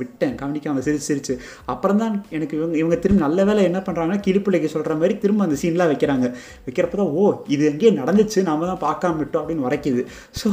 விட்டேன். 0.00 0.34
கவனிக்காமல் 0.42 0.86
சிரிச்சு 0.88 1.08
சிரிச்சு. 1.10 1.36
அப்புறம் 1.74 2.02
தான் 2.04 2.14
எனக்கு 2.36 2.44
எனக்கு 2.46 2.58
இவங்க 2.60 2.76
இவங்க 2.80 2.96
திரும்ப 3.02 3.20
நல்ல 3.26 3.38
வேலை 3.48 3.60
என்ன 3.68 3.78
பண்ணுறாங்கன்னா 3.86 4.20
கிளிப்பிள்ளைக்கு 4.24 4.68
சொல்கிற 4.74 4.92
மாதிரி 5.00 5.14
திரும்ப 5.22 5.46
அந்த 5.46 5.56
சீன்லாம் 5.62 5.90
வைக்கிறாங்க. 5.92 6.26
வைக்கிறப்ப 6.66 6.96
தான் 7.00 7.12
ஓ 7.20 7.24
இது 7.54 7.62
எங்கேயே 7.70 7.92
நடந்துச்சு 8.00 8.38
நாம 8.48 8.66
தான் 8.70 8.80
பார்க்காம 8.86 9.18
விட்டோம் 9.22 9.42
அப்படின்னு 9.42 9.66
உரைக்குது. 9.68 10.02
ஸோ 10.40 10.46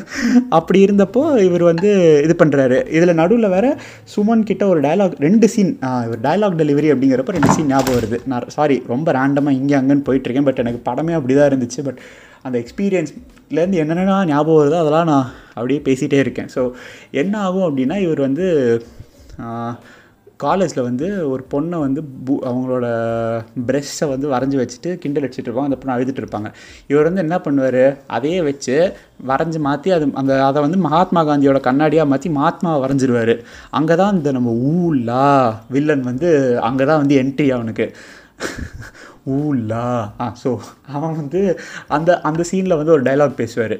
அப்படி 0.58 0.78
இருந்தப்போ 0.86 1.22
இவர் 1.48 1.64
வந்து 1.70 1.90
இது 2.26 2.34
பண்ணுறாரு 2.42 2.78
இதில் 2.96 3.18
நடுவில் 3.22 3.52
வேற 3.56 3.66
சுமன் 4.14 4.46
கிட்ட 4.50 4.64
ஒரு 4.72 4.82
டயலாக் 4.86 5.16
ரெண்டு 5.26 5.48
சீன் 5.54 5.72
இவர் 6.06 6.22
டயலாக் 6.28 6.60
டெலிவரி 6.62 6.90
அப்படிங்கிறப்ப 6.94 7.36
ரெண்டு 7.38 7.54
சீன் 7.56 7.70
ஞாபகம் 7.72 7.98
வருது. 7.98 8.20
நான் 8.32 8.48
சாரி 8.56 8.78
ரொம்ப 8.92 9.08
ரேண்டமாக 9.18 9.58
இங்கே 9.60 9.76
அங்கேன்னு 9.80 10.06
போயிட்டுருக்கேன் 10.10 10.48
பட் 10.50 10.62
எனக்கு 10.64 10.82
படமே 10.90 11.16
அப்படி 11.18 11.36
தான் 11.40 11.50
இருந்துச்சு. 11.52 11.82
பட் 11.88 12.00
அந்த 12.46 12.56
எக்ஸ்பீரியன்ஸ்லேருந்து 12.62 13.80
என்னென்ன 13.82 14.22
ஞாபகம் 14.32 14.60
வருதோ 14.60 14.78
அதெல்லாம் 14.82 15.10
நான் 15.12 15.28
அப்படியே 15.56 15.80
பேசிகிட்டே 15.88 16.18
இருக்கேன். 16.24 16.50
ஸோ 16.54 16.62
என்ன 17.22 17.34
ஆகும் 17.46 17.66
அப்படின்னா 17.68 17.98
இவர் 18.06 18.26
வந்து 18.28 18.46
காலேஜில் 20.42 20.86
வந்து 20.86 21.06
ஒரு 21.32 21.42
பொண்ணை 21.52 21.76
வந்து 21.84 22.00
பூ 22.26 22.34
அவங்களோட 22.48 22.86
ப்ரெஷ்ஷை 23.68 24.06
வந்து 24.12 24.26
வரைஞ்சி 24.32 24.56
வச்சுட்டு 24.60 24.90
கிண்டல் 25.02 25.24
அடிச்சுட்டு 25.26 25.48
இருப்பாங்க. 25.48 25.70
அந்த 25.70 25.78
பொண்ணை 25.82 25.94
அழுதுட்டு 25.96 26.22
இருப்பாங்க. 26.22 26.48
இவர் 26.90 27.08
வந்து 27.08 27.24
என்ன 27.24 27.36
பண்ணுவார்? 27.44 27.84
அதையே 28.16 28.40
வச்சு 28.48 28.76
வரைஞ்சி 29.30 29.60
மாற்றி 29.68 29.90
அது 29.96 30.06
அந்த 30.22 30.32
அதை 30.48 30.60
வந்து 30.66 30.78
மகாத்மா 30.86 31.22
காந்தியோட 31.30 31.60
கண்ணாடியாக 31.68 32.10
மாற்றி 32.12 32.30
மகாத்மாவை 32.38 32.80
வரைஞ்சிருவார். 32.84 33.34
அங்கே 33.80 33.96
தான் 34.02 34.14
இந்த 34.18 34.32
நம்ம 34.38 34.52
ஊலா 34.72 35.26
வில்லன் 35.76 36.06
வந்து 36.10 36.30
அங்கே 36.70 36.86
தான் 36.92 37.02
வந்து 37.04 37.18
என்ட்ரி 37.22 37.48
அவனுக்கு. 37.58 37.86
ஊலா. 39.30 40.10
ஆ. 40.20 40.36
ஸோ 40.44 40.58
அவன் 40.92 41.16
வந்து 41.16 41.60
அந்த 41.88 42.20
அந்த 42.20 42.44
சீனில் 42.50 42.76
வந்து 42.76 42.92
ஒரு 42.92 43.02
டைலாக் 43.02 43.34
பேசுவார். 43.34 43.76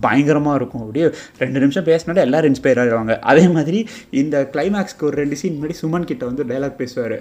பயங்கரமாக 0.00 0.56
இருக்கும். 0.56 0.80
அப்படியே 0.80 1.10
ரெண்டு 1.38 1.60
நிமிஷம் 1.60 1.84
பேசினாலே 1.84 2.20
எல்லோரும் 2.20 2.54
இன்ஸ்பயர் 2.54 2.80
ஆகிடுவாங்க 2.82 3.18
அதே 3.18 3.48
மாதிரி 3.48 3.88
இந்த 4.10 4.48
கிளைமேக்ஸ்க்கு 4.52 5.02
ஒரு 5.02 5.16
ரெண்டு 5.16 5.36
சீன் 5.36 5.58
முன்னாடி 5.62 5.74
சுமன் 5.82 6.10
கிட்ட 6.10 6.26
வந்து 6.26 6.44
டைலாக் 6.44 6.80
பேசுவார். 6.82 7.18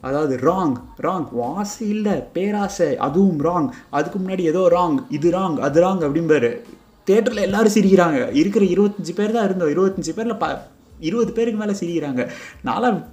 அதாவது 0.00 0.36
ராங் 0.36 0.74
ராங் 1.02 1.28
வாசி 1.32 1.88
இல்லை 1.88 2.12
பேராசை. 2.12 2.96
அதுவும் 2.96 3.44
ராங் 3.44 3.68
அதுக்கு 3.90 4.18
முன்னாடி 4.18 4.40
ஏதோ 4.40 4.68
ராங் 4.70 4.98
இது 5.10 5.30
ராங் 5.30 5.58
அது 5.58 5.82
ராங் 5.82 6.02
அப்படிம்பாரு. 6.08 6.60
தேட்டரில் 7.06 7.46
எல்லோரும் 7.46 7.72
சிரிக்கிறாங்க. 7.72 8.34
இருக்கிற 8.34 8.64
இருபத்தஞ்சி 8.64 9.14
பேர் 9.14 9.32
தான் 9.32 9.44
இருந்தோம். 9.44 9.68
இருபத்தஞ்சி 9.68 10.12
பேரில் 10.14 10.36
ப 10.36 10.72
இருபது 11.00 11.32
பேருக்கு 11.32 11.60
மேலே 11.64 11.76
சிரிக்கிறாங்க. 11.80 12.30
நான்லாம் 12.64 13.04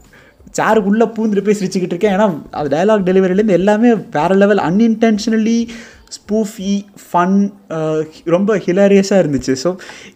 சேருக்குள்ளே 0.58 1.08
பூந்துட்டு 1.16 1.46
போய் 1.48 1.60
சிரிச்சுக்கிட்டு 1.60 1.96
இருக்கேன். 1.96 2.16
ஏன்னா 2.18 2.28
அது 2.60 2.70
டைலாக் 2.76 3.08
டெலிவரிலேருந்து 3.10 3.60
எல்லாமே 3.60 3.90
வேறு 4.18 4.38
லெவல் 4.44 4.62
அன்இன்டென்ஷனலி 4.70 5.60
ஸ்பூஃபி 6.16 6.72
ஃபன் 7.04 7.38
ரொம்ப 8.36 8.58
ஹிலாரியஸாக 8.66 9.22
இருந்துச்சு. 9.24 9.54
ஸோ 9.64 9.70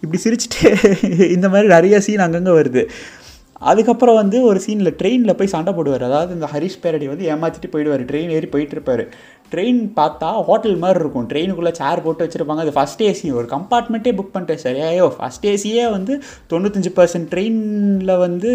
இப்படி 0.03 0.19
சிரிச்சுட்டு 0.25 0.61
இந்த 1.35 1.47
மாதிரி 1.53 1.67
நிறைய 1.75 1.99
சீன் 2.07 2.25
அங்கங்கே 2.25 2.55
வருது. 2.61 2.83
அதுக்கப்புறம் 3.71 4.17
வந்து 4.21 4.37
ஒரு 4.49 4.59
சீனில் 4.65 4.95
ட்ரெயினில் 4.99 5.37
போய் 5.37 5.51
சண்டை 5.53 5.71
போடுவார். 5.73 6.03
அதாவது 6.09 6.31
இந்த 6.37 6.47
ஹரிஷ் 6.53 6.81
பேரடி 6.83 7.05
வந்து 7.11 7.29
ஏமாற்றிட்டு 7.33 7.69
போயிடுவார். 7.73 8.03
ட்ரெயின் 8.09 8.33
ஏறி 8.37 8.47
போயிட்டு 8.55 8.75
இருப்பார். 8.77 9.03
ட்ரெயின் 9.53 9.81
பார்த்தா 9.99 10.29
ஹோட்டல் 10.49 10.77
மாதிரி 10.83 10.99
இருக்கும். 11.03 11.27
ட்ரெயினுக்குள்ளே 11.31 11.73
சேர் 11.79 12.03
போட்டு 12.05 12.25
வச்சுருப்பாங்க. 12.25 12.63
அது 12.65 12.75
ஃபஸ்ட் 12.77 13.03
ஏசி 13.09 13.27
ஒரு 13.39 13.47
கம்பார்ட்மெண்ட்டே 13.55 14.13
புக் 14.19 14.33
பண்ணிட்டேன் 14.35 14.63
சரியாயோ 14.65 15.07
ஃபஸ்ட் 15.17 15.45
ஏசியே 15.53 15.85
வந்து 15.95 16.15
தொண்ணூத்தஞ்சு 16.53 16.93
பர்சன்ட் 16.99 17.29
ட்ரெயினில் 17.33 18.13
வந்து 18.25 18.51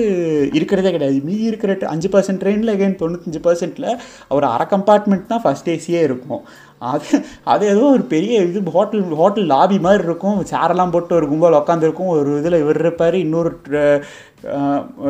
இருக்கிறதே 0.61 0.93
கிடையாது. 0.97 1.21
மீதி 1.29 1.45
இருக்கிற 1.53 1.77
அஞ்சு 1.95 2.11
பர்சன்ட் 2.17 2.43
ட்ரெயினில் 2.45 2.75
எகைன் 2.77 2.99
தொண்ணூத்தஞ்சு 3.05 3.43
பர்சன்ட்டில் 3.47 3.91
ஒரு 4.39 4.49
அரை 4.55 4.67
கம்பார்ட்மெண்ட் 4.75 5.31
தான் 5.35 5.45
ஃபஸ்ட் 5.47 5.71
ஏசியே 5.77 6.03
இருக்கும். 6.09 6.43
அது 6.89 7.09
அது 7.53 7.65
ஏதோ 7.73 7.85
ஒரு 7.95 8.05
பெரிய 8.13 8.35
இது 8.49 8.61
ஹோட்டல் 8.77 9.03
ஹோட்டல் 9.21 9.49
லாபி 9.53 9.79
மாதிரி 9.87 10.03
இருக்கும். 10.09 10.39
சேரெல்லாம் 10.51 10.93
போட்டு 10.95 11.17
ஒரு 11.19 11.27
கும்பல் 11.31 11.57
உட்காந்துருக்கும் 11.59 12.13
ஒரு 12.15 12.31
இதில் 12.41 12.63
இவர் 12.63 12.81
இருப்பார். 12.83 13.17
இன்னொரு 13.25 13.51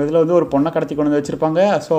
இதில் 0.02 0.20
வந்து 0.20 0.36
ஒரு 0.38 0.46
பொண்ணை 0.54 0.70
கடத்தி 0.74 0.94
கொண்டு 0.94 1.10
வந்து 1.10 1.20
வச்சுருப்பாங்க. 1.20 1.60
ஸோ 1.88 1.96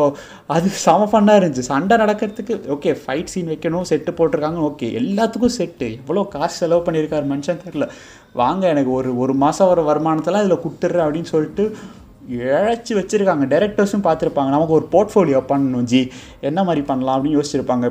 அது 0.55 0.67
செம 0.85 1.07
ஃபன்னாக 1.11 1.39
இருந்துச்சு. 1.41 1.69
சண்டை 1.73 1.97
நடக்கிறதுக்கு 2.03 2.55
ஓகே 2.75 2.93
ஃபைட் 3.03 3.31
சீன் 3.33 3.51
வைக்கணும். 3.53 3.87
செட்டு 3.91 4.13
போட்டிருக்காங்க. 4.17 4.61
ஓகே 4.69 4.89
எல்லாத்துக்கும் 5.01 5.55
செட்டு 5.59 5.89
எவ்வளோ 6.01 6.25
காசு 6.35 6.55
செலவு 6.63 6.85
பண்ணியிருக்காரு 6.87 7.27
மனுஷன் 7.33 7.63
தெரில 7.65 7.87
வாங்க 8.41 8.63
எனக்கு 8.73 8.91
ஒரு 8.99 9.09
ஒரு 9.23 9.33
மாதம் 9.45 9.69
வர 9.71 9.81
வருமானத்தெல்லாம் 9.87 10.45
இதில் 10.45 10.63
கொடுத்துட்றேன் 10.65 11.05
அப்படின்னு 11.05 11.33
சொல்லிட்டு 11.35 11.63
இழைச்சி 12.39 12.93
வச்சுருக்காங்க. 12.97 13.45
டேரக்டர்ஸும் 13.53 14.05
பார்த்துருப்பாங்க. 14.07 14.51
நமக்கு 14.55 14.77
ஒரு 14.79 14.87
போர்ட்ஃபோலியோ 14.93 15.41
பண்ணணும் 15.51 15.87
ஜி. 15.91 16.01
என்ன 16.49 16.59
மாதிரி 16.69 16.83
பண்ணலாம் 16.91 17.15
அப்படின்னு 17.17 17.39
யோசிச்சிருப்பாங்க. 17.39 17.87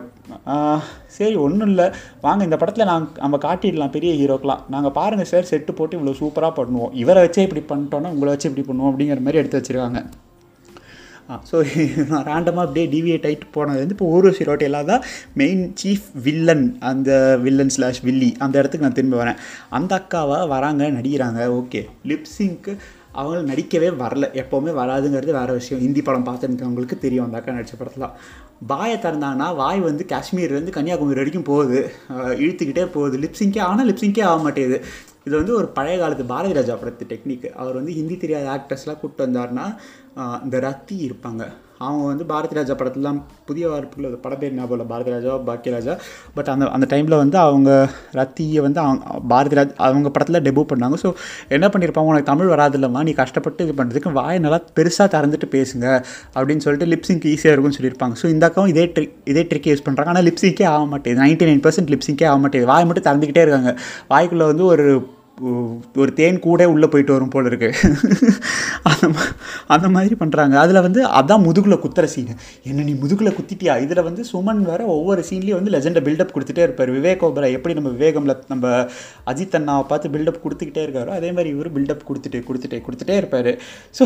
சரி 1.18 1.36
ஒன்றும் 1.46 1.70
இல்லை. 1.72 1.86
வாங்க 2.26 2.42
இந்த 2.48 2.58
படத்தில் 2.62 2.90
நாங்கள் 2.92 3.22
நம்ம 3.24 3.38
காட்டிடலாம். 3.46 3.94
பெரிய 3.98 4.12
ஹீரோக்கெலாம் 4.22 4.64
நாங்கள் 4.76 4.96
பாருங்கள் 4.98 5.30
சார் 5.34 5.50
செட்டு 5.52 5.78
போட்டு 5.80 5.98
இவ்வளோ 5.98 6.16
சூப்பராக 6.22 6.58
பண்ணுவோம். 6.58 6.94
இவரை 7.04 7.22
வச்சே 7.26 7.46
இப்படி 7.48 7.64
பண்ணிட்டோன்னா 7.72 8.14
உங்களை 8.16 8.32
வச்சு 8.34 8.50
இப்படி 8.50 8.66
பண்ணுவோம் 8.70 8.90
அப்படிங்கிற 8.92 9.22
மாதிரி 9.26 9.42
எடுத்து 9.42 9.60
வச்சுருக்காங்க. 9.60 10.02
ஸோ 11.48 11.56
நான் 12.12 12.24
ரேண்டமாக 12.28 12.62
அப்படியே 12.66 12.86
டிவியேட் 12.94 13.26
ஆகிட்டு 13.26 13.48
போனது 13.56 13.82
வந்து 13.82 13.94
இப்போ 13.96 14.06
ஊர்வசி 14.14 14.46
ரோட்டேலா 14.48 14.80
தான் 14.88 15.02
மெயின் 15.40 15.60
சீஃப் 15.80 16.06
வில்லன் 16.24 16.64
அந்த 16.90 17.10
வில்லன் 17.44 17.70
ஸ்லாஷ் 17.74 18.00
வில்லி 18.08 18.30
அந்த 18.44 18.54
இடத்துக்கு 18.60 18.86
நான் 18.86 18.96
திரும்பி 18.96 19.20
வரேன். 19.20 19.38
அந்த 19.78 19.92
அக்காவை 20.00 20.38
வராங்க 20.54 20.88
நடிக்கிறாங்க. 20.96 21.42
ஓகே 21.60 21.82
லிப்ஸிங்க்கு 22.12 22.74
அவங்கள 23.18 23.40
நடிக்கவே 23.50 23.88
வரல. 24.02 24.26
எப்போவுமே 24.42 24.72
வராதுங்கிறது 24.80 25.32
வேறு 25.38 25.52
விஷயம். 25.58 25.82
ஹிந்தி 25.84 26.02
படம் 26.08 26.26
பார்த்துருக்கவங்களுக்கு 26.28 26.98
தெரியும் 27.04 27.26
அந்த 27.26 27.38
அக்கா 27.40 27.54
நடித்த 27.56 27.76
படத்தில். 27.80 28.08
வாயை 28.72 28.96
திறந்தாங்கன்னா 29.04 29.48
வாய் 29.60 29.80
வந்து 29.88 30.04
காஷ்மீர்லேருந்து 30.12 30.76
கன்னியாகுமரி 30.76 31.20
வரைக்கும் 31.22 31.48
போகுது. 31.50 31.80
இழுத்துக்கிட்டே 32.42 32.84
போகுது. 32.96 33.18
லிப்ஸிங்கே 33.24 33.62
ஆனால் 33.70 33.88
லிப்ஸிங்கே 33.90 34.24
ஆக 34.30 34.38
மாட்டேங்குது. 34.46 34.78
இது 35.26 35.34
வந்து 35.40 35.54
ஒரு 35.60 35.68
பழைய 35.78 35.96
காலத்து 36.02 36.24
பாரதி 36.34 36.54
ராஜா 36.58 36.74
படத்து 36.82 37.10
டெக்னிக் 37.12 37.48
அவர் 37.62 37.78
வந்து 37.80 37.96
ஹிந்தி 37.98 38.16
தெரியாத 38.22 38.46
ஆக்டர்ஸ்லாம் 38.56 39.00
கூப்பிட்டு 39.00 39.26
வந்தார்னா 39.26 39.66
இந்த 40.44 40.58
ரத்தி 40.68 40.96
இருப்பாங்க. 41.08 41.44
அவங்க 41.86 42.04
வந்து 42.10 42.24
பாரதி 42.30 42.56
ராஜா 42.58 42.74
படத்துலாம் 42.80 43.18
புதிய 43.48 43.64
வார்ப்புகள் 43.72 44.14
படம் 44.24 44.40
பேர் 44.40 44.54
ஞாபகம் 44.56 44.76
இல்லை 44.76 44.86
பாரதி 44.90 45.10
ராஜா 45.14 45.34
பாக்கியராஜா 45.48 45.94
பட் 46.36 46.48
அந்த 46.54 46.64
அந்த 46.76 46.86
டைமில் 46.90 47.16
வந்து 47.20 47.36
அவங்க 47.44 47.70
ரத்தியை 48.18 48.60
வந்து 48.66 48.80
அவங்க 48.84 49.20
பாரதி 49.32 49.56
ராஜ் 49.58 49.72
அவங்க 49.86 50.08
படத்தில் 50.14 50.40
டெபு 50.46 50.62
பண்ணாங்க. 50.72 50.96
ஸோ 51.04 51.10
என்ன 51.56 51.68
பண்ணியிருப்பாங்க 51.74 52.12
உனக்கு 52.12 52.28
தமிழ் 52.32 52.50
வராது 52.54 52.76
இல்லைம்மா 52.78 53.02
நீ 53.08 53.12
கஷ்டப்பட்டு 53.20 53.64
இது 53.66 53.74
பண்ணுறதுக்கு 53.78 54.12
வாய் 54.18 54.42
நல்லா 54.46 54.58
பெருசாக 54.78 55.08
திறந்துட்டு 55.14 55.48
பேசுங்க 55.56 55.86
அப்படின்னு 56.36 56.64
சொல்லிட்டு 56.66 56.88
லிப்ஸிங்க் 56.94 57.28
ஈஸியாக 57.32 57.54
இருக்கும்னு 57.54 57.78
சொல்லியிருப்பாங்க. 57.78 58.16
ஸோ 58.22 58.28
இந்த 58.34 58.44
அக்காவும் 58.48 58.72
இதே 58.74 58.84
ட்ரிக் 58.96 59.16
இதே 59.34 59.44
ட்ரிக் 59.52 59.70
யூஸ் 59.72 59.86
பண்ணுறாங்க 59.86 60.12
ஆனால் 60.14 60.26
லிப்ஸிங்கே 60.28 60.66
ஆக 60.74 60.84
மாட்டேது 60.92 61.18
நைன்ட்டி 61.22 61.48
நைன் 61.50 61.64
பர்சன்ட் 61.68 61.92
லிப்ஸிங்கே 61.94 62.28
ஆக 62.32 62.40
மாட்டேது 62.44 62.68
வாய் 62.72 62.88
மட்டும் 62.90 63.08
திறந்துக்கிட்டே 63.08 63.44
இருக்காங்க. 63.46 63.72
வாய்க்குள்ளே 64.12 64.48
வந்து 64.52 64.66
ஒரு 64.74 64.86
ஒரு 66.02 66.10
தேன் 66.18 66.38
கூட 66.46 66.62
உள்ளே 66.72 66.88
போயிட்டு 66.92 67.14
வரும் 67.14 67.32
போல் 67.34 67.48
இருக்குது 67.50 67.76
அந்த 68.90 69.06
அந்த 69.74 69.86
மாதிரி 69.94 70.14
பண்ணுறாங்க 70.22 70.54
அதில் 70.62 70.84
வந்து 70.86 71.00
அதான் 71.18 71.44
முதுகில் 71.46 71.80
குத்துற 71.84 72.06
சீனு 72.14 72.34
என்ன 72.70 72.84
நீ 72.88 72.94
முதுகில் 73.02 73.34
குத்திட்டியா? 73.38 73.74
இதில் 73.84 74.02
வந்து 74.08 74.22
சுமன் 74.32 74.62
வேறு 74.68 74.84
ஒவ்வொரு 74.96 75.22
சீன்லேயும் 75.28 75.58
வந்து 75.60 75.74
லெஜெண்டை 75.74 76.02
பில்டப் 76.06 76.34
கொடுத்துட்டே 76.34 76.64
இருப்பார். 76.66 76.90
விவேக் 76.96 77.24
ஓபரா 77.28 77.50
எப்படி 77.58 77.76
நம்ம 77.78 77.92
விவேகமில் 77.96 78.34
நம்ம 78.52 78.72
அஜித் 79.32 79.56
அண்ணாவை 79.60 79.84
பார்த்து 79.92 80.12
பில்டப் 80.16 80.42
கொடுத்துக்கிட்டே 80.44 80.84
இருக்காரோ 80.86 81.12
அதே 81.18 81.30
மாதிரி 81.36 81.50
இவர் 81.56 81.74
பில்டப் 81.76 82.06
கொடுத்துட்டு 82.10 82.40
கொடுத்துட்டே 82.48 82.80
கொடுத்துட்டே 82.88 83.16
இருப்பார். 83.22 83.50
ஸோ 83.98 84.02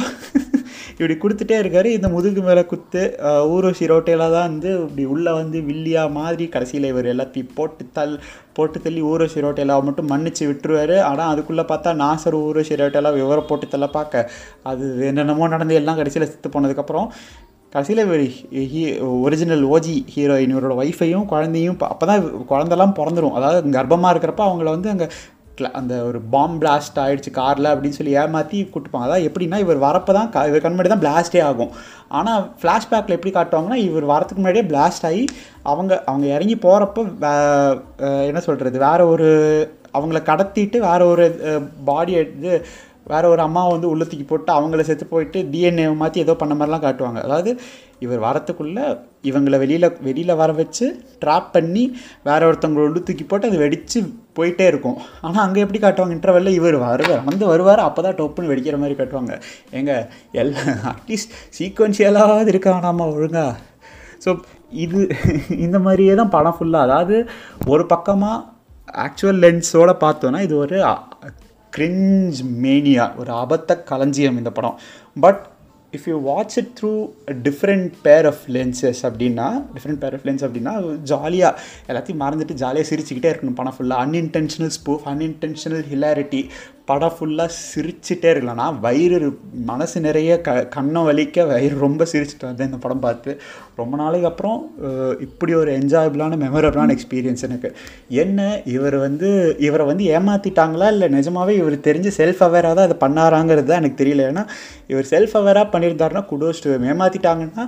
இப்படி 0.99 1.16
கொடுத்துட்டே 1.25 1.59
இருக்காரு. 1.62 1.88
இந்த 1.99 2.09
முதுகு 2.16 2.42
மேலே 2.49 2.64
குத்து 2.73 3.03
ஊர்வசி 3.55 3.90
ரோட்டையில் 3.92 4.27
தான் 4.37 4.49
வந்து 4.49 4.70
இப்படி 4.85 5.07
உள்ளே 5.14 5.33
வந்து 5.40 5.59
வில்லியா 5.70 6.05
மாதிரி 6.20 6.47
கடைசியில் 6.57 6.90
இவர் 6.92 7.12
எல்லாத்தையும் 7.14 7.55
போட்டு 7.59 7.85
தள் 7.99 8.14
போட்டு 8.58 8.78
தள்ளி 8.86 9.02
ஊர்வசி 9.12 9.44
ரோட்டையில் 9.46 9.74
மட்டும் 9.88 10.10
மன்னிச்சு 10.12 10.44
விட்டுருவார். 10.50 10.96
ஆனால் 11.10 11.30
அதுக்குள்ளே 11.32 11.64
பார்த்தா 11.72 11.92
நாசர் 12.02 12.38
ஊர்வசி 12.42 12.80
ரோட்டையெல்லாம் 12.82 13.18
விவரம் 13.20 13.48
போட்டு 13.50 13.68
தள்ள 13.74 13.88
பார்க்க. 13.98 14.28
அது 14.72 14.84
என்னென்னமோ 15.10 15.48
நடந்து 15.54 15.80
எல்லாம் 15.80 16.00
கடைசியில் 16.00 16.30
செத்து 16.32 16.50
போனதுக்கப்புறம் 16.56 17.08
கடைசியில் 17.72 18.02
ஹீ 18.72 18.82
ஒரிஜினல் 19.24 19.64
ஓஜி 19.74 19.94
ஹீரோயின் 20.14 20.52
இவரோட 20.54 20.74
ஒய்ஃபையும் 20.82 21.24
குழந்தையும் 21.32 21.78
அப்போ 21.92 22.04
தான் 22.10 22.26
குழந்தெல்லாம் 22.50 22.94
பிறந்துடும் 22.98 23.36
அதாவது 23.38 23.72
கர்ப்பமாக 23.76 24.12
இருக்கிறப்ப 24.14 24.42
அவங்கள 24.48 24.68
வந்து 24.76 24.92
அங்கே 24.92 25.06
அந்த 25.78 25.94
ஒரு 26.08 26.18
பாம் 26.32 26.56
பிளாஸ்ட் 26.60 26.98
ஆகிடுச்சு 27.02 27.30
காரில் 27.38 27.70
அப்படின்னு 27.72 27.98
சொல்லி 27.98 28.14
ஏமாற்றி 28.22 28.58
கூட்டுப்பாங்க. 28.72 29.06
அதாவது 29.08 29.26
எப்படின்னா 29.28 29.58
இவர் 29.64 29.84
வரப்போ 29.84 30.12
தான் 30.18 30.48
இவர் 30.50 30.64
கண்மணி 30.64 30.92
தான் 30.92 31.04
பிளாஸ்டே 31.04 31.42
ஆகும். 31.48 31.72
ஆனால் 32.18 32.42
ஃப்ளாஷ்பேக்கில் 32.60 33.16
எப்படி 33.16 33.32
காட்டுவாங்கன்னா 33.36 33.78
இவர் 33.88 34.10
வரத்துக்கு 34.12 34.42
முன்னாடியே 34.42 34.66
பிளாஸ்ட் 34.72 35.06
ஆகி 35.10 35.24
அவங்க 35.72 35.92
அவங்க 36.10 36.26
இறங்கி 36.36 36.56
போகிறப்ப 36.66 37.06
என்ன 38.30 38.42
சொல்கிறது 38.48 38.84
வேறு 38.86 39.06
ஒரு 39.14 39.28
அவங்கள 39.98 40.20
கடத்திட்டு 40.30 40.78
வேறு 40.88 41.04
ஒரு 41.12 41.24
பாடி 41.90 42.12
இது 42.20 42.54
வேறு 43.12 43.26
ஒரு 43.32 43.42
அம்மாவை 43.46 43.70
வந்து 43.74 43.88
உள்ள 43.92 44.04
தூக்கி 44.10 44.26
போட்டு 44.28 44.50
அவங்கள 44.58 44.82
செத்து 44.88 45.06
போயிட்டு 45.12 45.38
டிஎன்ஏ 45.52 45.86
மாற்றி 46.02 46.22
ஏதோ 46.24 46.34
பண்ண 46.42 46.52
மாதிரிலாம் 46.58 46.84
காட்டுவாங்க. 46.84 47.20
அதாவது 47.26 47.50
இவர் 48.04 48.22
வரத்துக்குள்ளே 48.26 48.84
இவங்களை 49.28 49.58
வெளியில் 49.62 49.88
வெளியில் 50.06 50.38
வர 50.40 50.50
வச்சு 50.60 50.86
ட்ராப் 51.22 51.50
பண்ணி 51.56 51.84
வேறு 52.28 52.46
ஒருத்தவங்களை 52.48 52.84
உள்ள 52.88 53.00
தூக்கி 53.08 53.24
போட்டு 53.26 53.48
அது 53.50 53.60
வெடித்து 53.64 54.00
போயிட்டே 54.38 54.64
இருக்கும். 54.72 54.98
ஆனால் 55.26 55.44
அங்கே 55.46 55.62
எப்படி 55.64 55.80
காட்டுவாங்க? 55.84 56.16
இன்டர்வெல்ல 56.18 56.52
இவர் 56.58 56.78
வருவார். 56.86 57.24
வந்து 57.28 57.44
வருவார் 57.52 57.86
அப்போ 57.88 58.02
தான் 58.06 58.18
டொப்புன்னு 58.20 58.50
வெடிக்கிற 58.52 58.78
மாதிரி 58.82 58.96
காட்டுவாங்க. 59.00 59.36
எங்கள் 59.80 60.04
எல்லாம் 60.42 60.72
அட்லீஸ்ட் 60.94 61.36
சீக்வன்ஷியலாவது 61.60 62.52
இருக்கா 62.54 62.74
ஒழுங்கா? 63.12 63.46
ஸோ 64.24 64.32
இது 64.84 65.00
இந்த 65.64 65.78
மாதிரியே 65.86 66.12
தான் 66.20 66.34
படம் 66.34 66.56
ஃபுல்லாக 66.58 66.86
அதாவது 66.88 67.16
ஒரு 67.72 67.84
பக்கமாக 67.94 68.38
ஆக்சுவல் 69.04 69.40
லென்ஸோடு 69.44 69.92
பார்த்தோன்னா 70.04 70.40
இது 70.46 70.54
ஒரு 70.64 70.78
கிரிஞ்ச் 71.76 72.38
மேனியா 72.62 73.16
ஒரு 73.16 73.32
அபத்த 73.32 73.82
களஞ்சியம் 73.82 74.37
இந்த 74.37 74.50
படம். 74.50 74.78
But 75.20 75.46
if 75.98 76.09
you 76.11 76.16
watch 76.30 76.57
it 76.61 76.72
through 76.80 76.92
different 77.46 77.88
pair 78.07 78.28
of 78.33 78.44
lenses 78.57 79.02
அப்படின்னா 79.09 79.48
டிஃப்ரெண்ட் 79.76 80.02
பேர் 80.04 80.16
ஆஃப் 80.18 80.26
லென்ஸ் 80.28 80.44
அப்படின்னா 80.48 80.74
ஜாலியாக 81.12 81.61
எல்லாத்தையும் 81.88 82.22
மறந்துட்டு 82.24 82.61
ஜாலியாக 82.62 82.88
சிரிச்சுக்கிட்டே 82.90 83.33
இருக்கணும். 83.33 83.59
படம் 83.62 83.76
ஃபுல்லாக 83.78 84.04
அன்இன்டென்ஷனல் 84.07 84.74
ஸ்பூஃப் 84.78 85.09
அன்இன்டென்ஷனல் 85.14 85.85
ஹிலாரிட்டி 85.92 86.42
படம் 86.88 87.14
ஃபுல்லாக 87.18 87.50
சிரிச்சிட்டே 87.68 88.28
இருக்கலாம்னா 88.33 88.64
வயிறு 88.80 89.28
மனசு 89.68 89.98
நிறைய 90.07 90.30
க 90.46 90.57
கண்ணை 90.74 91.02
வலிக்க 91.07 91.46
வயிறு 91.50 91.76
ரொம்ப 91.85 92.07
சிரிச்சிட்டு 92.11 92.46
வந்தேன் 92.48 92.68
இந்த 92.70 92.78
படம் 92.83 93.02
பார்த்து. 93.04 93.30
ரொம்ப 93.80 93.94
நாளைக்கு 94.00 94.28
அப்புறம் 94.30 94.59
இப்படி 95.26 95.52
ஒரு 95.61 95.70
என்ஜாயபிளான 95.78 96.38
மெமரபிளான 96.42 96.94
எக்ஸ்பீரியன்ஸ் 96.96 97.44
எனக்கு. 97.48 97.68
என்ன 98.24 98.40
இவர் 98.74 98.96
வந்து 99.07 99.30
இவரை 99.68 99.87
வந்து 99.90 100.04
ஏமாற்றிட்டாங்களா 100.16 100.88
இல்லை 100.94 101.09
நிஜமாவே 101.16 101.54
இவர் 101.62 101.76
தெரிஞ்சு 101.88 102.12
செல்ஃப் 102.20 102.42
அவேராக 102.48 102.74
தான் 102.78 102.87
அதை 102.88 102.98
பண்ணாராங்கிறது 103.07 103.68
தான் 103.70 103.83
எனக்கு 103.83 104.00
தெரியல. 104.02 104.26
ஏன்னா 104.33 104.44
இவர் 104.92 105.11
செல்ஃப் 105.14 105.37
அவேராக 105.40 105.66
பண்ணியிருந்தாருன்னா 105.85 106.25
குடோஸ் 106.33 106.62
ஏமாற்றிட்டாங்கன்னா 106.90 107.64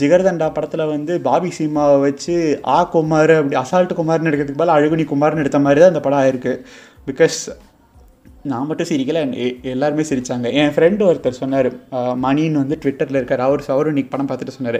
ஜிகர்தண்டா 0.00 0.48
படத்தில் 0.58 0.90
வந்து 0.94 1.14
பாபி 1.28 1.50
சீமாவை 1.60 1.96
வச்சு 2.08 2.36
ஆ 2.76 2.80
குமார் 2.96 3.34
அப்படி 3.38 3.58
அசால்ட் 3.64 3.98
குமார்னு 4.00 4.30
எடுக்கிறதுக்கு 4.32 4.60
பதிலா 4.60 4.76
அழுகுனி 4.80 5.06
குமார்னு 5.14 5.42
எடுத்த 5.44 5.60
மாதிரி 5.68 5.82
தான் 5.82 5.94
அந்த 5.94 6.04
படம் 6.06 6.22
ஆயிருக்கு. 6.24 6.54
பிகாஸ் 7.08 7.40
நான் 8.50 8.66
மட்டும் 8.68 8.88
சிரிக்கல 8.90 9.20
எல்லாருமே 9.72 10.04
சிரிச்சாங்க. 10.10 10.46
என் 10.60 10.72
ஃப்ரெண்டு 10.74 11.02
ஒருத்தர் 11.08 11.38
சொன்னார் 11.40 11.68
மணின்னு 12.24 12.60
வந்து 12.62 12.76
ட்விட்டரில் 12.82 13.18
இருக்கார். 13.20 13.42
அவர் 13.46 13.64
அவரும் 13.74 13.92
இன்னைக்கு 13.92 14.12
படம் 14.12 14.28
பார்த்துட்டு 14.28 14.56
சொன்னார் 14.58 14.78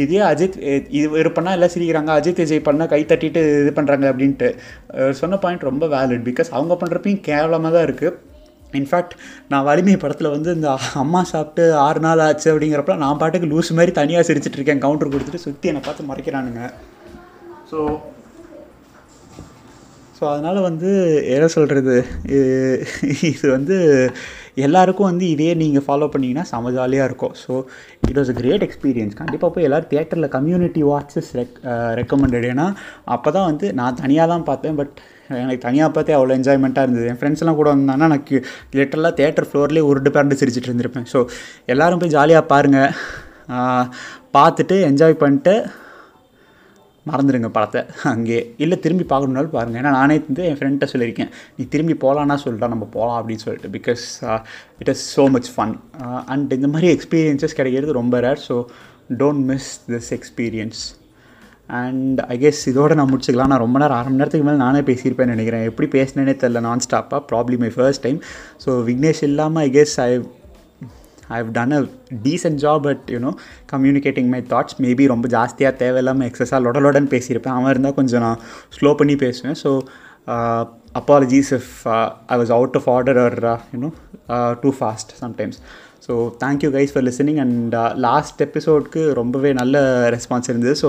இதே 0.00 0.20
அஜித் 0.30 0.56
இது 0.98 1.30
பண்ணால் 1.36 1.56
எல்லாம் 1.58 1.74
சிரிக்கிறாங்க. 1.74 2.10
அஜித் 2.20 2.42
விஜய் 2.44 2.66
பண்ணால் 2.68 2.90
கை 2.94 3.02
தட்டிட்டு 3.12 3.42
இது 3.62 3.72
பண்ணுறாங்க 3.78 4.06
அப்படின்ட்டு. 4.12 4.48
சொன்ன 5.20 5.38
பாயிண்ட் 5.44 5.68
ரொம்ப 5.70 5.86
வேலிட் 5.96 6.26
பிகாஸ் 6.30 6.50
அவங்க 6.58 6.76
பண்ணுறப்பையும் 6.82 7.22
கேவலமாக 7.30 7.72
தான் 7.76 7.86
இருக்குது 7.88 8.14
இன்ஃபேக்ட் 8.80 9.14
நான் 9.52 9.66
வலிமை 9.68 9.96
படத்தில் 10.04 10.34
வந்து 10.36 10.50
இந்த 10.58 10.70
அம்மா 11.04 11.22
சாப்பிட்டு 11.32 11.64
ஆறு 11.86 12.02
நாள் 12.06 12.24
ஆச்சு 12.26 12.48
அப்படிங்கிறப்ப 12.52 12.96
நான் 13.04 13.22
பாட்டுக்கு 13.22 13.52
லூஸ் 13.54 13.76
மாதிரி 13.78 13.94
தனியாக 14.00 14.28
சிரிச்சிட்டு 14.30 14.60
இருக்கேன் 14.60 14.84
கவுண்டர் 14.84 15.14
கொடுத்துட்டு 15.14 15.46
சுற்றி 15.46 15.70
என்னை 15.72 15.82
பார்த்து 15.86 16.10
மறைக்கிறானுங்க. 16.12 16.62
ஸோ 17.72 17.78
ஸோ 20.18 20.24
அதனால் 20.32 20.58
வந்து 20.66 20.90
என்ன 21.32 21.46
சொல்கிறது 21.54 21.94
இது 23.30 23.46
வந்து 23.56 23.76
எல்லாருக்கும் 24.66 25.08
வந்து 25.10 25.26
இதே 25.32 25.48
நீங்கள் 25.62 25.84
ஃபாலோ 25.86 26.06
பண்ணிங்கன்னா 26.12 26.44
செம 26.50 26.70
ஜாலியாக 26.76 27.08
இருக்கும். 27.08 27.34
So 27.42 27.52
it 28.08 28.18
was 28.20 28.30
a 28.32 28.36
great 28.38 28.64
experience 28.66 29.18
கண்டிப்பாக 29.18 29.50
போய் 29.54 29.66
எல்லோரும் 29.68 29.90
தியேட்டரில் 29.90 30.28
கம்யூனிட்டி 30.36 30.82
வாட்சஸ் 30.90 31.28
ரெக் 31.38 31.58
ரெக்கமெண்டட் 32.00 32.46
ஏன்னா 32.52 32.66
அப்போ 33.16 33.32
தான் 33.36 33.48
வந்து 33.50 33.68
நான் 33.80 34.00
தனியாக 34.02 34.32
தான் 34.32 34.46
பார்த்தேன் 34.48 34.78
பட் 34.80 34.94
எனக்கு 35.42 35.64
தனியாக 35.66 35.90
பார்த்தே 35.96 36.16
அவ்வளோ 36.18 36.34
என்ஜாய்மெண்ட்டாக 36.40 36.86
இருந்தது. 36.86 37.06
என் 37.12 37.18
ஃப்ரெண்ட்ஸ்லாம் 37.20 37.58
கூட 37.60 37.68
வந்தாங்கன்னா 37.74 38.10
நான் 38.12 38.26
லிட்டரலாக 38.78 39.14
தேட்டர் 39.20 39.48
ஃப்ளோர்லேயே 39.50 39.86
உருட்டு 39.90 40.12
பேரண்டு 40.16 40.38
சிரிச்சிட்டு 40.42 40.70
இருந்திருப்பேன். 40.70 41.08
ஸோ 41.14 41.20
எல்லோரும் 41.74 42.02
போய் 42.04 42.14
ஜாலியாக 42.18 42.50
பாருங்கள் 42.52 42.92
பார்த்துட்டு 44.36 44.76
என்ஜாய் 44.90 45.20
பண்ணிட்டு 45.24 45.54
மறந்துடுங்க 47.10 47.48
படத்தை. 47.56 47.80
அங்கே 48.12 48.38
இல்லை 48.64 48.76
திரும்பி 48.84 49.04
பார்க்கணுனாலும் 49.10 49.54
பாருங்கள் 49.56 49.80
ஏன்னா 49.80 49.90
நானே 49.96 50.14
வந்து 50.28 50.44
என் 50.50 50.58
ஃப்ரெண்ட்டை 50.60 50.86
சொல்லியிருக்கேன். 50.92 51.30
நீ 51.56 51.64
திரும்பி 51.74 51.94
போகலான்னா 52.04 52.36
சொல்லிட்டா 52.44 52.68
நம்ம 52.72 52.86
போகலாம் 52.96 53.18
அப்படின்னு 53.20 53.44
சொல்லிட்டு. 53.44 53.70
Because 53.76 54.04
it 54.82 54.90
is 54.92 55.04
so 55.16 55.24
much 55.34 55.50
fun 55.56 55.74
and 56.34 56.56
இந்த 56.58 56.70
மாதிரி 56.74 56.88
எக்ஸ்பீரியன்ஸஸ் 56.96 57.58
கிடைக்கிறது 57.58 57.98
ரொம்ப 58.00 58.20
rare 58.26 58.42
so 58.48 58.56
don't 59.22 59.44
miss 59.52 59.70
this 59.92 60.10
experience 60.18 60.80
and 61.68 62.18
I 62.32 62.36
guess 62.44 62.62
இதோட 62.70 62.94
நான் 62.98 63.10
முடிச்சுக்கலாம். 63.12 63.52
நான் 63.52 63.62
ரொம்ப 63.64 63.76
நேரம் 63.82 63.98
அரை 63.98 64.08
மணி 64.08 64.20
நேரத்துக்கு 64.20 64.46
மேலே 64.48 64.60
நானே 64.64 64.80
பேசியிருப்பேன்னு 64.88 65.34
நினைக்கிறேன். 65.36 65.64
எப்படி 65.70 65.88
பேசினேனே 65.96 66.34
தெரில 66.42 66.62
நான் 66.68 66.84
ஸ்டாப்பாக 66.86 67.20
problem 67.30 67.62
my 67.64 67.70
first 67.76 68.04
time 68.06 68.18
so 68.64 68.72
Vignesh 68.88 69.22
இல்லாமல் 69.28 69.64
I 69.66 69.70
guess 69.78 69.96
I 70.06 70.10
I've 71.38 71.48
done 71.58 71.74
a 71.78 71.80
decent 72.26 72.60
job 72.64 72.82
but 72.88 73.06
you know 73.14 73.30
communicating 73.72 74.28
my 74.34 74.40
thoughts 74.52 74.76
maybe 74.84 75.06
ரொம்ப 75.14 75.28
ஜாஸ்தியாக 75.36 75.74
தேவையில்லாமல் 75.82 76.28
எக்ஸஸாக 76.30 76.60
லொடலொடன்னு 76.66 77.12
பேசியிருப்பேன். 77.14 77.56
அவன் 77.58 77.72
இருந்தால் 77.74 77.96
கொஞ்சம் 78.00 78.24
நான் 78.26 78.40
ஸ்லோ 78.76 78.92
பண்ணி 79.00 79.16
பேசுவேன். 79.24 79.58
So 79.64 79.72
apologies 81.00 81.50
if 81.58 81.72
I 82.34 82.36
was 82.42 82.52
out 82.58 82.76
of 82.78 82.88
order 82.94 83.20
or 83.24 83.38
you know 83.74 83.90
too 84.62 84.70
fast 84.78 85.12
sometimes 85.24 85.58
so 86.06 86.14
thank you 86.42 86.68
guys 86.76 86.92
for 86.94 87.04
listening 87.08 87.38
and 87.44 87.74
last 88.06 88.40
எபிசோட்க்கு 88.46 89.02
ரொம்பவே 89.20 89.50
நல்ல 89.60 89.76
ரெஸ்பான்ஸ் 90.14 90.50
இருந்தது. 90.52 90.74
So 90.82 90.88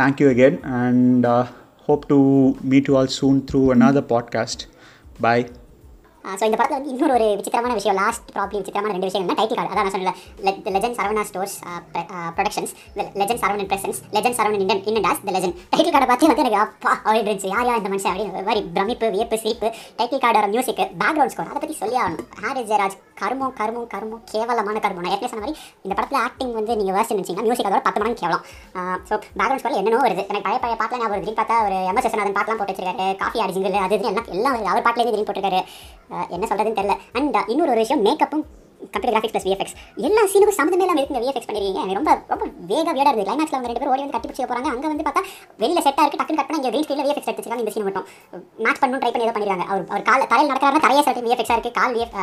thank you 0.00 0.26
again 0.32 0.58
and 0.80 1.26
hope 1.86 2.04
to 2.12 2.18
meet 2.72 2.90
you 2.90 2.96
all 3.00 3.14
soon 3.20 3.40
through 3.50 3.62
another 3.76 4.04
podcast 4.12 4.64
bye 5.24 5.46
so 6.38 6.44
இந்த 6.46 6.56
படத்தில் 6.58 6.78
வந்து 6.78 6.90
இன்னொரு 6.92 7.12
ஒரு 7.16 7.26
விசித்திரமான 7.38 7.74
விஷயம் 7.78 7.98
லாஸ்ட் 8.00 8.24
ப்ராப்ளம் 8.34 8.60
விசித்திரமான 8.62 8.92
ரெண்டு 8.94 9.08
விஷயம் 9.08 9.28
டைட்டில் 9.38 9.58
கார்டு 9.58 9.72
அதான் 9.72 9.86
நான் 9.86 9.94
சொன்னேன் 9.94 10.18
legend 10.74 10.96
Saravana 10.98 11.22
stores 11.28 11.54
productions 12.36 12.72
legend 13.20 13.40
Saravanan 13.42 13.70
presents 13.70 14.00
legend 14.16 14.36
Saravanan 14.38 14.62
in and 14.64 14.82
in and 14.90 15.06
as 15.06 15.22
the 15.28 15.34
legend 15.36 15.54
title 15.72 15.94
கார்டை 15.94 16.08
பார்த்து 16.10 16.30
வந்து 16.30 16.44
எனக்கு 16.44 16.62
அப்பா 16.66 16.92
அப்படின்னு 17.04 17.24
இருந்துச்சு. 17.24 17.52
யார் 17.54 17.68
யார் 17.68 17.80
இந்த 17.82 17.92
மனுஷன்? 17.94 18.12
அப்படின்னு 18.14 18.46
மாதிரி 18.50 18.62
பிரமிப்பு 18.76 19.08
வியப்பு 19.16 19.38
சிரிப்பு. 19.44 19.70
டைட்டில் 19.98 20.22
கார்டோட 20.24 20.48
மியூசிக் 20.54 20.82
பேக்ரவுண்ட் 21.02 21.34
ஸ்கோர் 21.34 21.50
அதை 21.52 21.60
பற்றி 21.64 21.78
சொல்லி 21.82 21.98
ஆகணும். 22.02 22.28
ஹாரிஸ் 22.44 22.70
ஜெயராஜ் 22.72 22.98
கருமம் 23.20 23.54
கருமம் 23.60 23.88
கருமம் 23.94 24.22
கேவலமான 24.32 24.76
கருமம். 24.84 25.04
நான் 25.04 25.14
ஏற்கனவே 25.14 25.32
சொன்ன 25.32 25.44
மாதிரி 25.44 25.58
இந்த 25.84 25.92
படத்தில் 25.98 26.20
ஆக்டிங் 26.26 26.54
வந்து 26.58 26.76
நீங்கள் 26.80 26.96
வேர்ஸ் 26.98 27.12
நினச்சிங்கன்னா 27.14 27.46
மியூசிக் 27.48 27.68
அதோட 27.70 27.82
பத்து 27.88 28.00
மடங்கு 28.02 28.20
கேவலம் 28.22 28.44
ஸோ 29.08 29.14
பேக்ரவுண்ட் 29.38 29.62
ஸ்கோர் 29.62 29.78
என்னென்னோ 29.80 30.02
வருது. 30.06 30.24
எனக்கு 30.30 30.46
பழைய 30.46 30.60
பழைய 30.64 30.78
பாட்டில் 30.82 31.04
ஒரு 31.08 31.14
வருது. 31.16 31.34
பார்த்தா 31.40 31.56
ஒரு 31.68 31.78
எம்எஸ் 31.90 32.08
விஸ்வநாதன் 32.08 32.38
பாட்டெலாம் 32.38 32.60
போட்டு 32.62 32.74
வச்சிருக்காரு. 32.74 33.08
காஃபி 33.24 33.42
ஆடி 33.44 33.54
ஜிங்கிள் 33.56 33.84
அது 33.86 33.98
எல்லாம் 34.12 34.30
எல்லாம் 34.36 34.70
அவர் 34.72 34.86
பாட்டிலேருந்து 34.86 35.14
திடீர்னு 35.14 35.28
போட்டிருக்காரு. 35.30 35.62
என்ன 36.36 36.46
சொல்கிறதுன்னு 36.50 36.80
தெரியல. 36.80 36.96
அண்ட் 37.18 37.38
இன்னொரு 37.52 37.74
ஒரு 37.74 37.84
விஷயம் 37.84 38.04
மேக்கப்பும் 38.08 38.46
கம்ப்யூட்டர் 38.92 39.14
கிராஃபிக்ஸ் 39.14 39.34
ப்ளஸ் 39.34 39.46
விஎஃப்எக்ஸ் 39.48 39.76
எல்லா 40.08 40.22
சீனுக்கும் 40.32 40.58
சம்மந்தமே 40.58 40.84
இல்லாமல் 40.84 41.02
இருக்குங்க 41.02 41.22
விஎஃப்எக்ஸ் 41.24 41.48
பண்ணிருக்கீங்க? 41.48 41.82
ரொம்ப 41.98 42.10
ரொம்ப 42.32 42.44
வேக 42.72 42.86
வேடா 42.98 43.08
இருக்குது 43.10 43.26
கிளைமேக்ஸில் 43.28 43.56
அவங்க 43.58 43.68
ரெண்டு 43.70 43.80
பேரும் 43.82 43.94
ஓடி 43.94 44.02
வந்து 44.02 44.14
கட்டி 44.16 44.28
பிடிச்சி 44.28 44.44
போகிறாங்க 44.44 44.68
அங்கே 44.74 44.88
வந்து 44.92 45.04
பார்த்தா 45.08 45.22
வெளியில் 45.62 45.84
செட்டாக 45.86 46.04
இருக்குது 46.04 46.20
டக்குன்னு 46.22 46.40
கட் 46.40 46.58
இங்கே 46.58 46.70
க்ரீன் 46.72 46.86
ஸ்க்ரீனில் 46.86 47.06
விஎஃப்எக்ஸ் 47.08 47.30
எடுத்துருக்காங்க 47.30 47.64
இந்த 47.64 47.72
சீன் 47.74 47.86
மட்டும். 47.88 48.06
மேட்ச் 48.64 48.80
பண்ணணும் 48.82 49.02
ட்ரை 49.02 49.10
பண்ணி 49.14 49.26
ஏதோ 49.26 49.34
பண்ணிருக்காங்க. 49.36 49.66
அவர் 49.72 49.84
அவர் 49.92 50.04
கால 50.10 50.26
தலையில் 50.32 50.50
நடக்கிறாங்க 50.52 50.80
தலையே 50.86 51.02
செட்டு 51.08 51.24
விஎஃப்எக்ஸாக 51.28 51.56
இருக்குது 51.58 51.76
கால் 51.80 51.94
விஎஃப் 51.96 52.16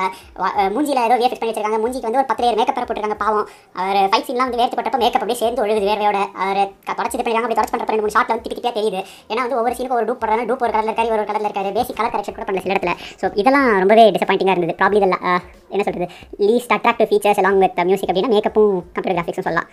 மூஞ்சியில் 0.75 1.03
ஏதோ 1.07 1.17
விஎஃப்எக்ஸ் 1.21 1.43
பண்ணி 1.43 1.53
வச்சிருக்காங்க. 1.53 1.81
மூஞ்சிக்கு 1.85 2.07
வந்து 2.09 2.21
ஒரு 2.21 2.29
பத்து 2.31 2.43
லேயர் 2.45 2.59
மேக்கப் 2.61 2.79
போட்டுருக்காங்க. 2.79 3.19
பாவம். 3.23 3.47
அவர் 3.81 3.99
ஃபைட் 4.13 4.27
சீன்லாம் 4.29 4.47
வந்து 4.49 4.61
வேர்த்து 4.61 4.79
போட்டப்போ 4.79 5.01
மேக்கப் 5.03 5.21
அப்படியே 5.21 5.39
சேர்ந்து 5.43 5.63
ஒழுகுது 5.65 5.87
வேர்வையோட. 5.89 6.21
அவர் 6.45 6.61
தொடச்சி 6.99 7.15
பண்ணிருக்காங்க. 7.17 7.45
அப்படி 7.45 7.59
தொடச்சு 7.59 7.75
பண்ணுற 7.75 7.91
ரெண்டு 7.95 8.05
மூணு 8.05 8.15
ஷாட்டில் 8.17 8.35
வந்து 8.35 8.45
திப்பி 8.47 8.73
தெரியுது. 8.79 9.01
ஏன்னா 9.31 9.41
வந்து 9.45 9.59
ஒவ்வொரு 9.59 9.75
சீனுக்கு 9.79 9.99
ஒரு 9.99 10.07
டூப் 10.09 10.21
போடுறாங்க. 10.23 10.45
டூப் 10.51 10.65
ஒரு 10.67 10.73
கலர் 10.77 10.89
இருக்காரு 10.89 11.15
ஒரு 11.17 11.25
கலர் 11.31 11.47
இருக்காரு. 11.49 11.71
பேசிக் 11.79 11.99
கலர் 11.99 12.13
கரெக்ஷன் 12.15 12.37
கூட 12.39 12.47
பண்ணல 12.49 12.63
சில 12.65 12.75
இடத்துல. 12.75 12.95
ஸோ 13.21 13.31
இதெல்லாம் 13.43 13.69
ரொம்பவே 13.83 14.05
டிசப்பாயிண்டிங்காக 14.17 14.57
இருந்தது. 14.57 14.77
ப்ராப்ளம் 14.81 15.01
இதெல்லாம் 15.01 15.25
என்ன 15.75 15.87
சொல்கிறது 15.89 16.11
least 16.47 16.75
attractive 16.77 17.11
features 17.11 17.41
along 17.43 17.61
with 17.65 17.83
music 17.91 18.11
அப்படின்னா 18.11 18.33
மேக்கப்பும் 18.35 18.73
கம்ப்யூட்டர் 18.95 19.19
கிராஃபிக்ஸும் 19.19 19.47
சொல்லலாம். 19.49 19.69